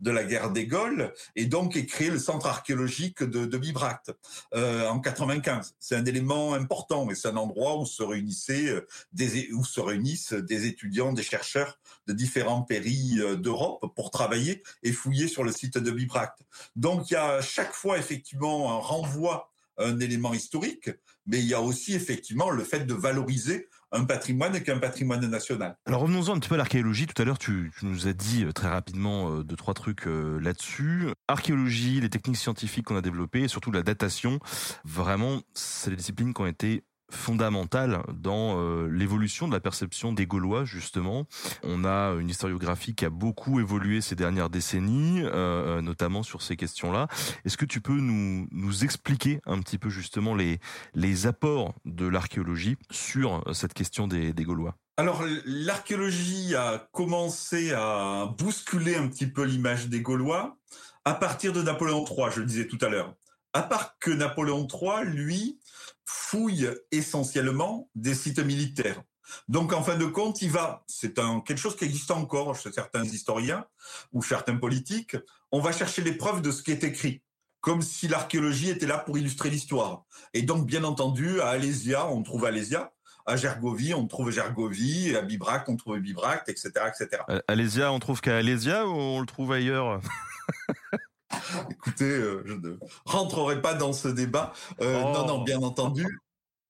[0.00, 4.12] de la guerre des Gaules et donc est créé le centre archéologique de, de Bibracte
[4.54, 5.74] euh, en 95.
[5.78, 9.80] C'est un élément important et c'est un endroit où se réunissaient euh, des où se
[9.80, 15.44] réunissent des étudiants, des chercheurs de différents pays euh, d'Europe pour travailler et fouiller sur
[15.44, 16.40] le site de Bibracte.
[16.74, 20.90] Donc il y a chaque fois effectivement un renvoi un élément historique,
[21.26, 25.76] mais il y a aussi effectivement le fait de valoriser un patrimoine qu'un patrimoine national.
[25.86, 27.06] Alors revenons-en un petit peu à l'archéologie.
[27.06, 30.06] Tout à l'heure, tu, tu, nous as dit euh, très rapidement euh, deux, trois trucs
[30.06, 31.08] euh, là-dessus.
[31.28, 34.38] Archéologie, les techniques scientifiques qu'on a développées, et surtout la datation,
[34.84, 40.26] vraiment, c'est des disciplines qui ont été fondamentale dans euh, l'évolution de la perception des
[40.26, 41.26] Gaulois justement.
[41.62, 46.42] On a une historiographie qui a beaucoup évolué ces dernières décennies, euh, euh, notamment sur
[46.42, 47.08] ces questions-là.
[47.44, 48.46] Est-ce que tu peux nous,
[48.82, 54.76] expliquer un petit peu justement les, apports de l'archéologie sur cette question des Gaulois?
[54.98, 60.56] Alors, l'archéologie a commencé à bousculer un petit peu l'image des Gaulois
[61.04, 63.14] à partir de Napoléon III, je le disais tout à l'heure.
[63.52, 65.60] À part que Napoléon III, lui,
[66.06, 69.02] fouille essentiellement des sites militaires.
[69.48, 72.72] Donc, en fin de compte, il va, c'est un, quelque chose qui existe encore chez
[72.72, 73.66] certains historiens
[74.12, 75.16] ou certains politiques,
[75.50, 77.22] on va chercher les preuves de ce qui est écrit,
[77.60, 80.04] comme si l'archéologie était là pour illustrer l'histoire.
[80.32, 82.92] Et donc, bien entendu, à Alésia, on trouve Alésia,
[83.26, 87.22] à Gergovie, on trouve Gergovie, à Bibrac, on trouve Bibrac, etc., etc.
[87.28, 90.00] À Alésia, on trouve qu'à Alésia ou on le trouve ailleurs?
[91.70, 94.52] Écoutez, euh, je ne rentrerai pas dans ce débat.
[94.80, 95.12] Euh, oh.
[95.12, 96.06] Non, non, bien entendu.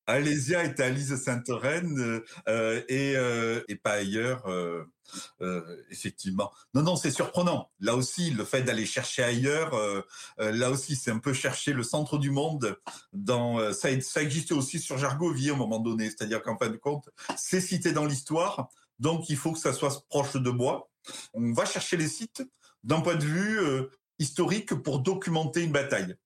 [0.09, 3.17] Alésia est à Lise Sainte-Reine euh, et,
[3.67, 4.45] et pas ailleurs,
[5.91, 6.53] effectivement.
[6.75, 7.73] Non, non, c'est surprenant.
[7.81, 9.75] Là aussi, le fait d'aller chercher ailleurs,
[10.39, 12.79] là aussi, c'est un peu chercher le centre du monde.
[13.13, 16.77] Dans ça, ça existait aussi sur Gergovie à un moment donné, c'est-à-dire qu'en fin de
[16.77, 18.69] compte, c'est cité dans l'histoire,
[19.01, 20.89] donc il faut que ça soit proche de moi.
[21.35, 22.45] On va chercher les sites
[22.85, 23.59] d'un point de vue
[24.19, 26.17] historique pour documenter une bataille.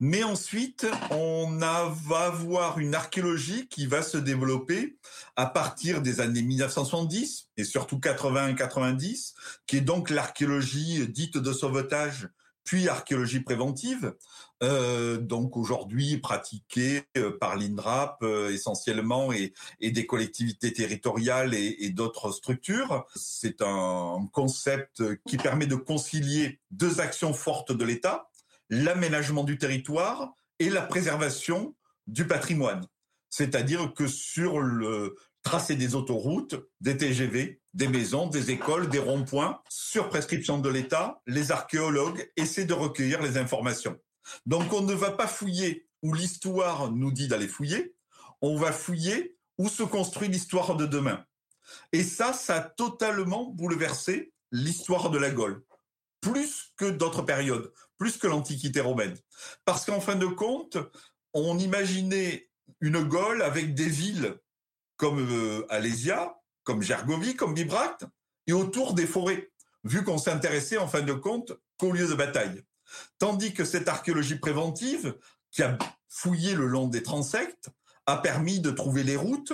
[0.00, 4.98] Mais ensuite, on va avoir une archéologie qui va se développer
[5.36, 9.34] à partir des années 1970 et surtout 80-90,
[9.66, 12.28] qui est donc l'archéologie dite de sauvetage
[12.68, 14.14] puis archéologie préventive,
[14.62, 21.76] euh, donc aujourd'hui pratiquée euh, par l'INRAP euh, essentiellement et, et, des collectivités territoriales et,
[21.80, 23.06] et d'autres structures.
[23.14, 28.30] C'est un concept qui permet de concilier deux actions fortes de l'État,
[28.68, 31.76] l'aménagement du territoire et la préservation
[32.08, 32.84] du patrimoine.
[33.30, 39.60] C'est-à-dire que sur le tracé des autoroutes, des TGV, des maisons, des écoles, des ronds-points,
[39.68, 43.96] sur prescription de l'État, les archéologues essaient de recueillir les informations.
[44.46, 47.94] Donc on ne va pas fouiller où l'histoire nous dit d'aller fouiller,
[48.40, 51.24] on va fouiller où se construit l'histoire de demain.
[51.92, 55.62] Et ça, ça a totalement bouleversé l'histoire de la Gaule,
[56.20, 59.16] plus que d'autres périodes, plus que l'Antiquité romaine.
[59.64, 60.78] Parce qu'en fin de compte,
[61.34, 62.48] on imaginait
[62.80, 64.38] une Gaule avec des villes
[64.96, 68.04] comme euh, Alésia, comme Gergovie, comme Bibracte,
[68.46, 69.50] et autour des forêts,
[69.84, 72.62] vu qu'on s'intéressait en fin de compte qu'au lieu de bataille.
[73.18, 75.16] Tandis que cette archéologie préventive,
[75.50, 75.76] qui a
[76.08, 77.70] fouillé le long des transectes,
[78.06, 79.52] a permis de trouver les routes,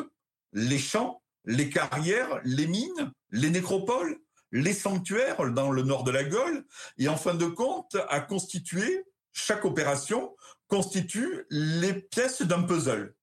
[0.53, 4.19] les champs, les carrières, les mines, les nécropoles,
[4.53, 6.65] les sanctuaires dans le nord de la Gaule,
[6.99, 10.37] et en fin de compte a constitué, chaque opération
[10.69, 13.15] constitue les pièces d'un puzzle.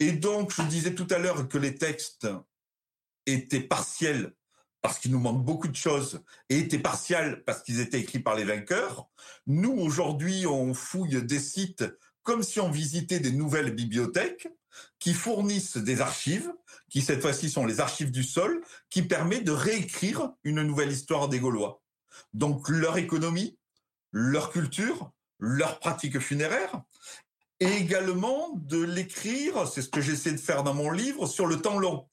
[0.00, 2.28] Et donc, je disais tout à l'heure que les textes
[3.24, 4.34] étaient partiels
[4.86, 8.36] parce qu'il nous manque beaucoup de choses et étaient partiels parce qu'ils étaient écrits par
[8.36, 9.08] les vainqueurs.
[9.48, 11.84] Nous, aujourd'hui, on fouille des sites
[12.22, 14.46] comme si on visitait des nouvelles bibliothèques
[15.00, 16.52] qui fournissent des archives,
[16.88, 21.28] qui cette fois-ci sont les archives du sol, qui permet de réécrire une nouvelle histoire
[21.28, 21.82] des Gaulois.
[22.32, 23.58] Donc leur économie,
[24.12, 25.10] leur culture,
[25.40, 26.80] leurs pratiques funéraires,
[27.58, 31.60] et également de l'écrire, c'est ce que j'essaie de faire dans mon livre, sur le
[31.60, 32.06] temps long.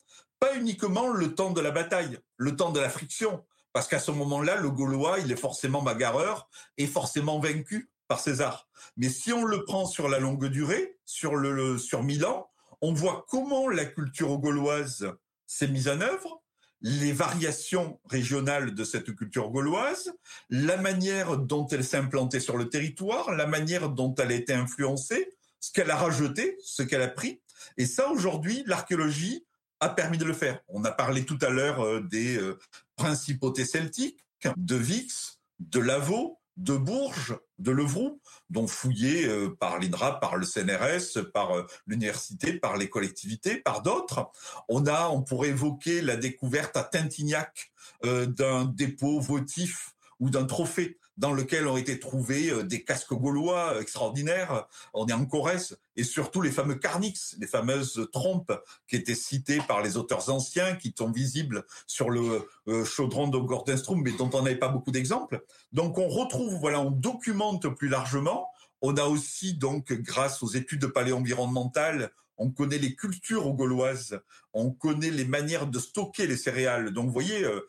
[0.44, 4.12] Pas uniquement le temps de la bataille, le temps de la friction, parce qu'à ce
[4.12, 8.68] moment-là, le Gaulois, il est forcément bagarreur et forcément vaincu par César.
[8.98, 12.50] Mais si on le prend sur la longue durée, sur le, sur mille ans,
[12.82, 15.14] on voit comment la culture gauloise
[15.48, 16.44] s'est mise en œuvre,
[16.82, 20.12] les variations régionales de cette culture gauloise,
[20.50, 24.52] la manière dont elle s'est implantée sur le territoire, la manière dont elle a été
[24.52, 27.42] influencée, ce qu'elle a rajouté, ce qu'elle a pris.
[27.78, 29.46] Et ça, aujourd'hui, l'archéologie
[29.84, 30.60] a permis de le faire.
[30.70, 32.58] On a parlé tout à l'heure euh, des euh,
[32.96, 34.24] principautés celtiques,
[34.58, 40.46] de Vix, de Lavaux, de Bourges, de Levroux, dont fouillés euh, par l'INRA, par le
[40.46, 44.32] CNRS, par l'université, par les collectivités, par d'autres.
[44.70, 47.72] On a, on pourrait évoquer la découverte à Tintignac
[48.04, 53.80] d'un dépôt votif ou d'un trophée dans lequel ont été trouvés euh, des casques gaulois
[53.80, 54.68] extraordinaires.
[54.94, 58.54] On est en Corrèze et surtout les fameux carnix, les fameuses trompes
[58.88, 63.38] qui étaient citées par les auteurs anciens, qui sont visibles sur le euh, chaudron de
[63.38, 65.44] Gordenstrom, mais dont on n'avait pas beaucoup d'exemples.
[65.72, 68.50] Donc on retrouve, voilà, on documente plus largement.
[68.82, 74.20] On a aussi donc, grâce aux études paléo-environnementales, on connaît les cultures gauloises,
[74.54, 76.92] on connaît les manières de stocker les céréales.
[76.92, 77.62] Donc vous voyez, euh,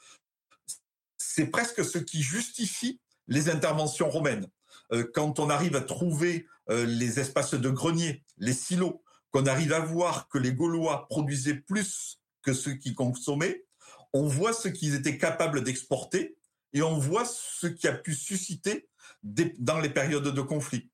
[1.17, 4.47] c'est presque ce qui justifie les interventions romaines.
[4.93, 9.73] Euh, quand on arrive à trouver euh, les espaces de grenier, les silos, qu'on arrive
[9.73, 13.65] à voir que les Gaulois produisaient plus que ceux qui consommaient,
[14.13, 16.37] on voit ce qu'ils étaient capables d'exporter
[16.73, 18.89] et on voit ce qui a pu susciter
[19.23, 20.91] dans les périodes de conflit.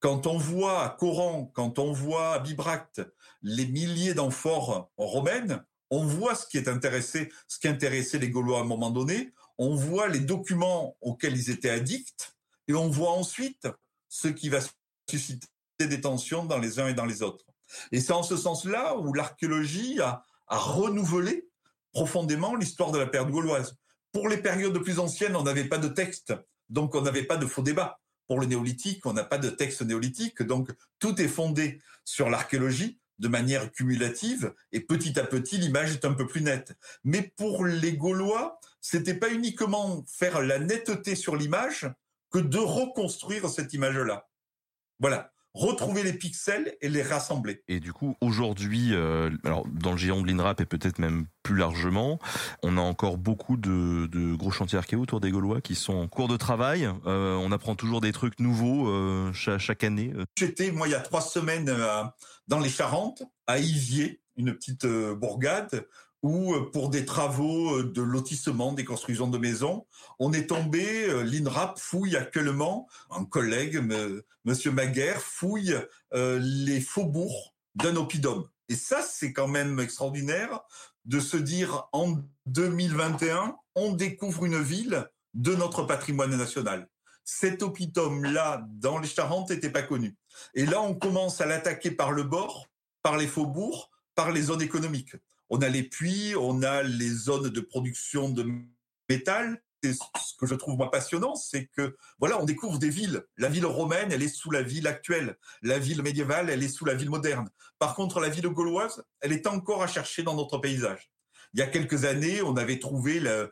[0.00, 3.02] Quand on voit à Coran, quand on voit à Bibracte
[3.42, 8.58] les milliers d'amphores romaines, on voit ce qui est intéressé, ce qui intéressait les Gaulois
[8.58, 12.34] à un moment donné, on voit les documents auxquels ils étaient addicts
[12.68, 13.68] et on voit ensuite
[14.08, 14.60] ce qui va
[15.08, 15.48] susciter
[15.80, 17.46] des tensions dans les uns et dans les autres.
[17.92, 21.46] Et c'est en ce sens-là où l'archéologie a, renouvelé
[21.92, 23.76] profondément l'histoire de la période gauloise.
[24.12, 26.32] Pour les périodes plus anciennes, on n'avait pas de texte,
[26.70, 28.00] donc on n'avait pas de faux débat.
[28.26, 32.98] Pour le néolithique, on n'a pas de texte néolithique, donc tout est fondé sur l'archéologie
[33.18, 36.76] de manière cumulative et petit à petit l'image est un peu plus nette.
[37.04, 41.90] Mais pour les Gaulois, c'était pas uniquement faire la netteté sur l'image
[42.30, 44.28] que de reconstruire cette image-là.
[45.00, 47.62] Voilà retrouver les pixels et les rassembler.
[47.68, 51.56] Et du coup, aujourd'hui, euh, alors dans le géant de l'INRAP et peut-être même plus
[51.56, 52.18] largement,
[52.62, 56.06] on a encore beaucoup de, de gros chantiers archéo autour des Gaulois qui sont en
[56.06, 56.88] cours de travail.
[57.06, 60.12] Euh, on apprend toujours des trucs nouveaux euh, chaque, chaque, année.
[60.38, 61.74] J'étais, moi, il y a trois semaines
[62.46, 65.86] dans les Charentes, à Ivier, une petite bourgade,
[66.22, 69.86] où euh, pour des travaux euh, de lotissement, des constructions de maisons,
[70.18, 73.80] on est tombé, euh, l'INRAP fouille actuellement, un collègue,
[74.44, 75.76] Monsieur Maguerre, fouille
[76.12, 78.48] les faubourgs d'un oppidum.
[78.68, 80.60] Et ça, c'est quand même extraordinaire
[81.04, 82.16] de se dire en
[82.46, 86.88] 2021, on découvre une ville de notre patrimoine national.
[87.24, 90.16] Cet oppidum-là, dans les Charentes, n'était pas connu.
[90.54, 92.66] Et là, on commence à l'attaquer par le bord,
[93.02, 95.14] par les faubourgs, par les zones économiques
[95.50, 98.46] on a les puits, on a les zones de production de
[99.08, 99.62] métal.
[99.84, 103.24] Ce que je trouve passionnant, c'est que voilà, on découvre des villes.
[103.36, 105.36] La ville romaine, elle est sous la ville actuelle.
[105.62, 107.48] La ville médiévale, elle est sous la ville moderne.
[107.78, 111.12] Par contre, la ville gauloise, elle est encore à chercher dans notre paysage.
[111.54, 113.48] Il y a quelques années, on avait trouvé la,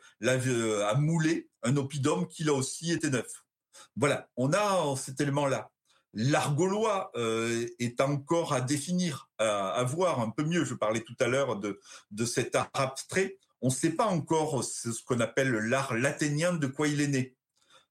[0.89, 3.45] à Moulet un oppidum qui là aussi était neuf.
[3.97, 5.71] Voilà, on a cet élément-là.
[6.15, 10.65] L'art gaulois euh, est encore à définir, à, voir un peu mieux.
[10.65, 11.81] Je parlais tout à l'heure de,
[12.11, 13.39] de cet art abstrait.
[13.61, 17.35] On ne sait pas encore ce, qu'on appelle l'art laténien de quoi il est né.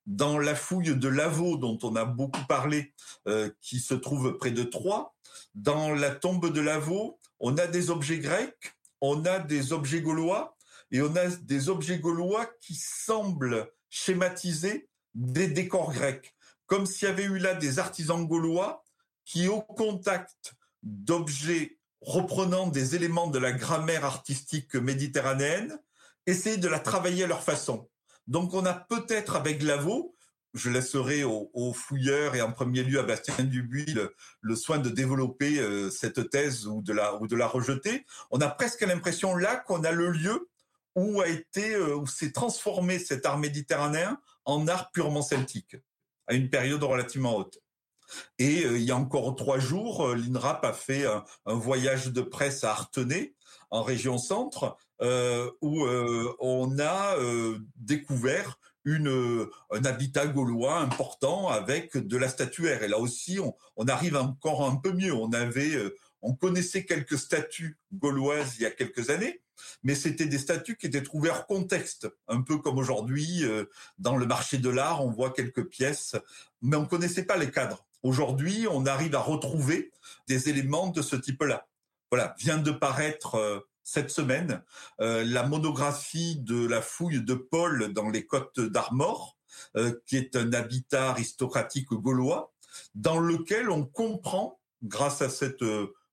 [0.05, 2.93] Dans la fouille de Lavaux, dont on a beaucoup parlé,
[3.27, 5.13] euh, qui se trouve près de Troyes,
[5.55, 10.55] dans la tombe de Lavaux, on a des objets grecs, on a des objets gaulois,
[10.91, 16.34] et on a des objets gaulois qui semblent schématiser des décors grecs,
[16.67, 18.83] comme s'il y avait eu là des artisans gaulois
[19.23, 25.79] qui, au contact d'objets reprenant des éléments de la grammaire artistique méditerranéenne,
[26.27, 27.89] essayaient de la travailler à leur façon.
[28.27, 30.15] Donc on a peut-être avec Lavaux,
[30.53, 33.95] je laisserai aux, fouilleurs et en premier lieu à Bastien Dubuis
[34.41, 38.05] le, soin de développer euh, cette thèse ou de la ou de la rejeter.
[38.31, 40.49] On a presque l'impression là qu'on a le lieu
[40.95, 45.75] où a été euh, où s'est transformé cet art méditerranéen en art purement celtique
[46.27, 47.59] à une période relativement haute.
[48.37, 51.23] Et euh, il y a encore trois jours, euh, l'INRAP a fait un,
[51.55, 53.35] voyage de presse à Artenay,
[53.71, 54.77] en région centre,
[55.61, 55.85] où
[56.39, 57.17] on a
[57.75, 62.83] découvert une, un habitat gaulois important avec de la statuaire.
[62.83, 65.13] Et là aussi, on, on arrive encore un peu mieux.
[65.13, 65.75] On avait,
[66.21, 69.41] on connaissait quelques statues gauloises il y a quelques années,
[69.83, 73.65] mais c'était des statues qui étaient trouvées hors contexte, un peu comme aujourd'hui euh,
[73.97, 76.15] dans le marché de l'art, on voit quelques pièces,
[76.61, 77.85] mais on connaissait pas les cadres.
[78.03, 79.91] Aujourd'hui, on arrive à retrouver
[80.27, 81.67] des éléments de ce type-là.
[82.11, 84.63] Voilà, vient de paraître euh, cette semaine
[85.01, 89.37] euh, la monographie de la fouille de Paul dans les côtes d'Armor,
[90.05, 92.53] qui est un habitat aristocratique gaulois,
[92.93, 95.63] dans lequel on comprend, grâce à cette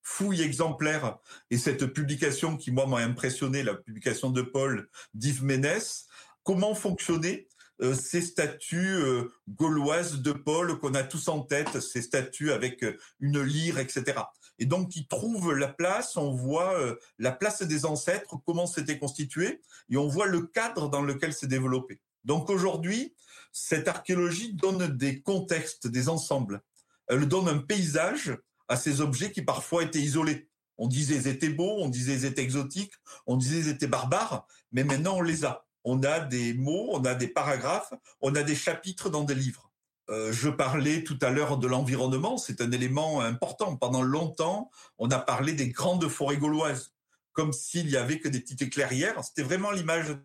[0.03, 1.19] fouille exemplaire
[1.51, 6.07] et cette publication qui, moi, m'a impressionné, la publication de Paul d'Yves Ménès,
[6.43, 7.47] comment fonctionnaient
[7.81, 12.83] euh, ces statues euh, gauloises de Paul qu'on a tous en tête, ces statues avec
[12.85, 14.21] euh, une lyre, etc.
[14.59, 16.77] Et donc, ils trouvent la place, on voit
[17.19, 21.49] la place des ancêtres, comment c'était constitué, et on voit le cadre dans lequel c'est
[21.49, 22.01] développé.
[22.25, 23.15] Donc aujourd'hui,
[23.51, 26.63] cette archéologie donne des contextes, des ensembles.
[27.09, 28.37] Elle donne un paysage
[28.73, 30.49] à ces objets qui parfois étaient isolés.
[30.79, 32.95] On disait ils étaient beaux, on disait ils étaient exotiques,
[33.27, 35.67] on disait ils étaient barbares, mais maintenant on les a.
[35.85, 37.93] On a des mots, on a des paragraphes,
[38.23, 39.71] on a des chapitres dans des livres.
[40.09, 43.77] Euh, je parlais tout à l'heure de l'environnement, c'est un élément important.
[43.77, 46.95] Pendant longtemps, on a parlé des grandes forêts gauloises,
[47.33, 49.23] comme s'il y avait que des petites clairières.
[49.23, 50.17] C'était vraiment l'image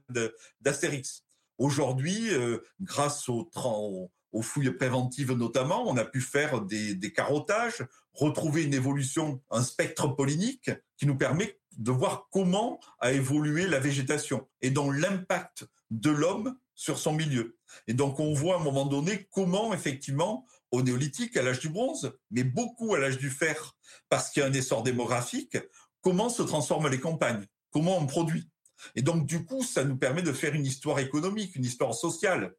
[0.61, 1.23] d'Astérix.
[1.57, 3.49] Aujourd'hui, euh, grâce au,
[4.31, 10.07] aux fouilles préventives notamment, on a pu faire des, carottages, retrouver une évolution, un spectre
[10.07, 16.09] pollinique qui nous permet de voir comment a évolué la végétation et donc l'impact de
[16.09, 17.57] l'homme sur son milieu.
[17.87, 21.69] Et donc on voit à un moment donné comment effectivement au néolithique, à l'âge du
[21.69, 23.75] bronze, mais beaucoup à l'âge du fer,
[24.09, 25.57] parce qu'il y a un essor démographique,
[26.01, 28.49] comment se transforment les campagnes, comment on produit.
[28.95, 32.53] Et donc du coup, ça nous permet de faire une histoire économique, une histoire sociale.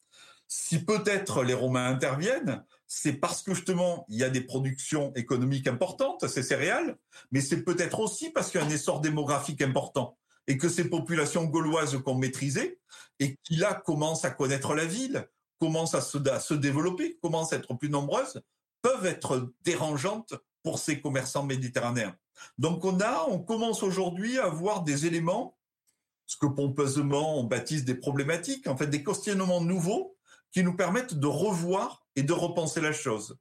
[0.51, 5.66] Si peut-être les Romains interviennent, c'est parce que justement il y a des productions économiques
[5.66, 6.97] importantes, ces céréales,
[7.31, 10.16] mais c'est peut-être aussi parce qu'il y a un essor démographique important
[10.47, 12.81] et que ces populations gauloises qu'on maîtrisait
[13.20, 15.29] et qui là commencent à connaître la ville,
[15.61, 18.41] commencent à se, se développer, commencent à être plus nombreuses,
[18.81, 22.16] peuvent être dérangeantes pour ces commerçants méditerranéens.
[22.57, 25.59] Donc on a, on commence aujourd'hui à voir des éléments,
[26.25, 30.18] ce que pompeusement on baptise des problématiques, en fait des questionnements nouveaux
[30.53, 33.39] qui nous permettent de revoir et de repenser la chose.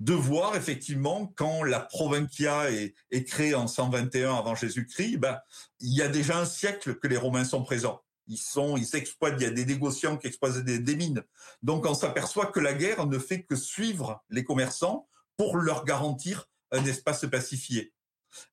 [0.00, 5.38] De voir effectivement quand la Provincia est, créée en 121 avant Jésus-Christ, ben,
[5.80, 8.02] il y a déjà un siècle que les Romains sont présents.
[8.26, 11.22] Ils sont, ils exploitent, il y a des négociants qui exploitent des, des mines.
[11.62, 16.48] Donc on s'aperçoit que la guerre ne fait que suivre les commerçants pour leur garantir
[16.72, 17.94] un espace pacifié.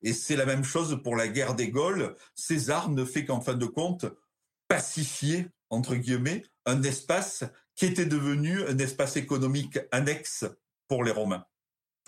[0.02, 2.16] Et c'est la même chose pour la guerre des Gaules.
[2.34, 4.06] César ne fait qu'en fin de compte
[4.68, 7.44] pacifier, entre guillemets, un espace
[7.76, 10.44] qui était devenu un espace économique annexe
[10.88, 11.44] pour les Romains.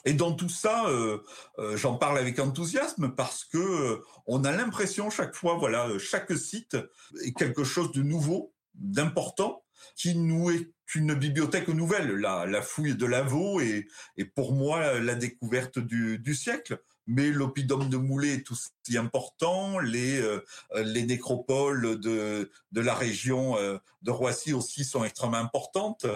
[0.04, 1.18] Et dans tout ça, euh,
[1.58, 6.32] euh, j'en parle avec enthousiasme parce que euh, on a l'impression chaque fois, voilà, chaque
[6.36, 6.76] site
[7.24, 9.64] est quelque chose de nouveau, d'important,
[9.96, 12.12] qui nous est une bibliothèque nouvelle.
[12.12, 13.86] La, fouille de Lavaux est,
[14.16, 20.20] est pour moi la découverte du siècle mais l'oppidum de Moulet est aussi important, les,
[20.20, 20.44] euh,
[20.74, 26.06] les nécropoles de, de la région euh, de Roissy aussi sont extrêmement importantes,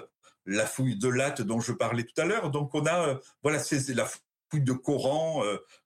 [0.45, 2.51] la fouille de Latte dont je parlais tout à l'heure.
[2.51, 5.43] Donc on a, euh, voilà, c'est la fouille de Coran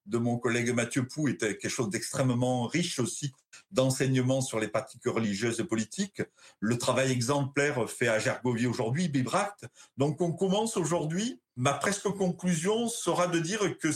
[0.06, 3.32] de mon collègue Mathieu Pou était quelque chose d'extrêmement riche aussi
[3.70, 6.20] d'enseignements sur les pratiques religieuses et politiques.
[6.58, 9.66] Le travail exemplaire fait à Gergovie aujourd'hui, Bibract.
[9.98, 13.92] Donc on commence aujourd'hui, ma presque conclusion sera de dire que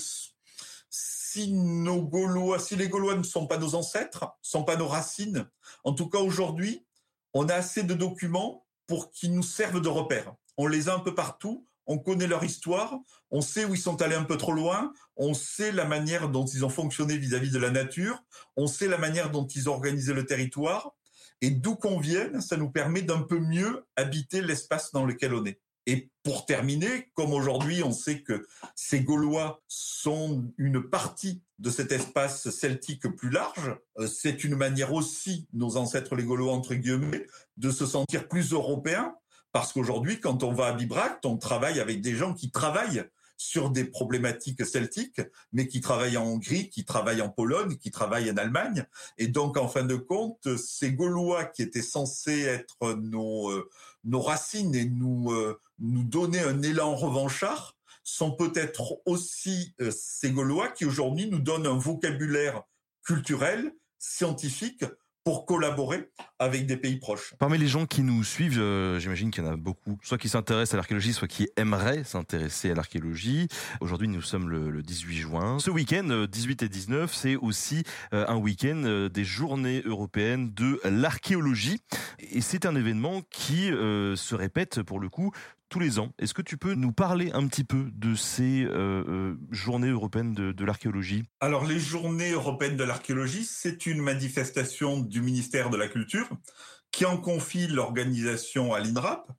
[1.32, 4.88] si nos Gaulois, si les Gaulois ne sont pas nos ancêtres, ne sont pas nos
[4.88, 5.48] racines,
[5.84, 6.84] en tout cas aujourd'hui,
[7.34, 10.34] on a assez de documents pour qu'ils nous servent de repères.
[10.56, 12.98] On les a un peu partout, on connaît leur histoire,
[13.30, 16.44] on sait où ils sont allés un peu trop loin, on sait la manière dont
[16.46, 18.20] ils ont fonctionné vis-à-vis de la nature,
[18.56, 20.96] on sait la manière dont ils ont organisé le territoire,
[21.42, 25.44] et d'où qu'on vienne, ça nous permet d'un peu mieux habiter l'espace dans lequel on
[25.44, 25.60] est.
[25.86, 31.92] Et pour terminer, comme aujourd'hui on sait que ces Gaulois sont une partie de cet
[31.92, 37.26] espace celtique plus large, euh, c'est une manière aussi, nos ancêtres les Gaulois entre guillemets,
[37.56, 39.14] de se sentir plus européens,
[39.52, 43.04] parce qu'aujourd'hui, quand on va à Bibracte, on travaille avec des gens qui travaillent
[43.40, 45.22] sur des problématiques celtiques,
[45.54, 48.84] mais qui travaillent en Hongrie, qui travaillent en Pologne, qui travaillent en Allemagne.
[49.16, 53.70] Et donc, en fin de compte, ces Gaulois qui étaient censés être nos, euh,
[54.04, 60.30] nos racines et nous, euh, nous donner un élan revanchard, sont peut-être aussi euh, ces
[60.30, 62.62] Gaulois qui aujourd'hui nous donnent un vocabulaire
[63.04, 64.84] culturel, scientifique,
[65.24, 67.34] pour collaborer avec des pays proches.
[67.38, 70.28] Parmi les gens qui nous suivent, euh, j'imagine qu'il y en a beaucoup, soit qui
[70.28, 73.48] s'intéressent à l'archéologie, soit qui aimeraient s'intéresser à l'archéologie.
[73.80, 75.58] Aujourd'hui, nous sommes le, 18 juin.
[75.58, 77.84] Ce week-end, 18 euh, et 19, c'est aussi
[78.14, 81.80] euh, un week-end des journées européennes de l'archéologie.
[82.18, 85.32] Et c'est un événement qui se répète pour le coup
[85.70, 86.12] tous les ans.
[86.18, 90.34] Est-ce que tu peux nous parler un petit peu de ces euh, euh, journées européennes
[90.34, 91.24] de, l'archéologie?
[91.40, 96.28] Alors les journées européennes de l'archéologie, c'est une manifestation du ministère de la Culture
[96.90, 99.30] qui en confie l'organisation à l'INRAP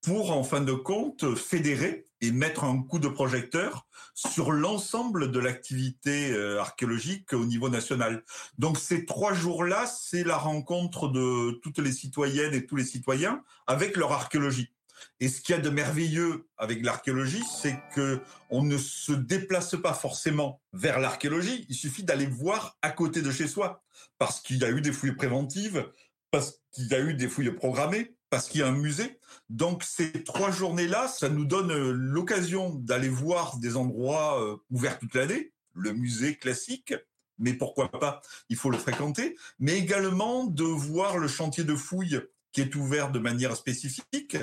[0.00, 5.38] pour, en fin de compte, fédérer et mettre un coup de projecteur sur l'ensemble de
[5.38, 8.24] l'activité euh, archéologique au niveau national.
[8.56, 13.42] Donc ces trois jours-là, c'est la rencontre de toutes les citoyennes et tous les citoyens
[13.66, 14.72] avec leur archéologie.
[15.20, 18.20] Et ce qu'il y a de merveilleux avec l'archéologie, c'est que
[18.50, 21.66] on ne se déplace pas forcément vers l'archéologie.
[21.68, 23.82] Il suffit d'aller voir à côté de chez soi,
[24.18, 25.90] parce qu'il y a eu des fouilles préventives,
[26.30, 29.18] parce qu'il y a eu des fouilles programmées, parce qu'il y a un musée.
[29.48, 34.98] Donc ces trois journées-là, ça nous donne euh, l'occasion d'aller voir des endroits euh, ouverts
[34.98, 36.94] toute l'année, le musée classique,
[37.38, 42.20] mais pourquoi pas, il faut le fréquenter, mais également de voir le chantier de fouilles
[42.52, 44.36] qui est ouvert de manière spécifique.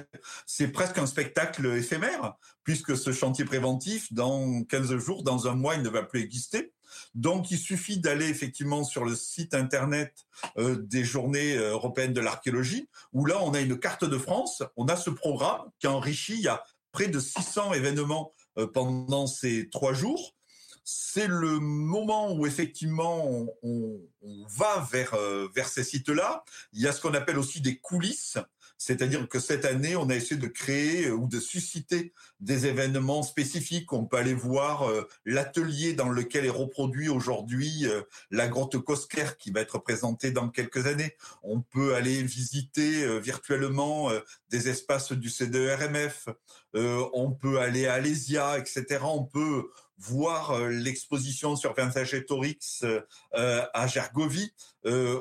[0.45, 5.75] C'est presque un spectacle éphémère, puisque ce chantier préventif, dans 15 jours, dans un mois,
[5.75, 6.73] il ne va plus exister.
[7.15, 10.13] Donc, il suffit d'aller effectivement sur le site internet
[10.57, 14.85] euh, des Journées européennes de l'archéologie, où là, on a une carte de France, on
[14.85, 19.69] a ce programme qui enrichi, il y a près de 600 événements euh, pendant ces
[19.69, 20.35] trois jours
[20.83, 23.99] c'est le moment où effectivement on,
[24.47, 26.43] va vers, euh, vers ces sites-là.
[26.71, 28.37] Il y a ce qu'on appelle aussi des coulisses.
[28.77, 33.23] C'est-à-dire que cette année, on a essayé de créer euh, ou de susciter des événements
[33.23, 33.91] spécifiques.
[33.93, 37.85] On peut aller voir euh, l'atelier dans lequel est reproduit aujourd'hui
[38.31, 41.15] la grotte Kosker qui va être présentée dans quelques années.
[41.43, 44.11] On peut aller visiter virtuellement
[44.49, 46.29] des espaces du CDRMF.
[46.73, 48.99] on peut aller à Alésia, etc.
[49.03, 49.69] On peut
[50.03, 53.01] voir euh, l'exposition sur Vercingétorix euh,
[53.35, 54.53] euh, à Gergovie.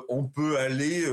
[0.09, 1.05] on peut aller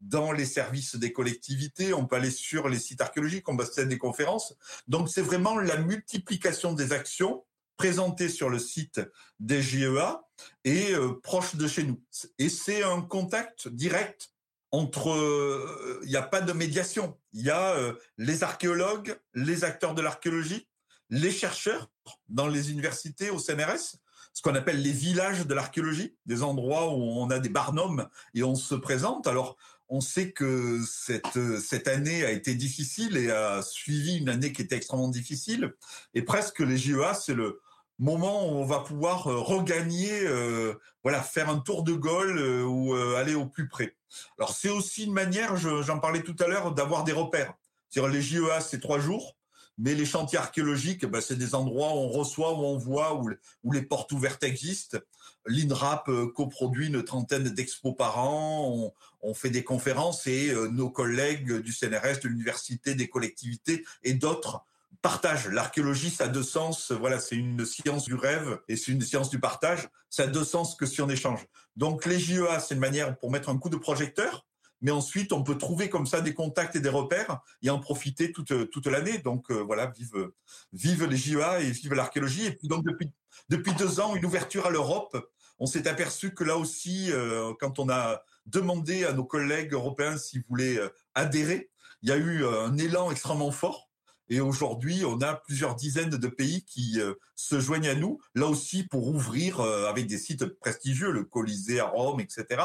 [0.00, 3.86] dans les services des collectivités, on peut aller sur les sites archéologiques, on peut faire
[3.86, 4.56] des conférences.
[4.88, 7.44] Donc c'est vraiment la multiplication des actions
[7.76, 9.00] présentées sur le site
[9.38, 10.24] des GEA
[10.64, 10.92] et
[11.22, 12.02] proche de chez nous.
[12.38, 14.30] Et c'est un contact direct
[14.72, 17.16] entre, il n'y a pas de médiation.
[17.32, 17.76] Il y a
[18.18, 20.66] les archéologues, les acteurs de l'archéologie,
[21.10, 21.93] les chercheurs
[22.28, 23.96] dans les universités au CNRS,
[24.32, 28.42] ce qu'on appelle les villages de l'archéologie, des endroits où on a des barnums et
[28.42, 29.26] on se présente.
[29.26, 29.56] Alors,
[29.88, 34.62] on sait que cette, cette année a été difficile et a suivi une année qui
[34.62, 35.74] était extrêmement difficile.
[36.14, 37.60] Et presque les JEA, c'est le
[37.98, 42.64] moment où on va pouvoir euh, regagner, euh, voilà, faire un tour de Gaulle euh,
[42.64, 43.96] ou aller au plus près.
[44.38, 47.54] Alors, c'est aussi une manière, j'en parlais tout à l'heure, d'avoir des repères.
[47.88, 49.36] C'est-à-dire les JEA, c'est trois jours.
[49.76, 53.20] Mais les chantiers archéologiques, ben, c'est des endroits où on reçoit, où on voit,
[53.62, 54.98] où, les portes ouvertes existent.
[55.46, 58.92] L'INRAP euh, coproduit une trentaine d'expos par an.
[59.22, 63.84] On, on, fait des conférences et euh, nos collègues du CNRS, de l'université, des collectivités
[64.04, 64.64] et d'autres
[65.04, 65.48] partagent.
[65.48, 66.90] L'archéologie, ça a deux sens.
[66.90, 69.86] Voilà, c'est une science du rêve et c'est une science du partage.
[70.08, 71.44] Ça a deux sens que si on échange.
[71.76, 74.46] Donc les JEA, c'est une manière pour mettre un coup de projecteur
[74.84, 78.32] mais ensuite on peut trouver comme ça des contacts et des repères et en profiter
[78.32, 79.16] toute toute l'année.
[79.16, 80.30] Donc euh, voilà, vive
[80.74, 82.44] vive les JEA et vive l'archéologie.
[82.44, 83.10] Et puis donc depuis
[83.48, 85.16] depuis deux ans, une ouverture à l'Europe.
[85.58, 90.18] On s'est aperçu que là aussi, euh, quand on a demandé à nos collègues européens
[90.18, 91.70] s'ils voulaient euh, adhérer,
[92.02, 93.88] il y a eu un élan extrêmement fort.
[94.28, 96.98] Et aujourd'hui, on a plusieurs dizaines de pays qui
[97.34, 101.86] se joignent à nous, là aussi pour ouvrir avec des sites prestigieux, le Colisée à
[101.86, 102.62] Rome, etc.,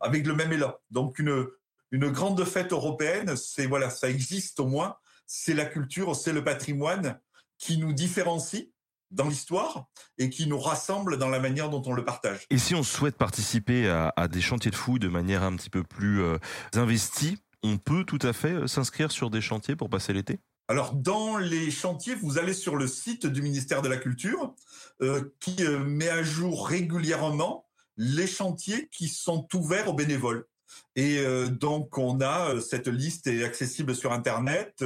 [0.00, 0.74] avec le même élan.
[0.90, 1.46] Donc une,
[1.92, 4.96] une grande fête européenne, c'est voilà, ça existe au moins.
[5.26, 7.20] C'est la culture, c'est le patrimoine,
[7.58, 8.70] qui nous différencie
[9.10, 9.86] dans l'histoire
[10.18, 12.46] et qui nous rassemble dans la manière dont on le partage.
[12.50, 15.70] Et si on souhaite participer à, à des chantiers de fouilles de manière un petit
[15.70, 16.38] peu plus euh,
[16.74, 20.40] investie, on peut tout à fait euh, s'inscrire sur des chantiers pour passer l'été?
[20.68, 24.54] Alors, dans les chantiers, vous allez sur le site du ministère de la Culture
[25.02, 27.66] euh, qui euh, met à jour régulièrement
[27.96, 30.46] les chantiers qui sont ouverts aux bénévoles.
[30.96, 34.84] Et euh, donc, on a cette liste est accessible sur Internet,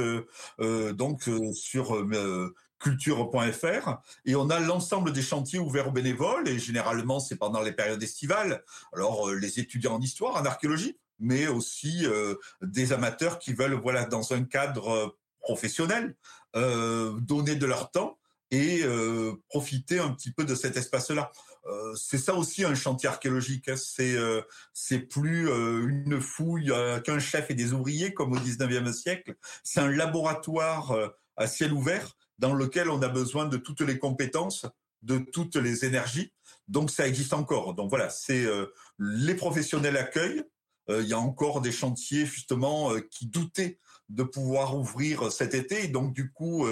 [0.59, 2.05] donc sur
[2.79, 7.71] culture.fr et on a l'ensemble des chantiers ouverts aux bénévoles et généralement c'est pendant les
[7.71, 8.63] périodes estivales.
[8.93, 12.05] Alors les étudiants en histoire, en archéologie, mais aussi
[12.61, 15.15] des amateurs qui veulent voilà dans un cadre
[15.47, 16.15] professionnels
[16.57, 18.17] euh, donner de leur temps
[18.51, 21.31] et euh, profiter un petit peu de cet espace-là.
[21.67, 23.67] Euh, c'est ça aussi un chantier archéologique.
[23.67, 23.75] Hein.
[23.77, 24.41] C'est euh,
[24.73, 26.71] c'est plus euh, une fouille
[27.03, 29.35] qu'un chef et des ouvriers comme au 19e siècle.
[29.63, 30.95] C'est un laboratoire
[31.35, 34.65] à ciel ouvert dans lequel on a besoin de toutes les compétences,
[35.01, 36.31] de toutes les énergies.
[36.67, 37.73] Donc ça existe encore.
[37.73, 38.45] Donc voilà, c'est
[38.99, 40.43] les professionnels accueillent.
[40.89, 43.79] Il y a encore des chantiers justement qui doutaient
[44.09, 46.67] de pouvoir ouvrir cet été, donc du coup,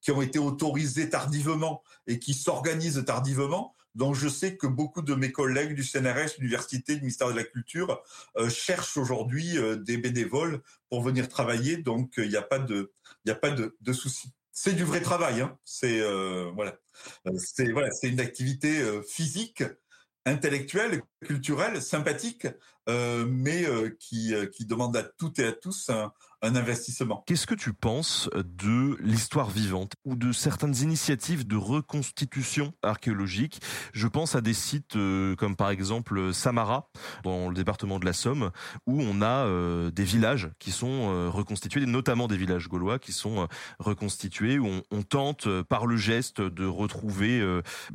[0.00, 3.74] qui ont été autorisés tardivement et qui s'organisent tardivement.
[3.94, 7.44] Donc je sais que beaucoup de mes collègues du CNRS, l'université, du ministère de la
[7.44, 8.02] Culture,
[8.36, 11.76] euh, cherchent aujourd'hui euh, des bénévoles pour venir travailler.
[11.76, 12.92] Donc il n'y a pas de,
[13.24, 14.32] il n'y a pas de, souci.
[14.52, 15.40] C'est du vrai travail.
[15.40, 15.58] Hein.
[15.64, 16.00] C'est
[18.02, 19.62] une activité physique
[20.26, 22.46] intellectuelle, culturelle, sympathique,
[22.88, 25.90] euh, mais euh, qui, qui demande à toutes et à tous
[26.42, 27.22] un investissement.
[27.26, 33.60] Qu'est-ce que tu penses de l'histoire vivante ou de certaines initiatives de reconstitution archéologique?
[33.92, 36.88] Je pense à des sites euh, comme par exemple Samara,
[37.24, 38.50] dans le département de la Somme,
[38.86, 43.12] où on a euh, des villages qui sont euh, reconstitués, notamment des villages gaulois qui
[43.12, 43.46] sont
[43.78, 47.42] reconstitués, où on, on, tente par le geste de retrouver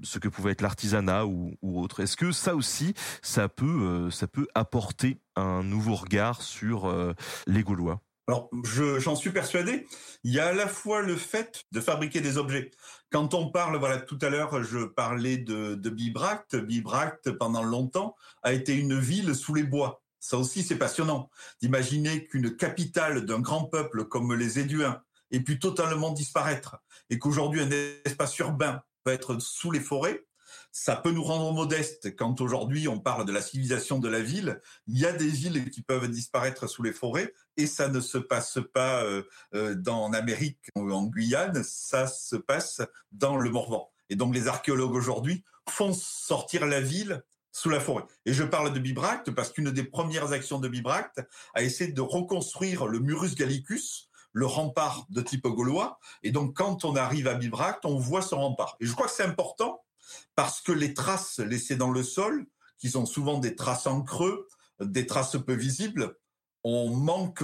[0.03, 2.01] ce que pouvait être l'artisanat ou, ou, autre.
[2.01, 6.93] Est-ce que ça aussi, ça peut, ça peut apporter un nouveau regard sur
[7.47, 8.01] les Gaulois?
[8.27, 8.49] Alors,
[8.97, 9.87] j'en suis persuadé.
[10.23, 12.71] Il y a à la fois le fait de fabriquer des objets.
[13.11, 16.55] Quand on parle, voilà, tout à l'heure, je parlais de, de Bibracte.
[16.55, 20.01] Bibracte, pendant longtemps, a été une ville sous les bois.
[20.19, 21.29] Ça aussi, c'est passionnant
[21.61, 26.77] d'imaginer qu'une capitale d'un grand peuple comme les Éduins ait pu totalement disparaître
[27.11, 27.69] et qu'aujourd'hui un
[28.05, 30.25] espace urbain va être sous les forêts
[30.77, 34.59] ça peut nous rendre modestes quand aujourd'hui on parle de la civilisation de la ville.
[34.87, 38.17] Il y a des villes qui peuvent disparaître sous les forêts et ça ne se
[38.17, 39.23] passe pas euh,
[39.53, 42.81] euh, dans Amérique ou en Guyane, ça se passe
[43.13, 43.89] dans le Morvan.
[44.09, 47.23] Et donc les archéologues aujourd'hui font sortir la ville
[47.53, 48.03] sous la forêt.
[48.25, 51.21] Et je parle de Bibracte parce qu'une des premières actions de Bibracte
[51.53, 55.99] a essayé de reconstruire le Murus Gallicus, le rempart de type gaulois.
[56.21, 58.75] Et donc, quand on arrive à Bibracte, on voit ce rempart.
[58.81, 59.84] Et je crois que c'est important
[60.35, 62.45] parce que les traces laissées dans le sol,
[62.77, 64.47] qui sont souvent des traces en creux,
[64.79, 66.17] des traces peu visibles,
[66.63, 67.43] on manque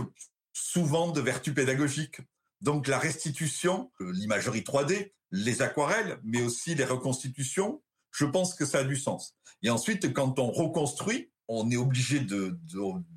[0.53, 2.21] souvent de vertus pédagogiques.
[2.61, 7.81] Donc la restitution, l'imagerie 3D, les aquarelles, mais aussi les reconstitutions,
[8.11, 9.35] je pense que ça a du sens.
[9.63, 12.25] Et ensuite, quand on reconstruit, on est obligé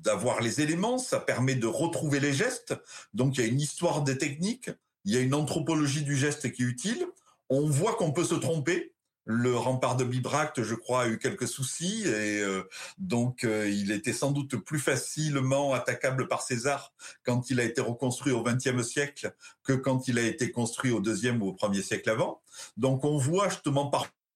[0.03, 2.75] d'avoir les éléments, ça permet de retrouver les gestes.
[3.13, 4.71] Donc il y a une histoire des techniques,
[5.03, 7.05] il y a une anthropologie du geste qui est utile.
[7.49, 8.94] On voit qu'on peut se tromper,
[9.25, 12.63] le rempart de Bibracte, je crois, a eu quelques soucis et euh,
[12.99, 16.93] donc euh, il était sans doute plus facilement attaquable par César
[17.23, 19.33] quand il a été reconstruit au XXe siècle
[19.63, 22.41] que quand il a été construit au deuxième ou au premier siècle avant.
[22.77, 23.87] Donc on voit justement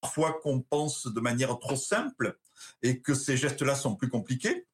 [0.01, 2.37] parfois qu'on pense de manière trop simple
[2.81, 4.65] et que ces gestes-là sont plus compliqués.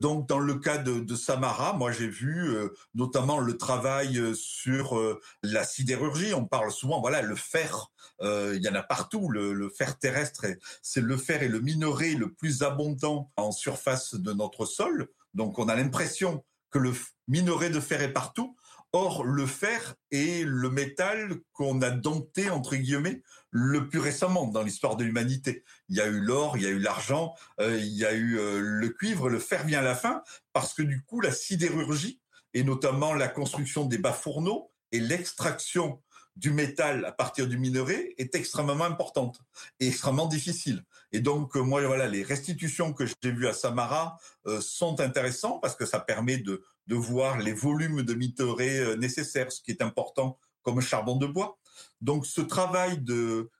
[0.00, 4.98] Donc, dans le cas de, Samara, moi j'ai vu euh, notamment le travail euh, sur
[4.98, 6.34] euh, la sidérurgie.
[6.34, 7.90] On parle souvent, voilà, le fer.
[8.20, 9.28] il y en a partout.
[9.28, 10.46] Le, fer terrestre,
[10.82, 15.08] c'est le fer et le minerai le plus abondant en surface de notre sol.
[15.34, 16.92] Donc, on a l'impression que le
[17.28, 18.56] minerai de fer est partout.
[18.92, 23.22] Or, le fer est le métal qu'on a dompté, entre guillemets,
[23.56, 25.64] le plus récemment dans l'histoire de l'humanité.
[25.88, 28.38] Il y a eu l'or, il y a eu l'argent, euh, il y a eu
[28.38, 30.22] euh, le cuivre, le fer vient à la fin,
[30.52, 32.20] parce que du coup, la sidérurgie,
[32.52, 36.02] et notamment la construction des bas fourneaux et l'extraction
[36.36, 39.40] du métal à partir du minerai est extrêmement importante
[39.80, 40.84] et extrêmement difficile.
[41.12, 44.18] Et donc, euh, moi, voilà, les restitutions que j'ai vues à Samara
[44.60, 49.62] sont intéressantes parce que ça permet de, de voir les volumes de minerai nécessaires, ce
[49.62, 51.58] qui est important comme charbon de bois.
[52.00, 53.50] Donc ce travail de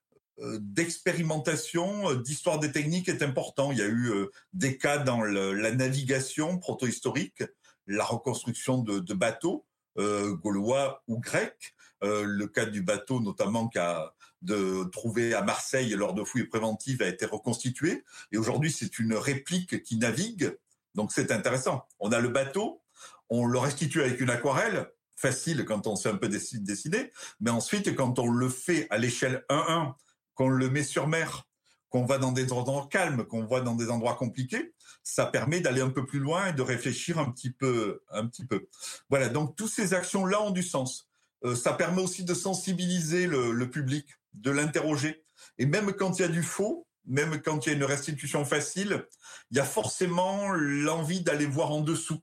[0.41, 3.73] euh, d'expérimentation, euh, d'histoire des techniques est important.
[3.73, 7.43] Il y a eu euh, des cas dans la navigation protohistorique,
[7.87, 9.65] la reconstruction de, bateaux
[9.97, 11.75] gaulois ou grecs.
[12.03, 14.13] Le cas du bateau, notamment, qu'a
[14.43, 18.05] de trouver à Marseille lors de fouilles préventives, a été reconstitué.
[18.31, 20.55] Et aujourd'hui, c'est une réplique qui navigue.
[20.95, 21.87] Donc, c'est intéressant.
[21.99, 22.83] On a le bateau,
[23.31, 27.95] on le restitue avec une aquarelle, facile quand on sait un peu dessiner, mais ensuite,
[27.97, 29.95] quand on le fait à l'échelle 1-1,
[30.35, 31.49] qu'on le met sur mer,
[31.89, 35.81] qu'on va dans des endroits calmes, qu'on voit dans des endroits compliqués, ça permet d'aller
[35.81, 38.69] un peu plus loin et de réfléchir un petit peu, un petit peu.
[39.09, 39.29] Voilà.
[39.29, 41.09] Donc, toutes ces actions-là ont du sens.
[41.45, 45.23] Euh, ça permet aussi de sensibiliser le, public, de l'interroger.
[45.59, 48.45] Et même quand il y a du faux, même quand il y a une restitution
[48.45, 49.07] facile,
[49.51, 52.21] il y a forcément l'envie d'aller voir en dessous.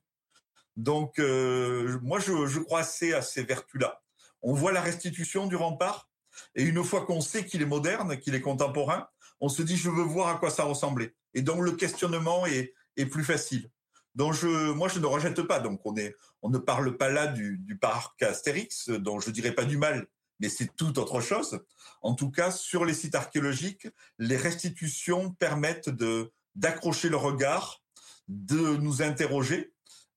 [0.76, 4.02] Donc, euh, moi, je, je, crois assez à ces vertus-là.
[4.42, 6.10] On voit la restitution du rempart,
[6.56, 9.08] et une fois qu'on sait qu'il est moderne, qu'il est contemporain,
[9.40, 11.14] on se dit, je veux voir à quoi ça ressemblait.
[11.34, 13.70] Et donc, le questionnement est, est plus facile.
[14.16, 15.60] Donc je, moi je ne rejette pas.
[15.60, 19.54] Donc on est, on ne parle pas là du, du parc Astérix, dont je dirais
[19.54, 20.08] pas du mal,
[20.40, 21.62] mais c'est tout autre chose.
[22.02, 23.88] En tout cas, sur les sites archéologiques,
[24.20, 27.82] les restitutions permettent de d'accrocher le regard,
[28.28, 29.73] de nous interroger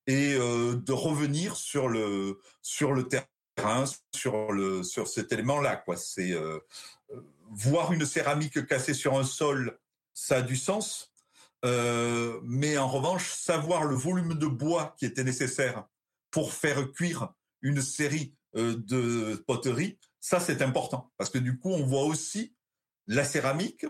[0.07, 3.85] et euh, de revenir sur le sur le terrain,
[4.15, 5.75] sur le sur cet élément-là.
[5.75, 6.59] Quoi, c'est euh,
[7.49, 9.77] voir une céramique cassée sur un sol,
[10.13, 11.13] ça a du sens
[11.65, 15.85] euh, mais en revanche, savoir le volume de bois qui était nécessaire
[16.29, 21.83] pour faire cuire une série de poteries, ça c'est important parce que du coup on
[21.83, 22.55] voit aussi
[23.07, 23.85] la céramique,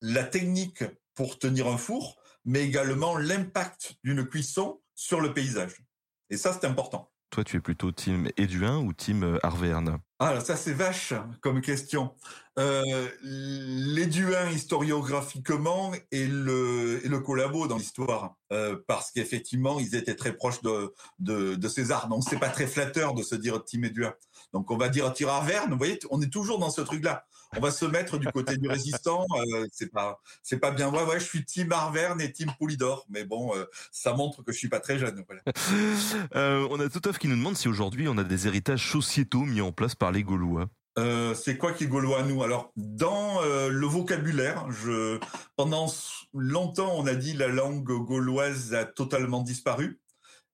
[0.00, 0.84] la technique
[1.14, 5.82] pour tenir un four, mais également l'impact d'une cuisson sur le paysage.
[6.28, 7.10] Et ça c'est important.
[7.30, 11.60] Toi, tu es plutôt team Éduin ou team euh, Arverne Ah, ça c'est vache comme
[11.62, 12.14] question.
[12.58, 20.34] Euh, L'Éduin historiographiquement et le, le collabo dans l'histoire, euh, parce qu'effectivement ils étaient très
[20.36, 22.08] proches de, de, de César.
[22.08, 24.12] Donc c'est pas très flatteur de se dire team Éduin.
[24.52, 25.70] Donc on va dire tir Arverne.
[25.70, 27.24] Vous voyez, on est toujours dans ce truc-là
[27.56, 29.26] on va se mettre du côté du résistant.
[29.34, 30.88] Euh, c'est pas, c'est pas bien.
[30.88, 34.52] Ouais, ouais, je suis team Arverne et team Poulidor, mais bon, euh, ça montre que
[34.52, 35.24] je suis pas très jeune.
[35.26, 35.42] Voilà.
[36.36, 39.60] euh, on a Totov qui nous demande si aujourd'hui on a des héritages sociétaux mis
[39.60, 40.68] en place par les Gaulois.
[40.98, 42.42] Euh, c'est quoi qui est gaulois nous?
[42.42, 45.20] Alors dans euh, le vocabulaire, je
[45.56, 45.86] pendant
[46.34, 50.00] longtemps on a dit la langue gauloise a totalement disparu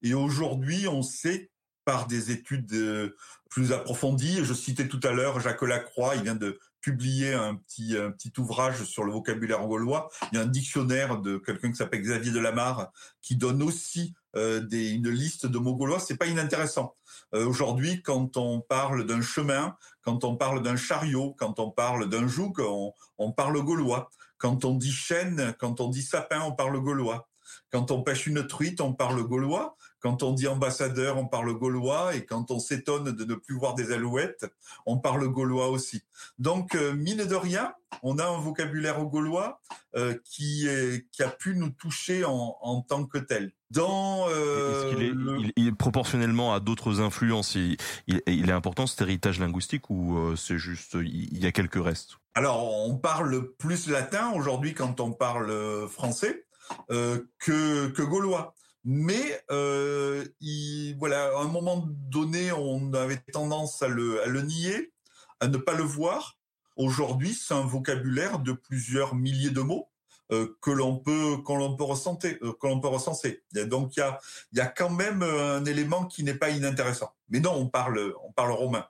[0.02, 1.50] et aujourd'hui on sait
[1.86, 3.14] par des études
[3.48, 4.44] plus approfondies.
[4.44, 8.32] Je citais tout à l'heure Jacques Lacroix, il vient de publié un petit, un petit
[8.38, 10.08] ouvrage sur le vocabulaire gaulois.
[10.30, 12.92] Il y a un dictionnaire de quelqu'un qui s'appelle Xavier Delamarre
[13.22, 15.98] qui donne aussi euh, une liste de mots gaulois.
[15.98, 16.94] C'est pas inintéressant.
[17.34, 22.08] Euh, Aujourd'hui, quand on parle d'un chemin, quand on parle d'un chariot, quand on parle
[22.08, 24.08] d'un joug, on, on parle gaulois.
[24.38, 27.28] Quand on dit chêne, quand on dit sapin, on parle gaulois.
[27.70, 29.76] Quand on pêche une truite, on parle gaulois.
[30.00, 32.14] Quand on dit ambassadeur, on parle gaulois.
[32.14, 34.46] Et quand on s'étonne de ne plus voir des alouettes,
[34.84, 36.02] on parle gaulois aussi.
[36.38, 37.72] Donc, euh, mine de rien,
[38.02, 39.60] on a un vocabulaire gaulois
[39.96, 43.52] euh, qui, est, qui a pu nous toucher en, en tant que tel.
[43.70, 47.76] Dans euh, est-ce qu'il est, il, est proportionnellement à d'autres influences, il,
[48.06, 52.18] il, est important cet héritage linguistique ou euh, c'est juste il y a quelques restes?
[52.34, 56.45] Alors on parle plus latin aujourd'hui quand on parle français, euh,
[56.88, 58.54] que, que gaulois.
[58.88, 64.92] Mais euh, il, voilà, à un moment donné, on avait tendance à le, nier,
[65.40, 66.38] à ne pas le voir.
[66.76, 69.90] Aujourd'hui, c'est un vocabulaire de plusieurs milliers de mots.
[70.32, 73.44] Euh, que l'on peut peut ressentir euh, peut recenser.
[73.52, 74.18] Donc il y a
[74.54, 77.12] y a quand même un élément qui n'est pas inintéressant.
[77.28, 78.84] Mais non, on parle on parle romain.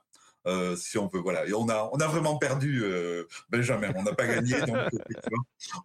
[0.47, 1.19] Euh, si on veut.
[1.19, 1.45] Voilà.
[1.45, 3.91] Et on a, on a vraiment perdu euh, Benjamin.
[3.95, 4.59] On n'a pas gagné.
[4.67, 4.77] donc,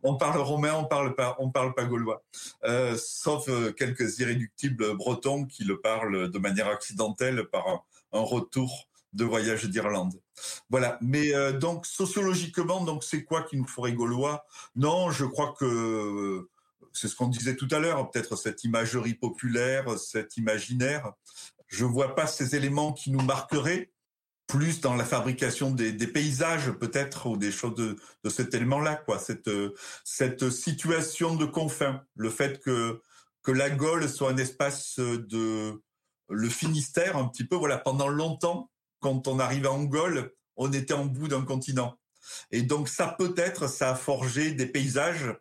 [0.03, 2.23] on parle romain, on parle pas, on parle pas gaulois,
[2.65, 7.67] euh, sauf quelques irréductibles bretons qui le parlent de manière accidentelle par
[8.13, 10.15] un, retour de voyage d'Irlande.
[10.71, 10.99] Voilà.
[11.01, 14.45] Mais donc sociologiquement, donc c'est quoi qui nous ferait gaulois?
[14.77, 16.49] Non, je crois que
[16.93, 21.13] c'est ce qu'on disait tout à l'heure, peut-être cette imagerie populaire, cet imaginaire.
[21.69, 23.92] Je vois pas ces éléments qui nous marqueraient
[24.53, 29.19] plus dans la fabrication des, paysages peut-être ou des choses de, de cet élément-là, quoi.
[29.19, 29.49] Cette
[30.05, 33.01] cette situation de confin, le fait que
[33.43, 35.81] que la Gaule soit un espace de
[36.29, 37.57] le Finistère un petit peu.
[37.57, 38.71] Voilà, pendant longtemps,
[39.01, 41.99] quand on arrivait en Gaule, on était en bout d'un continent.
[42.51, 45.35] Et donc ça peut-être ça a forgé des paysages,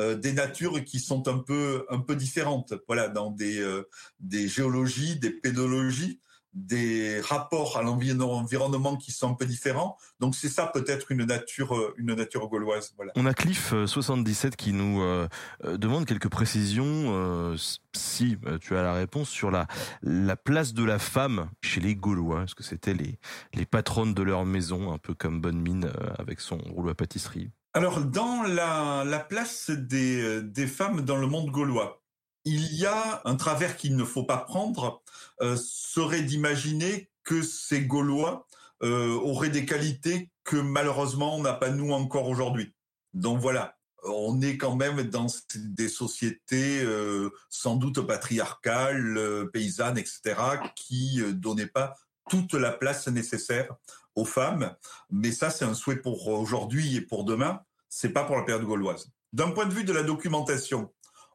[0.00, 2.74] euh, des natures qui sont un peu un peu différentes.
[2.88, 3.88] Voilà, dans des euh,
[4.18, 6.20] des géologies, des pédologies
[6.56, 9.98] des rapports à l'environnement qui sont un peu différents.
[10.20, 12.94] Donc c'est ça peut-être une nature, euh, une nature gauloise.
[12.96, 13.12] Voilà.
[13.14, 15.28] On a Cliff 77 qui nous euh,
[15.64, 17.56] demande quelques précisions,
[17.92, 19.66] si tu as la réponse, sur la,
[20.02, 22.44] la place de la femme chez les Gaulois.
[22.44, 23.18] Est-ce que c'était les,
[23.52, 27.50] les patronnes de leur maison, un peu comme Bonne Mine avec son rouleau à pâtisserie?
[27.74, 32.02] Alors dans la, la place des, des femmes dans le monde gaulois,
[32.46, 35.02] il y a un travers qu'il ne faut pas prendre,
[35.42, 38.46] euh, serait d'imaginer que ces Gaulois
[38.82, 42.72] euh, auraient des qualités que malheureusement on n'a pas nous encore aujourd'hui.
[43.14, 50.36] Donc voilà, on est quand même dans des sociétés euh, sans doute patriarcales, paysannes, etc.,
[50.76, 51.94] qui donnaient pas
[52.30, 53.74] toute la place nécessaire
[54.14, 54.72] aux femmes.
[55.10, 57.60] Mais ça, c'est un souhait pour aujourd'hui et pour demain.
[57.88, 59.10] C'est pas pour la période gauloise.
[59.32, 60.92] D'un point de vue de la documentation,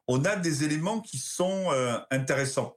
[0.08, 2.76] on a des éléments qui sont euh, intéressants,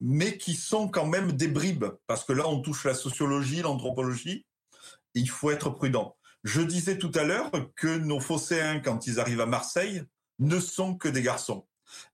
[0.00, 4.46] mais qui sont quand même des bribes, parce que là, on touche la sociologie, l'anthropologie.
[5.14, 6.16] Il faut être prudent.
[6.44, 10.02] Je disais tout à l'heure que nos phocéens, quand ils arrivent à Marseille,
[10.38, 11.66] ne sont que des garçons.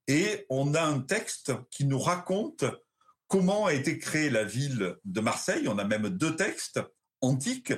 [0.07, 2.63] Et on a un texte qui nous raconte
[3.27, 5.67] comment a été créée la ville de Marseille.
[5.67, 6.79] On a même deux textes
[7.21, 7.73] antiques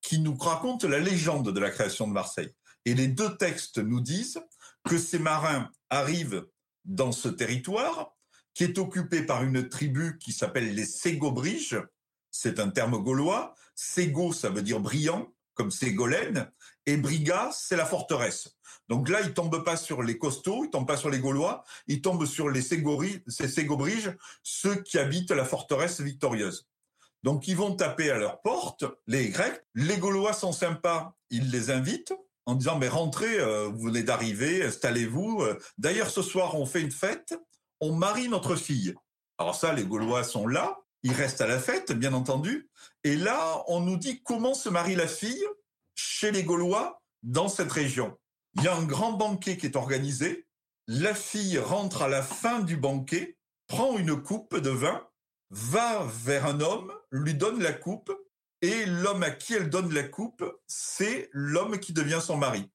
[0.00, 2.54] qui nous racontent la légende de la création de Marseille.
[2.84, 4.40] Et les deux textes nous disent
[4.88, 6.46] que ces marins arrivent
[6.86, 8.16] dans ce territoire
[8.54, 11.80] qui est occupé par une tribu qui s'appelle les Ségobriges.
[12.30, 13.54] C'est un terme gaulois.
[13.74, 16.50] Ségo, ça veut dire brillant, comme Ségolène.
[16.86, 18.56] Et Briga, c'est la forteresse.
[18.88, 22.00] Donc là, ils tombent pas sur les costauds, ils tombent pas sur les Gaulois, ils
[22.00, 26.66] tombent sur les Ségobriges, ceux qui habitent la forteresse victorieuse.
[27.22, 29.62] Donc ils vont taper à leur porte, les Grecs.
[29.74, 32.14] Les Gaulois sont sympas, ils les invitent
[32.48, 35.44] en disant mais rentrez, euh, vous venez d'arriver, installez-vous.
[35.76, 37.38] D'ailleurs ce soir on fait une fête,
[37.78, 38.94] on marie notre fille.
[39.36, 42.70] Alors ça les Gaulois sont là, ils restent à la fête bien entendu.
[43.04, 45.44] Et là on nous dit comment se marie la fille
[45.94, 48.16] chez les Gaulois dans cette région.
[48.54, 50.46] Il y a un grand banquet qui est organisé.
[50.86, 55.06] La fille rentre à la fin du banquet, prend une coupe de vin,
[55.50, 58.10] va vers un homme, lui donne la coupe
[58.62, 62.70] et l'homme à qui elle donne la coupe, c'est l'homme qui devient son mari.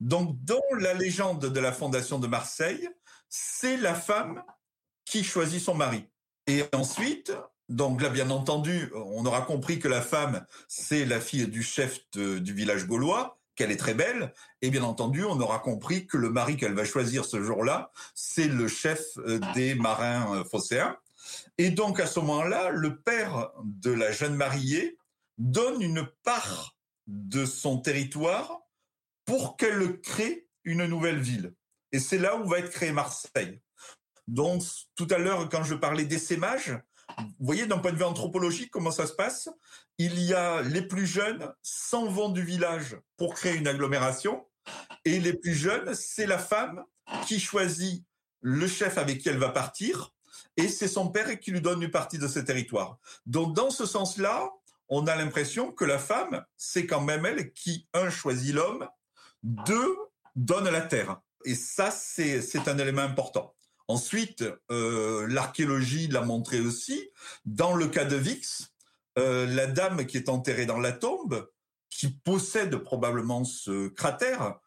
[0.00, 2.88] Donc, dans la légende de la fondation de Marseille,
[3.28, 4.42] c'est la femme
[5.04, 6.04] qui choisit son mari.
[6.46, 7.32] Et ensuite,
[7.68, 12.00] donc là, bien entendu, on aura compris que la femme, c'est la fille du chef
[12.12, 14.32] du village gaulois, qu'elle est très belle.
[14.62, 18.48] Et bien entendu, on aura compris que le mari qu'elle va choisir ce jour-là, c'est
[18.48, 20.96] le chef euh, des marins euh, phocéens.
[21.58, 24.96] Et donc, à ce moment-là, le père de la jeune mariée
[25.38, 26.76] donne une part
[27.06, 28.60] de son territoire
[29.24, 31.54] pour qu'elle crée une nouvelle ville.
[31.92, 33.60] Et c'est là où va être créée Marseille.
[34.26, 34.62] Donc,
[34.96, 36.78] tout à l'heure, quand je parlais d'essaimage,
[37.18, 39.48] vous voyez, d'un point de vue anthropologique, comment ça se passe?
[39.98, 44.44] Il y a les plus jeunes s'en vont du village pour créer une agglomération,
[45.04, 46.84] et les plus jeunes, c'est la femme
[47.26, 48.04] qui choisit
[48.40, 50.10] le chef avec qui elle va partir,
[50.56, 52.98] et c'est son père qui lui donne une partie de ce territoire.
[53.26, 54.50] Donc, dans ce sens-là,
[54.88, 58.88] on a l'impression que la femme, c'est quand même elle qui, un, choisit l'homme,
[59.42, 59.96] deux,
[60.34, 61.20] donne la terre.
[61.44, 63.54] Et ça, c'est un élément important.
[63.88, 67.10] Ensuite, euh, l'archéologie l'a montré aussi.
[67.44, 68.72] Dans le cas de Vix,
[69.18, 71.48] euh, la dame qui est enterrée dans la tombe,
[71.88, 74.58] qui possède probablement ce cratère,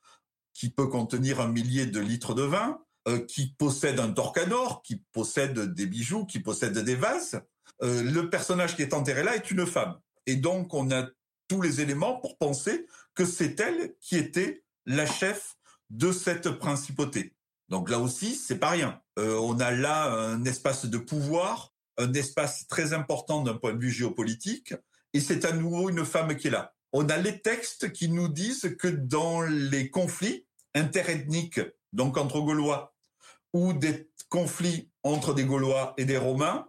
[0.54, 5.04] qui peut contenir un millier de litres de vin, euh, qui possède un torcanor, qui
[5.12, 7.42] possède des bijoux, qui possède des vases,
[7.82, 9.98] le personnage qui est enterré là est une femme.
[10.26, 11.08] Et donc, on a
[11.48, 12.86] tous les éléments pour penser
[13.16, 15.58] que c'est elle qui était la chef
[15.90, 17.36] de cette principauté.
[17.70, 19.02] Donc là aussi, c'est pas rien.
[19.18, 23.80] Euh, on a là un espace de pouvoir, un espace très important d'un point de
[23.80, 24.74] vue géopolitique,
[25.14, 26.74] et c'est à nouveau une femme qui est là.
[26.94, 31.62] On a les textes qui nous disent que dans les conflits interethniques,
[31.94, 32.96] donc entre Gaulois,
[33.54, 36.68] ou des conflits entre des Gaulois et des Romains,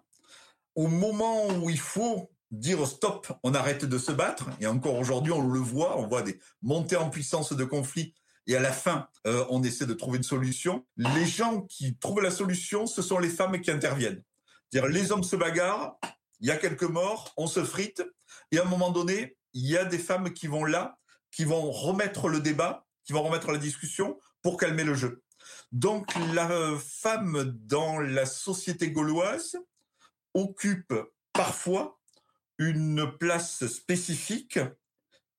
[0.75, 4.47] au moment où il faut dire stop, on arrête de se battre.
[4.61, 8.15] Et encore aujourd'hui, on le voit, on voit des montées en puissance de conflits.
[8.47, 10.85] Et à la fin, euh, on essaie de trouver une solution.
[10.97, 14.23] Les gens qui trouvent la solution, ce sont les femmes qui interviennent.
[14.73, 15.99] Dire les hommes se bagarrent,
[16.41, 18.03] il y a quelques morts, on se frite.
[18.51, 20.99] Et à un moment donné, il y a des femmes qui vont là,
[21.31, 25.23] qui vont remettre le débat, qui vont remettre la discussion pour calmer le jeu.
[25.73, 29.57] Donc la femme dans la société gauloise
[30.35, 30.95] occupe
[31.33, 32.00] parfois
[32.61, 34.61] une place spécifique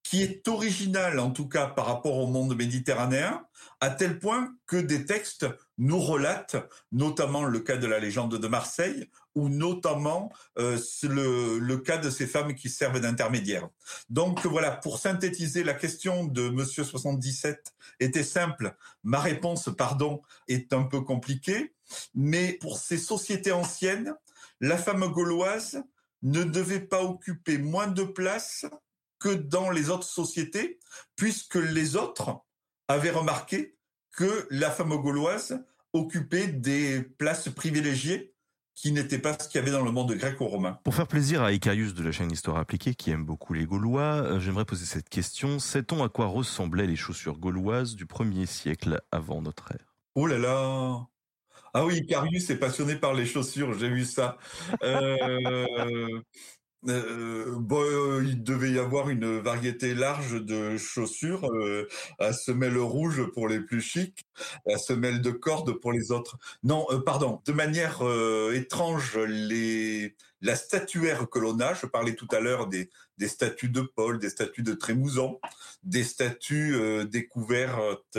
[0.02, 3.46] qui est original en tout cas par rapport au monde méditerranéen,
[3.80, 5.46] à tel point que des textes
[5.78, 6.56] nous relatent,
[6.90, 12.10] notamment le cas de la légende de Marseille, ou notamment euh, le, le, cas de
[12.10, 13.68] ces femmes qui servent d'intermédiaires.
[14.10, 18.74] Donc voilà, pour synthétiser, la question de Monsieur 77 était simple.
[19.04, 21.72] Ma réponse, pardon, est un peu compliquée,
[22.14, 24.12] mais pour ces sociétés anciennes,
[24.60, 25.82] la femme gauloise
[26.22, 28.66] ne devait pas occuper moins de place
[29.18, 30.80] que dans les autres sociétés,
[31.16, 32.40] puisque les autres
[32.88, 33.76] avaient remarqué
[34.12, 38.34] que la femme gauloise occupait des places privilégiées
[38.74, 40.78] qui n'étaient pas ce qu'il y avait dans le monde gréco-romain.
[40.82, 44.22] Pour faire plaisir à Icarius de la chaîne Histoire appliquée, qui aime beaucoup les Gaulois,
[44.22, 45.58] euh, j'aimerais poser cette question.
[45.58, 49.94] Sait-on à quoi ressemblaient les chaussures gauloises du 1er siècle avant notre ère?
[50.14, 51.06] Oh là là
[51.74, 54.36] Ah oui, Icarius est passionné par les chaussures, j'ai vu ça.
[54.82, 55.16] Euh,
[56.86, 61.48] euh, euh, il devait y avoir une variété large de chaussures,
[62.18, 64.26] à semelle rouge pour les plus chics,
[64.70, 66.36] à semelle de corde pour les autres.
[66.62, 67.40] Non, pardon.
[67.46, 68.02] De manière
[68.52, 69.18] étrange,
[70.42, 72.90] la statuaire que l'on a, je parlais tout à l'heure des,
[73.22, 75.38] des statues de Paul, des statues de Trémouson,
[75.84, 78.18] des statues euh, découvertes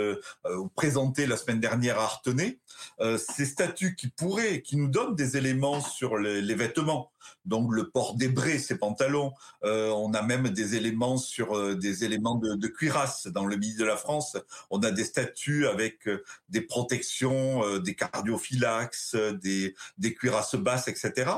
[0.58, 2.60] ou présentées la semaine dernière à Artenay,
[3.18, 7.13] ces statues qui pourraient, qui nous donnent des éléments sur les vêtements,
[7.46, 9.34] donc le port des braies, ces pantalons.
[9.64, 13.56] Euh, on a même des éléments sur euh, des éléments de, de, cuirasse dans le
[13.56, 14.38] midi de la France.
[14.70, 19.74] On a des statues avec euh, des protections, des cardiophylaxes, des,
[20.16, 21.32] cuirasses basses, etc.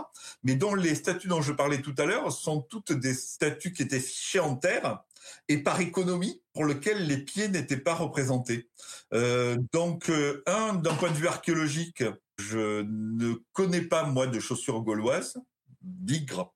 [0.43, 3.83] Mais dont les statues dont je parlais tout à l'heure sont toutes des statues qui
[3.83, 5.03] étaient fichées en terre
[5.47, 8.69] et par économie pour lequel les pieds n'étaient pas représentés.
[9.73, 10.11] Donc,
[10.45, 12.03] un, d'un point de vue archéologique,
[12.37, 15.37] je ne connais pas, moi, de chaussures gauloises
[15.85, 16.53] bigre.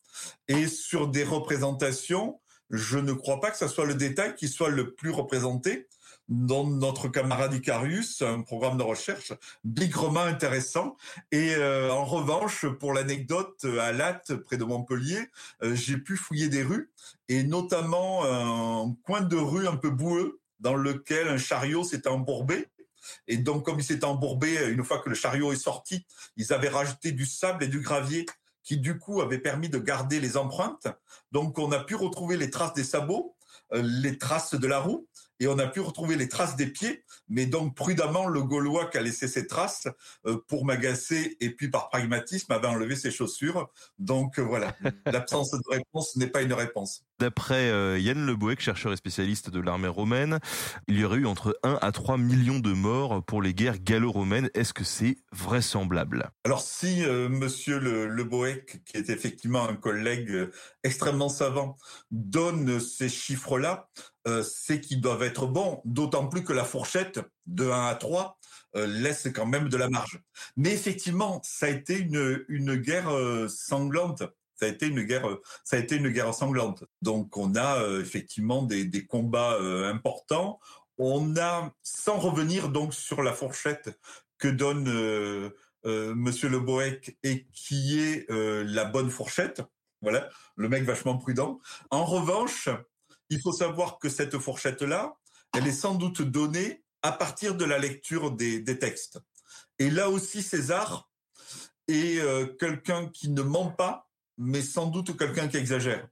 [0.47, 2.39] Et sur des représentations,
[2.69, 5.88] je ne crois pas que ce soit le détail qui soit le plus représenté.
[6.27, 9.34] Dans notre camarade Icarius, un programme de recherche
[9.64, 10.95] bigrement intéressant.
[11.31, 15.27] Et euh, en revanche, pour l'anecdote, à Latte, près de Montpellier,
[15.64, 16.91] euh, j'ai pu fouiller des rues,
[17.30, 22.68] et notamment un coin de rue un peu boueux, dans lequel un chariot s'était embourbé.
[23.27, 26.06] Et donc, comme il s'était embourbé, une fois que le chariot est sorti,
[26.38, 28.26] ils avaient rajouté du sable et du gravier
[28.64, 30.88] qui du coup avait permis de garder les empreintes.
[31.31, 33.36] Donc on a pu retrouver les traces des sabots,
[33.73, 35.07] euh, les traces de la roue,
[35.40, 38.98] et on a pu retrouver les traces des pieds, mais donc prudemment le Gaulois qui
[38.98, 39.88] a laissé ses traces
[40.26, 43.70] euh, pour m'agacer et puis par pragmatisme avait enlevé ses chaussures.
[43.98, 44.76] Donc euh, voilà,
[45.06, 47.06] l'absence de réponse n'est pas une réponse.
[47.20, 50.40] D'après euh, Yann Leboeck, chercheur et spécialiste de l'armée romaine,
[50.88, 54.49] il y aurait eu entre 1 à 3 millions de morts pour les guerres gallo-romaines.
[54.53, 56.32] Est-ce que c'est vraisemblable?
[56.45, 60.49] Alors si euh, monsieur Le, Leboeck, qui est effectivement un collègue
[60.84, 61.78] extrêmement savant,
[62.11, 63.90] donne ces chiffres-là,
[64.30, 68.38] euh, c'est qu'ils doivent être bons, d'autant plus que la fourchette de 1 à 3
[68.76, 70.22] euh, laisse quand même de la marge.
[70.56, 74.23] Mais effectivement, ça a été une, une guerre euh, sanglante
[74.56, 75.26] ça a été une guerre,
[75.64, 76.84] ça a été une guerre sanglante.
[77.01, 80.60] Donc on a effectivement des, des combats importants.
[80.97, 83.97] On a, sans revenir donc sur la fourchette
[84.38, 84.84] que donne
[85.85, 89.61] Monsieur Le Boec et qui est la bonne fourchette.
[90.01, 91.61] Voilà, le mec vachement prudent.
[91.89, 92.68] En revanche,
[93.30, 95.15] il faut savoir que cette fourchette-là,
[95.56, 99.19] elle est sans doute donnée à partir de la lecture des, textes.
[99.77, 101.10] Et là aussi, César
[101.88, 102.22] est
[102.60, 106.07] quelqu'un qui ne ment pas, mais sans doute quelqu'un qui exagère.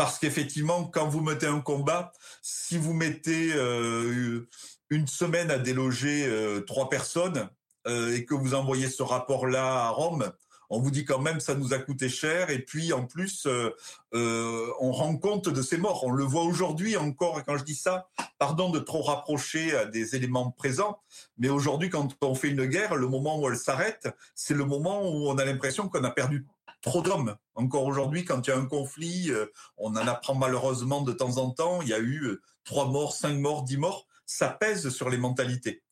[0.00, 4.48] Parce qu'effectivement, quand vous mettez un combat, si vous mettez euh,
[4.88, 7.50] une semaine à déloger euh, trois personnes
[7.86, 10.32] euh, et que vous envoyez ce rapport-là à Rome,
[10.70, 13.70] on vous dit quand même ça nous a coûté cher et puis en plus euh,
[14.14, 16.04] euh, on rend compte de ces morts.
[16.04, 20.14] On le voit aujourd'hui encore quand je dis ça, pardon de trop rapprocher à des
[20.14, 21.00] éléments présents,
[21.36, 25.02] mais aujourd'hui quand on fait une guerre, le moment où elle s'arrête, c'est le moment
[25.02, 26.46] où on a l'impression qu'on a perdu
[26.82, 27.36] trop d'hommes.
[27.56, 31.36] Encore aujourd'hui, quand il y a un conflit, euh, on en apprend malheureusement de temps
[31.36, 35.10] en temps, il y a eu trois morts, cinq morts, dix morts, ça pèse sur
[35.10, 35.82] les mentalités.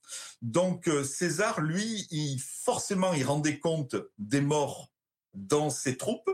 [0.42, 2.06] Donc César, lui,
[2.64, 4.92] forcément, il rendait compte des morts
[5.34, 6.30] dans ses troupes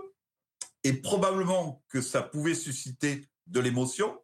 [0.82, 4.18] et probablement que ça pouvait susciter de l'émotion.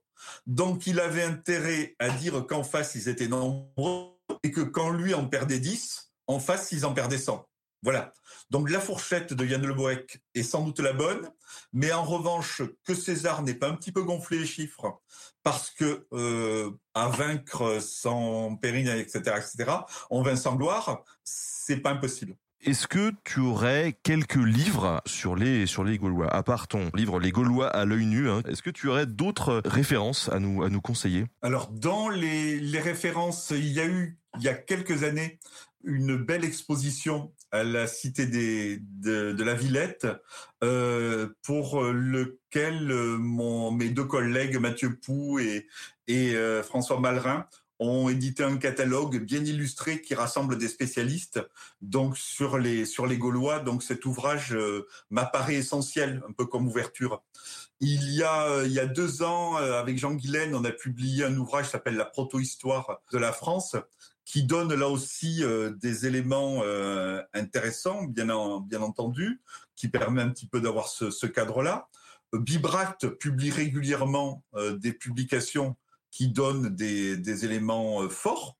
[0.46, 4.10] Donc il avait intérêt à dire qu'en face, ils étaient nombreux
[4.42, 7.46] et que quand lui en perdait 10, en face, ils en perdaient 100.
[7.82, 8.12] Voilà.
[8.50, 11.30] Donc la fourchette de Yann Le Boec est sans doute la bonne,
[11.72, 15.00] mais en revanche que César n'ait pas un petit peu gonflé les chiffres,
[15.42, 19.72] parce que euh, à vaincre sans péril, etc., etc.,
[20.10, 22.36] on vainc sans gloire, c'est pas impossible.
[22.62, 27.18] Est-ce que tu aurais quelques livres sur les sur les Gaulois, à part ton livre
[27.18, 30.68] Les Gaulois à l'œil nu hein, Est-ce que tu aurais d'autres références à nous à
[30.68, 31.24] nous conseiller?
[31.40, 35.38] Alors dans les, les références, il y a eu il y a quelques années
[35.84, 40.06] une belle exposition à la cité de, de la Villette,
[40.62, 45.66] euh, pour lequel euh, mes deux collègues Mathieu Pou et,
[46.10, 47.46] euh, François Malrin
[47.80, 51.40] ont édité un catalogue bien illustré qui rassemble des spécialistes
[51.80, 53.58] donc sur les sur les Gaulois.
[53.60, 57.22] Donc cet ouvrage euh, m'apparaît essentiel, un peu comme ouverture.
[57.80, 60.70] Il y a euh, il y a deux ans, euh, avec Jean Guilaine, on a
[60.70, 63.76] publié un ouvrage qui s'appelle La proto-histoire de la France,
[64.30, 65.42] qui donne là aussi
[65.80, 66.62] des éléments
[67.34, 69.42] intéressants, bien en, bien entendu,
[69.74, 71.88] qui permet un petit peu d'avoir ce, cadre-là.
[72.32, 74.44] Bibract publie régulièrement
[74.76, 75.76] des publications
[76.12, 78.56] qui donnent des, éléments forts.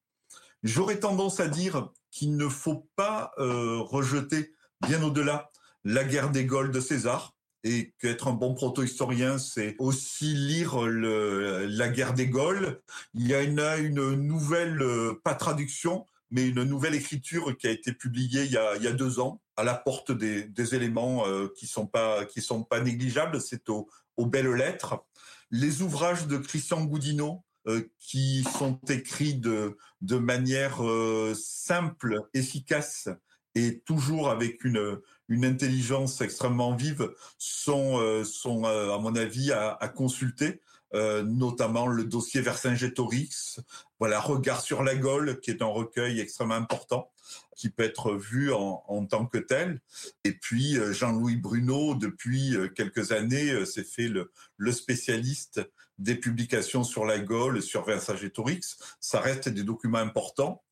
[0.64, 4.52] J'aurais tendance à dire qu'il ne faut pas euh, rejeter
[4.86, 5.50] bien au-delà
[5.84, 11.88] la guerre des Gaules de César et qu'être un bon proto-historien, c'est aussi lire la
[11.88, 12.80] guerre des Gaules.
[13.14, 17.92] Il y a une, nouvelle, euh, pas traduction, mais une nouvelle écriture qui a été
[17.92, 22.24] publiée il y a, deux ans, à la porte des, éléments euh, qui sont pas
[22.24, 23.40] qui sont pas négligeables.
[23.40, 25.04] C'est au, aux belles lettres.
[25.50, 33.10] Les ouvrages de Christian Goudineau, euh, qui sont écrits de, de manière euh, simple, efficace
[33.54, 34.98] et toujours avec une,
[35.30, 40.60] une intelligence extrêmement vive, sont, euh, sont à mon avis, à, à consulter.
[40.92, 43.60] Euh, notamment le dossier Vercingétorix,
[44.00, 47.12] voilà, Regard sur la Gaule, qui est un recueil extrêmement important,
[47.56, 49.80] qui peut être vu en, en tant que tel.
[50.24, 55.60] Et puis euh, Jean-Louis Bruno, depuis euh, quelques années, s'est fait le, le, spécialiste
[55.98, 58.76] des publications sur la Gaule, sur Vercingétorix.
[58.98, 60.64] Ça reste des documents importants.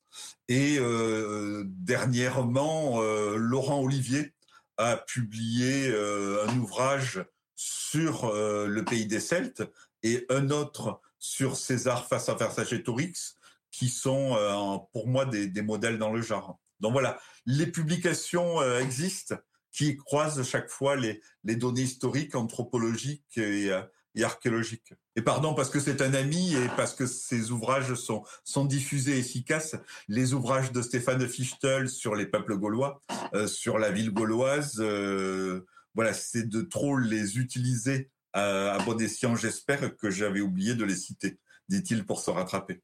[0.48, 3.00] Et euh, dernièrement,
[3.36, 4.32] Laurent Olivier
[4.78, 7.24] a publié un ouvrage
[7.54, 9.62] sur le pays des Celtes
[10.02, 13.36] et un autre sur César face à Vercingétorix,
[13.70, 16.58] qui sont euh, pour moi des, modèles dans le genre.
[16.80, 19.36] Donc voilà, les publications euh, existent
[19.72, 23.82] qui croisent chaque fois les, les données historiques, anthropologiques et, euh,
[24.18, 24.94] et, archéologiques.
[25.16, 29.18] Et pardon, parce que c'est un ami et parce que ces ouvrages sont, sont diffusés
[29.18, 29.76] efficaces,
[30.08, 33.00] les ouvrages de Stéphane Fichtel sur les peuples gaulois,
[33.34, 39.00] euh, sur la ville gauloise, euh, voilà, c'est de trop les utiliser à, à bon
[39.00, 41.38] escient, j'espère que j'avais oublié de les citer
[41.68, 42.80] dit-il pour se rattraper.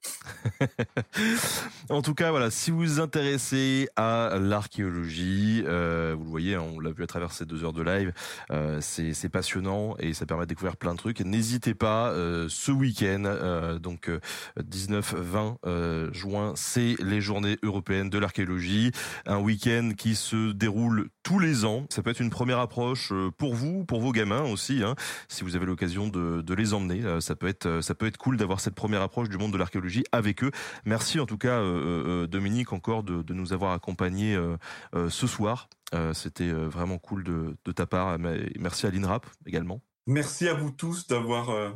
[1.89, 6.79] en tout cas, voilà, si vous vous intéressez à l'archéologie, euh, vous le voyez, on
[6.81, 8.13] l'a vu à travers ces deux heures de live,
[8.51, 11.21] euh, c'est passionnant et ça permet de découvrir plein de trucs.
[11.21, 14.11] N'hésitez pas, euh, ce week-end, donc
[14.59, 18.93] 19-20 euh, juin, c'est les journées européennes de l'archéologie,
[19.27, 21.87] un week-end qui se déroule tous les ans.
[21.89, 24.95] Ça peut être une première approche pour vous, pour vos gamins aussi, hein,
[25.29, 27.03] si vous avez l'occasion de, de, les emmener.
[27.21, 30.05] ça peut être, ça peut être cool d'avoir cette première approche du monde de l'archéologie
[30.13, 30.51] avec eux.
[30.85, 34.57] Merci en tout cas euh, Dominique encore de, nous avoir accompagnés euh,
[34.95, 35.69] euh, ce soir.
[36.13, 38.19] C'était vraiment cool de, de, ta part.
[38.59, 39.81] Merci à l'INRAP également.
[40.07, 41.71] Merci à vous tous d'avoir euh,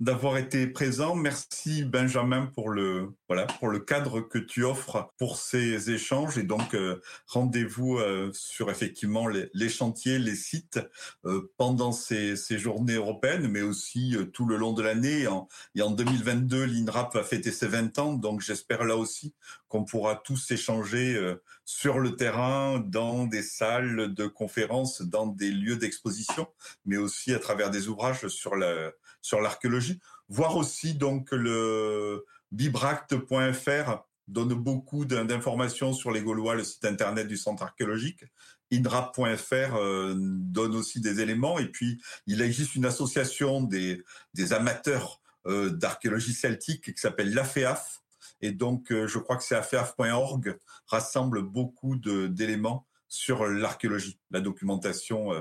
[0.00, 1.14] d'avoir été présents.
[1.14, 6.42] Merci Benjamin pour le voilà pour le cadre que tu offres pour ces échanges et
[6.42, 10.80] donc euh, rendez-vous euh, sur effectivement les, chantiers, les sites
[11.24, 15.26] euh, pendant ces, ces, journées européennes, mais aussi tout le long de l'année.
[15.74, 19.34] Et en 2022, l'INRAP va fêter ses 20 ans, donc j'espère là aussi
[19.68, 21.18] qu'on pourra tous échanger
[21.64, 26.46] sur le terrain, dans des salles de conférences, dans des lieux d'exposition,
[26.84, 34.02] mais aussi à travers des ouvrages sur la sur l'archéologie, voir aussi donc le bibract.fr
[34.28, 38.24] donne beaucoup d'informations sur les Gaulois, le site internet du centre archéologique.
[38.72, 41.58] INRAP.fr euh, donne aussi des éléments.
[41.58, 44.02] Et puis, il existe une association des,
[44.50, 48.00] amateurs euh, d'archéologie celtique qui s'appelle l'AFEAF.
[48.40, 55.32] Et donc, euh, je crois que c'est afeaf.org, rassemble beaucoup d'éléments sur l'archéologie, la documentation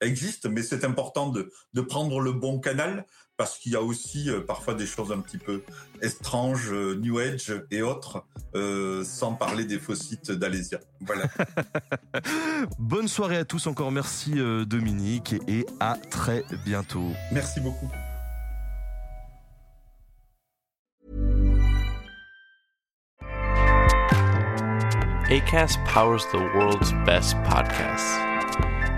[0.00, 1.50] existe, mais c'est important de,
[1.88, 3.06] prendre le bon canal
[3.36, 5.62] parce qu'il y a aussi euh, parfois des choses un petit peu
[6.02, 8.24] étranges, euh, New Age et autres,
[8.54, 10.78] euh, sans parler des faux sites d'Alésia.
[11.00, 11.24] Voilà.
[12.78, 17.10] Bonne soirée à tous, encore merci euh, Dominique et à très bientôt.
[17.32, 17.90] Merci beaucoup.
[25.30, 28.20] ACAST powers the world's best podcasts.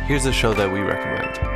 [0.06, 1.55] Here's a show that we recommend.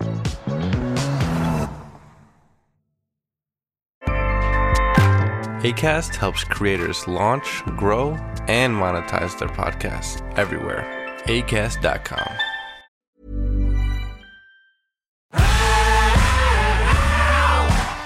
[5.63, 8.17] ACAST helps creators launch, grow,
[8.47, 10.83] and monetize their podcasts everywhere.
[11.27, 12.31] ACAST.com.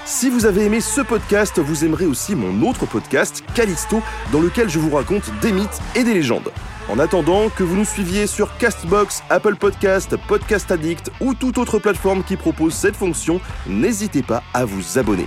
[0.04, 4.02] Si vous avez aimé ce podcast, vous aimerez aussi mon autre podcast, Callisto,
[4.32, 6.52] dans lequel je vous raconte des mythes et des légendes.
[6.90, 11.78] En attendant que vous nous suiviez sur Castbox, Apple Podcast, Podcast Addict ou toute autre
[11.78, 15.26] plateforme qui propose cette fonction, n'hésitez pas à vous abonner.